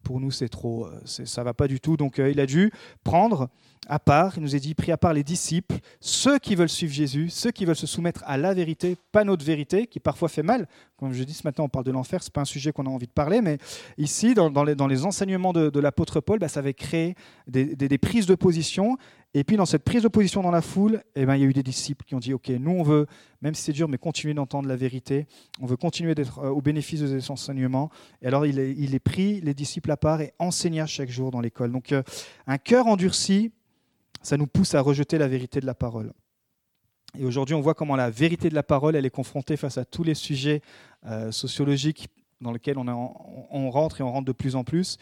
pour 0.03 0.19
nous, 0.19 0.31
c'est 0.31 0.49
trop, 0.49 0.85
euh, 0.85 0.99
ça 1.05 1.43
va 1.43 1.53
pas 1.53 1.67
du 1.67 1.79
tout. 1.79 1.97
Donc 1.97 2.19
euh, 2.19 2.31
il 2.31 2.39
a 2.39 2.45
dû 2.45 2.71
prendre 3.03 3.49
à 3.87 3.97
part, 3.97 4.37
il 4.37 4.43
nous 4.43 4.55
a 4.55 4.59
dit, 4.59 4.75
pris 4.75 4.91
à 4.91 4.97
part 4.97 5.13
les 5.13 5.23
disciples, 5.23 5.75
ceux 5.99 6.37
qui 6.37 6.55
veulent 6.55 6.69
suivre 6.69 6.93
Jésus, 6.93 7.29
ceux 7.29 7.51
qui 7.51 7.65
veulent 7.65 7.75
se 7.75 7.87
soumettre 7.87 8.23
à 8.27 8.37
la 8.37 8.53
vérité, 8.53 8.97
pas 9.11 9.23
notre 9.23 9.43
vérité, 9.43 9.87
qui 9.87 9.99
parfois 9.99 10.29
fait 10.29 10.43
mal. 10.43 10.67
Comme 10.97 11.13
je 11.13 11.23
dis 11.23 11.33
ce 11.33 11.41
matin, 11.43 11.63
on 11.63 11.69
parle 11.69 11.85
de 11.85 11.91
l'enfer, 11.91 12.21
ce 12.21 12.29
n'est 12.29 12.33
pas 12.33 12.41
un 12.41 12.45
sujet 12.45 12.71
qu'on 12.71 12.85
a 12.85 12.89
envie 12.89 13.07
de 13.07 13.11
parler, 13.11 13.41
mais 13.41 13.57
ici, 13.97 14.35
dans, 14.35 14.63
les, 14.63 15.05
enseignements 15.05 15.53
de, 15.53 15.79
l'apôtre 15.79 16.19
Paul, 16.19 16.39
bah, 16.39 16.47
ça 16.47 16.59
avait 16.59 16.73
créé 16.73 17.15
des, 17.47 17.97
prises 17.97 18.27
de 18.27 18.35
position. 18.35 18.97
Et 19.35 19.43
puis 19.43 19.57
dans 19.57 19.65
cette 19.65 19.83
prise 19.83 20.01
de 20.01 20.07
position 20.07 20.41
dans 20.41 20.51
la 20.51 20.61
foule, 20.61 21.03
eh 21.15 21.25
ben, 21.25 21.35
il 21.35 21.41
y 21.41 21.43
a 21.43 21.47
eu 21.47 21.53
des 21.53 21.61
disciples 21.61 22.03
qui 22.03 22.15
ont 22.15 22.19
dit, 22.19 22.33
OK, 22.33 22.49
nous 22.49 22.71
on 22.71 22.81
veut, 22.81 23.05
même 23.41 23.53
si 23.53 23.61
c'est 23.61 23.73
dur, 23.73 23.87
mais 23.87 23.99
continuer 23.99 24.33
d'entendre 24.33 24.67
la 24.67 24.75
vérité, 24.75 25.27
on 25.59 25.67
veut 25.67 25.77
continuer 25.77 26.15
d'être 26.15 26.39
euh, 26.39 26.49
au 26.49 26.61
bénéfice 26.61 27.01
de 27.01 27.19
ces 27.19 27.31
enseignements. 27.31 27.91
Et 28.23 28.27
alors 28.27 28.47
il 28.47 28.57
est, 28.57 28.71
il 28.71 28.99
pris 28.99 29.39
les 29.41 29.53
disciples 29.53 29.91
à 29.91 29.97
part 29.97 30.21
et 30.21 30.33
enseigna 30.39 30.87
chaque 30.87 31.09
jour 31.09 31.29
dans 31.29 31.41
l'école. 31.41 31.71
Donc 31.71 31.91
euh, 31.91 32.01
un 32.47 32.57
cœur 32.57 32.87
endurci, 32.87 33.51
ça 34.23 34.35
nous 34.35 34.47
pousse 34.47 34.73
à 34.73 34.81
rejeter 34.81 35.17
la 35.19 35.27
vérité 35.27 35.59
de 35.59 35.67
la 35.67 35.75
parole. 35.75 36.11
Et 37.17 37.25
aujourd'hui, 37.25 37.55
on 37.55 37.61
voit 37.61 37.73
comment 37.73 37.95
la 37.95 38.09
vérité 38.09 38.49
de 38.49 38.55
la 38.55 38.63
parole, 38.63 38.95
elle 38.95 39.05
est 39.05 39.09
confrontée 39.09 39.57
face 39.57 39.77
à 39.77 39.85
tous 39.85 40.03
les 40.03 40.13
sujets 40.13 40.61
euh, 41.05 41.31
sociologiques 41.31 42.09
dans 42.41 42.51
lesquels 42.51 42.77
on, 42.77 43.69
rentre 43.71 43.99
et 43.99 44.03
on 44.03 44.11
rentre 44.11 44.25
de 44.25 44.31
plus 44.31 44.55
en 44.55 44.63
plus. 44.63 44.97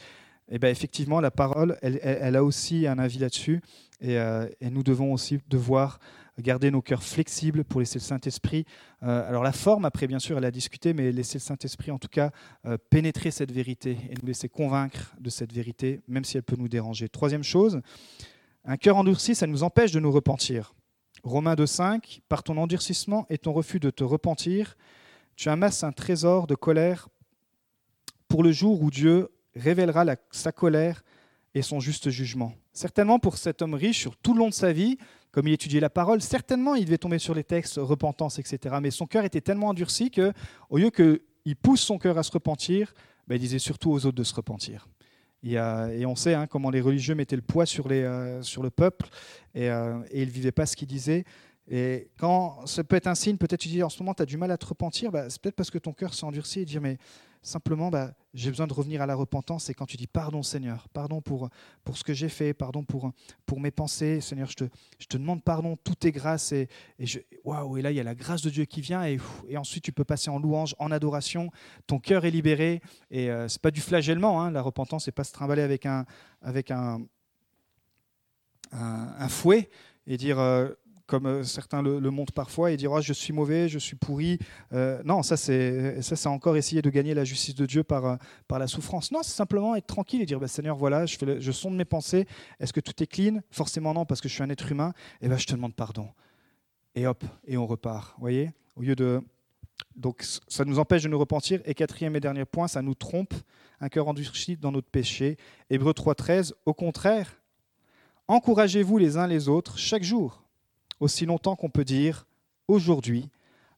Et 0.49 0.59
bien 0.59 0.69
effectivement, 0.69 1.19
la 1.19 1.31
parole, 1.31 1.77
elle, 1.81 2.35
a 2.35 2.43
aussi 2.43 2.87
un 2.87 2.97
avis 2.97 3.19
là-dessus. 3.19 3.61
Euh, 4.03 4.49
et, 4.61 4.69
nous 4.69 4.83
devons 4.83 5.13
aussi 5.13 5.39
devoir 5.47 5.99
garder 6.39 6.69
nos 6.69 6.81
cœurs 6.81 7.03
flexibles 7.03 7.63
pour 7.63 7.79
laisser 7.79 7.97
le 7.97 8.03
Saint-Esprit. 8.03 8.65
Euh, 9.01 9.27
alors 9.27 9.43
la 9.43 9.51
forme, 9.51 9.85
après, 9.85 10.05
bien 10.05 10.19
sûr, 10.19 10.37
elle 10.37 10.45
a 10.45 10.51
discuté, 10.51 10.93
mais 10.93 11.11
laisser 11.11 11.39
le 11.39 11.43
Saint-Esprit, 11.43 11.91
en 11.91 11.97
tout 11.97 12.07
cas, 12.07 12.31
pénétrer 12.89 13.31
cette 13.31 13.51
vérité 13.51 13.97
et 14.09 14.13
nous 14.21 14.27
laisser 14.27 14.49
convaincre 14.49 15.15
de 15.19 15.29
cette 15.29 15.51
vérité, 15.51 16.01
même 16.07 16.23
si 16.23 16.37
elle 16.37 16.43
peut 16.43 16.57
nous 16.57 16.69
déranger. 16.69 17.09
Troisième 17.09 17.43
chose, 17.43 17.81
un 18.65 18.77
cœur 18.77 18.97
endurci, 18.97 19.33
ça 19.33 19.47
nous 19.47 19.63
empêche 19.63 19.91
de 19.91 19.99
nous 19.99 20.11
repentir. 20.11 20.75
Romains 21.23 21.55
2.5, 21.55 22.21
par 22.29 22.43
ton 22.43 22.57
endurcissement 22.57 23.25
et 23.29 23.37
ton 23.37 23.53
refus 23.53 23.79
de 23.79 23.89
te 23.89 24.03
repentir, 24.03 24.77
tu 25.35 25.49
amasses 25.49 25.83
un 25.83 25.91
trésor 25.91 26.47
de 26.47 26.55
colère 26.55 27.09
pour 28.27 28.43
le 28.43 28.51
jour 28.51 28.81
où 28.81 28.91
Dieu 28.91 29.29
révélera 29.55 30.05
sa 30.31 30.51
colère 30.51 31.03
et 31.57 31.61
son 31.61 31.79
juste 31.79 32.09
jugement. 32.09 32.53
Certainement 32.73 33.19
pour 33.19 33.37
cet 33.37 33.61
homme 33.61 33.73
riche, 33.73 33.99
sur 33.99 34.15
tout 34.15 34.33
le 34.33 34.39
long 34.39 34.49
de 34.49 34.53
sa 34.53 34.71
vie, 34.71 34.97
comme 35.31 35.47
il 35.47 35.53
étudiait 35.53 35.79
la 35.79 35.89
parole, 35.89 36.21
certainement 36.21 36.75
il 36.75 36.85
devait 36.85 36.97
tomber 36.97 37.19
sur 37.19 37.33
les 37.33 37.43
textes 37.43 37.77
repentance, 37.77 38.39
etc. 38.39 38.75
Mais 38.81 38.91
son 38.91 39.07
cœur 39.07 39.25
était 39.25 39.41
tellement 39.41 39.69
endurci 39.69 40.11
que, 40.11 40.33
au 40.69 40.77
lieu 40.77 40.89
qu'il 40.89 41.55
pousse 41.55 41.81
son 41.81 41.97
cœur 41.97 42.17
à 42.17 42.23
se 42.23 42.31
repentir, 42.31 42.93
ben, 43.27 43.35
il 43.35 43.39
disait 43.39 43.59
surtout 43.59 43.91
aux 43.91 44.05
autres 44.05 44.17
de 44.17 44.23
se 44.23 44.35
repentir. 44.35 44.87
Et, 45.43 45.57
on 46.05 46.15
sait 46.15 46.33
hein, 46.33 46.47
comment 46.47 46.69
les 46.69 46.81
religieux 46.81 47.15
mettaient 47.15 47.35
le 47.35 47.41
poids 47.41 47.65
sur, 47.65 47.87
euh, 47.89 48.41
le 48.41 48.69
peuple 48.69 49.07
et, 49.53 49.69
euh, 49.69 49.99
et 50.11 50.23
ils 50.23 50.27
ne 50.27 50.33
vivaient 50.33 50.51
pas 50.51 50.65
ce 50.65 50.75
qu'ils 50.75 50.87
disaient. 50.87 51.23
Et 51.69 52.09
quand 52.17 52.65
ça 52.65 52.83
peut 52.83 52.95
être 52.95 53.07
un 53.07 53.15
signe, 53.15 53.37
peut-être 53.37 53.59
tu 53.59 53.67
dis 53.67 53.83
en 53.83 53.89
ce 53.89 53.99
moment 53.99 54.13
tu 54.13 54.23
as 54.23 54.25
du 54.25 54.37
mal 54.37 54.51
à 54.51 54.57
te 54.57 54.65
repentir, 54.65 55.11
bah, 55.11 55.29
c'est 55.29 55.41
peut-être 55.41 55.55
parce 55.55 55.69
que 55.69 55.77
ton 55.77 55.93
cœur 55.93 56.13
s'est 56.13 56.25
endurci 56.25 56.61
et 56.61 56.65
dire 56.65 56.81
mais 56.81 56.97
simplement 57.47 57.89
bah, 57.89 58.13
j'ai 58.33 58.49
besoin 58.49 58.67
de 58.67 58.73
revenir 58.73 59.01
à 59.01 59.05
la 59.05 59.15
repentance. 59.15 59.69
Et 59.69 59.73
quand 59.73 59.85
tu 59.85 59.97
dis 59.97 60.07
pardon 60.07 60.43
Seigneur, 60.43 60.87
pardon 60.89 61.21
pour, 61.21 61.49
ce 61.93 62.03
que 62.03 62.13
j'ai 62.13 62.29
fait, 62.29 62.53
pardon 62.53 62.83
pour, 62.83 63.11
mes 63.59 63.71
pensées, 63.71 64.21
Seigneur, 64.21 64.49
je 64.49 64.65
te, 65.07 65.17
demande 65.17 65.43
pardon, 65.43 65.77
tout 65.77 66.05
est 66.05 66.11
grâce. 66.11 66.51
Et, 66.51 66.67
je, 66.99 67.19
et 67.19 67.81
là 67.81 67.91
il 67.91 67.95
y 67.95 67.99
a 67.99 68.03
la 68.03 68.15
grâce 68.15 68.41
de 68.41 68.49
Dieu 68.49 68.65
qui 68.65 68.81
vient 68.81 69.03
et, 69.05 69.19
ensuite 69.57 69.83
tu 69.83 69.91
peux 69.91 70.03
passer 70.03 70.29
en 70.29 70.39
louange, 70.39 70.75
en 70.79 70.91
adoration, 70.91 71.49
ton 71.87 71.99
cœur 71.99 72.25
est 72.25 72.31
libéré. 72.31 72.81
Et 73.09 73.31
euh, 73.31 73.47
c'est 73.47 73.61
pas 73.61 73.71
du 73.71 73.81
flagellement, 73.81 74.41
hein, 74.41 74.51
la 74.51 74.61
repentance, 74.61 75.05
c'est 75.05 75.11
pas 75.11 75.23
se 75.23 75.33
trimballer 75.33 75.61
avec 75.61 75.85
un, 75.85 76.05
avec 76.41 76.71
un, 76.71 77.01
un, 78.71 79.29
fouet 79.29 79.69
et 80.05 80.17
dire 80.17 80.39
euh, 80.39 80.69
comme 81.07 81.25
euh, 81.25 81.43
certains 81.43 81.81
le, 81.81 81.99
montrent 82.11 82.33
parfois, 82.33 82.71
et 82.71 82.77
dire 82.77 82.91
oh, 82.91 83.01
je 83.01 83.13
suis 83.13 83.33
mauvais, 83.33 83.69
je 83.69 83.79
suis 83.79 83.95
pourri. 83.95 84.37
Euh, 84.73 85.01
non, 85.03 85.23
ça 85.23 85.37
c'est 85.37 86.01
ça 86.01 86.15
c'est 86.15 86.29
encore 86.29 86.57
essayer 86.57 86.81
de 86.81 86.89
gagner 86.89 87.13
la 87.13 87.23
justice 87.23 87.55
de 87.55 87.65
Dieu 87.65 87.83
par, 87.83 88.05
euh, 88.05 88.15
par 88.47 88.59
la 88.59 88.67
souffrance. 88.67 89.11
Non, 89.11 89.23
c'est 89.23 89.35
simplement 89.35 89.75
être 89.75 89.87
tranquille 89.87 90.21
et 90.21 90.25
dire 90.25 90.39
bah, 90.39 90.47
Seigneur, 90.47 90.75
voilà, 90.75 91.05
je, 91.05 91.51
sonde 91.51 91.75
mes 91.75 91.85
pensées. 91.85 92.27
Est-ce 92.59 92.73
que 92.73 92.81
tout 92.81 93.01
est 93.01 93.07
clean? 93.07 93.39
Forcément 93.49 93.93
non, 93.93 94.05
parce 94.05 94.21
que 94.21 94.29
je 94.29 94.33
suis 94.33 94.43
un 94.43 94.49
être 94.49 94.71
humain. 94.71 94.93
Et 95.21 95.25
eh 95.25 95.29
ben, 95.29 95.37
je 95.37 95.47
te 95.47 95.53
demande 95.53 95.73
pardon. 95.73 96.09
Et 96.93 97.07
hop, 97.07 97.23
et 97.45 97.57
on 97.57 97.65
repart. 97.65 98.15
Voyez? 98.19 98.51
Au 98.75 98.81
lieu 98.81 98.95
de 98.95 99.21
donc 99.95 100.23
ça 100.47 100.65
nous 100.65 100.79
empêche 100.79 101.03
de 101.03 101.09
nous 101.09 101.19
repentir. 101.19 101.61
Et 101.65 101.73
quatrième 101.73 102.15
et 102.15 102.19
dernier 102.19 102.45
point, 102.45 102.67
ça 102.67 102.81
nous 102.81 102.95
trompe, 102.95 103.33
un 103.79 103.89
cœur 103.89 104.07
endurci 104.07 104.57
dans 104.57 104.71
notre 104.71 104.89
péché. 104.89 105.37
Hébreu 105.69 105.91
3.13, 105.93 106.53
au 106.65 106.73
contraire, 106.73 107.41
encouragez-vous 108.27 108.97
les 108.97 109.17
uns 109.17 109.27
les 109.27 109.47
autres 109.47 109.77
chaque 109.77 110.03
jour 110.03 110.46
aussi 110.99 111.25
longtemps 111.25 111.55
qu'on 111.55 111.69
peut 111.69 111.85
dire 111.85 112.25
aujourd'hui, 112.67 113.29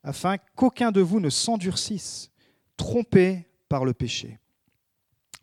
afin 0.03 0.38
qu'aucun 0.55 0.91
de 0.91 1.01
vous 1.01 1.20
ne 1.20 1.30
s'endurcisse, 1.30 2.32
trompé 2.78 3.45
par 3.67 3.86
le 3.86 3.93
péché. 3.93 4.39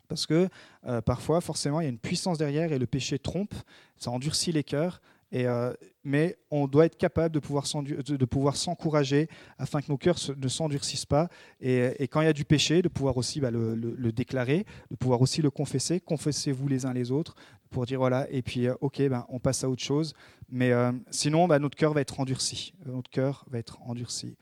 Parce 0.07 0.25
que 0.25 0.49
euh, 0.85 1.01
parfois, 1.01 1.41
forcément, 1.41 1.81
il 1.81 1.83
y 1.83 1.87
a 1.87 1.89
une 1.89 1.99
puissance 1.99 2.37
derrière 2.37 2.71
et 2.71 2.79
le 2.79 2.87
péché 2.87 3.19
trompe, 3.19 3.53
ça 3.97 4.09
endurcit 4.11 4.51
les 4.51 4.63
cœurs, 4.63 5.01
euh, 5.33 5.73
mais 6.03 6.37
on 6.51 6.67
doit 6.67 6.85
être 6.85 6.97
capable 6.97 7.33
de 7.33 7.39
pouvoir, 7.39 8.55
s'encourager 8.55 9.27
afin 9.57 9.81
que 9.81 9.89
nos 9.89 9.97
cœurs 9.97 10.17
ne 10.35 10.47
s'endurcissent 10.47 11.05
pas. 11.05 11.29
Et, 11.59 12.07
quand 12.07 12.21
il 12.21 12.25
y 12.25 12.29
a 12.29 12.33
du 12.33 12.45
péché, 12.45 12.81
de 12.81 12.87
pouvoir 12.87 13.17
aussi 13.17 13.41
bah, 13.41 13.51
le, 13.51 14.11
déclarer, 14.11 14.65
de 14.89 14.95
pouvoir 14.95 15.21
aussi 15.21 15.41
le 15.41 15.49
confesser. 15.49 15.99
Confessez-vous 15.99 16.67
les 16.67 16.85
uns 16.85 16.93
les 16.93 17.11
autres 17.11 17.35
pour 17.69 17.85
dire 17.85 17.99
voilà, 17.99 18.27
et 18.31 18.41
puis 18.41 18.67
euh, 18.67 18.75
ok, 18.79 19.01
ben, 19.09 19.25
on 19.27 19.39
passe 19.39 19.63
à 19.63 19.69
autre 19.69 19.83
chose. 19.83 20.13
Mais 20.49 20.71
euh, 20.71 20.93
sinon, 21.11 21.47
bah, 21.47 21.59
notre 21.59 21.75
cœur 21.75 21.93
va 21.93 22.01
être 22.01 22.19
endurci. 22.19 22.73
Notre 22.85 23.09
cœur 23.09 23.45
va 23.49 23.59
être 23.59 23.79
endurci. 23.81 24.37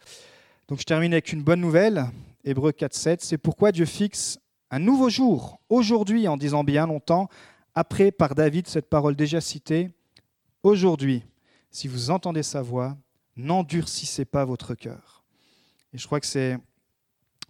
Donc 0.67 0.79
je 0.79 0.85
termine 0.85 1.13
avec 1.13 1.33
une 1.33 1.41
bonne 1.41 1.61
nouvelle. 1.61 2.05
Hébreu 2.43 2.71
4.7, 2.71 3.17
c'est 3.21 3.39
pourquoi 3.39 3.71
Dieu 3.71 3.85
fixe 3.85 4.39
un 4.71 4.79
nouveau 4.79 5.09
jour, 5.09 5.59
aujourd'hui, 5.69 6.27
en 6.27 6.37
disant 6.37 6.63
bien 6.63 6.87
longtemps, 6.87 7.29
après 7.75 8.11
par 8.11 8.35
David 8.35 8.67
cette 8.67 8.89
parole 8.89 9.15
déjà 9.15 9.41
citée, 9.41 9.89
aujourd'hui, 10.65 11.23
si 11.71 11.87
vous 11.87 12.09
entendez 12.09 12.43
sa 12.43 12.61
voix, 12.61 12.97
n'endurcissez 13.35 14.25
pas 14.25 14.45
votre 14.45 14.75
cœur. 14.75 15.23
Et 15.93 15.97
je 15.97 16.05
crois 16.05 16.19
que 16.19 16.25
c'est 16.25 16.57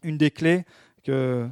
une 0.03 0.17
des 0.17 0.31
clés 0.31 0.65
que 1.03 1.49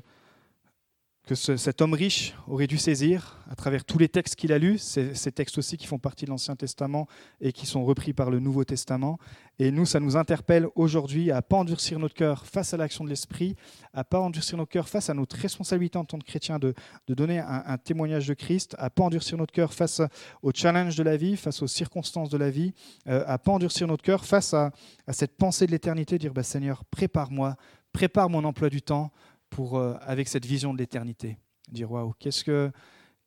que 1.26 1.36
cet 1.36 1.82
homme 1.82 1.94
riche 1.94 2.36
aurait 2.48 2.68
dû 2.68 2.78
saisir 2.78 3.40
à 3.50 3.56
travers 3.56 3.86
tous 3.86 3.98
les 3.98 4.10
textes 4.10 4.36
qu'il 4.36 4.52
a 4.52 4.58
lus, 4.58 4.78
ces, 4.80 5.32
textes 5.32 5.58
aussi 5.58 5.78
qui 5.78 5.88
font 5.88 5.98
partie 5.98 6.26
de 6.26 6.30
l'Ancien 6.30 6.58
Testament 6.58 7.08
et 7.40 7.54
qui 7.54 7.66
sont 7.66 7.86
repris 7.86 8.12
par 8.12 8.30
le 8.30 8.40
Nouveau 8.40 8.66
Testament. 8.66 9.18
Et 9.58 9.72
nous, 9.72 9.86
ça 9.86 10.02
nous 10.02 10.18
interpelle 10.18 10.68
aujourd'hui 10.76 11.32
à 11.32 11.38
ne 11.38 11.42
pas 11.42 11.58
endurcir 11.58 11.98
notre 11.98 12.14
cœur 12.14 12.46
face 12.46 12.74
à 12.74 12.78
l'action 12.78 13.06
de 13.06 13.10
l'Esprit, 13.10 13.56
à 13.94 14.00
ne 14.00 14.04
pas 14.04 14.20
endurcir 14.20 14.58
notre 14.58 14.72
cœur 14.72 14.90
face 14.90 15.10
à 15.10 15.14
notre 15.14 15.38
responsabilité 15.38 15.98
en 15.98 16.04
tant 16.04 16.20
que 16.20 16.26
chrétien 16.26 16.60
de, 16.60 16.74
donner 17.08 17.40
un, 17.40 17.64
un, 17.68 17.78
témoignage 17.78 18.28
de 18.28 18.34
Christ, 18.34 18.76
à 18.78 18.86
ne 18.86 18.90
pas 18.90 19.04
endurcir 19.04 19.38
notre 19.38 19.54
cœur 19.54 19.74
face 19.74 20.02
aux 20.42 20.52
challenges 20.54 20.98
de 20.98 21.04
la 21.04 21.16
vie, 21.16 21.38
face 21.38 21.62
aux 21.62 21.68
circonstances 21.68 22.30
de 22.30 22.38
la 22.38 22.50
vie, 22.50 22.74
euh, 23.08 23.24
à 23.28 23.34
ne 23.34 23.38
pas 23.38 23.54
endurcir 23.54 23.88
notre 23.88 24.04
cœur 24.04 24.26
face 24.26 24.54
à, 24.54 24.72
à 25.08 25.14
cette 25.14 25.38
pensée 25.38 25.68
de 25.68 25.72
l'éternité, 25.72 26.18
dire 26.18 26.34
bah, 26.34 26.44
Seigneur, 26.44 26.84
prépare-moi, 26.86 27.56
prépare 27.94 28.30
mon 28.30 28.44
emploi 28.44 28.70
du 28.70 28.82
temps 28.82 29.12
euh, 29.62 29.96
avec 30.02 30.28
cette 30.28 30.46
vision 30.46 30.74
de 30.74 30.78
l'éternité. 30.78 31.38
Dire 31.72 31.92
waouh, 31.92 32.14
qu'est-ce 32.20 32.44
que, 32.44 32.72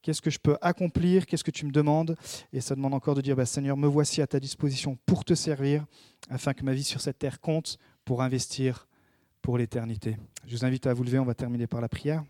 qu'est-ce 0.03 0.23
que 0.23 0.31
je 0.31 0.39
peux 0.39 0.57
accomplir, 0.61 1.27
qu'est-ce 1.27 1.45
que 1.45 1.51
tu 1.51 1.67
me 1.67 1.73
demandes? 1.73 2.17
Et 2.53 2.61
ça 2.61 2.75
demande 2.75 2.95
encore 2.95 3.15
de 3.15 3.21
dire 3.21 3.37
bah, 3.37 3.47
Seigneur, 3.47 3.77
me 3.77 3.87
voici 3.87 4.21
à 4.23 4.27
ta 4.27 4.41
disposition 4.41 4.99
pour 5.07 5.25
te 5.25 5.35
servir, 5.35 5.85
afin 6.29 6.53
que 6.55 6.65
ma 6.65 6.75
vie 6.75 6.85
sur 6.85 7.01
cette 7.01 7.19
terre 7.19 7.41
compte 7.41 7.79
pour 8.05 8.23
investir 8.23 8.87
pour 9.43 9.59
l'éternité. 9.59 10.17
Je 10.47 10.57
vous 10.57 10.65
invite 10.65 10.87
à 10.87 10.95
vous 10.95 11.05
lever, 11.05 11.19
on 11.19 11.25
va 11.25 11.35
terminer 11.35 11.67
par 11.67 11.81
la 11.81 11.89
prière. 11.89 12.25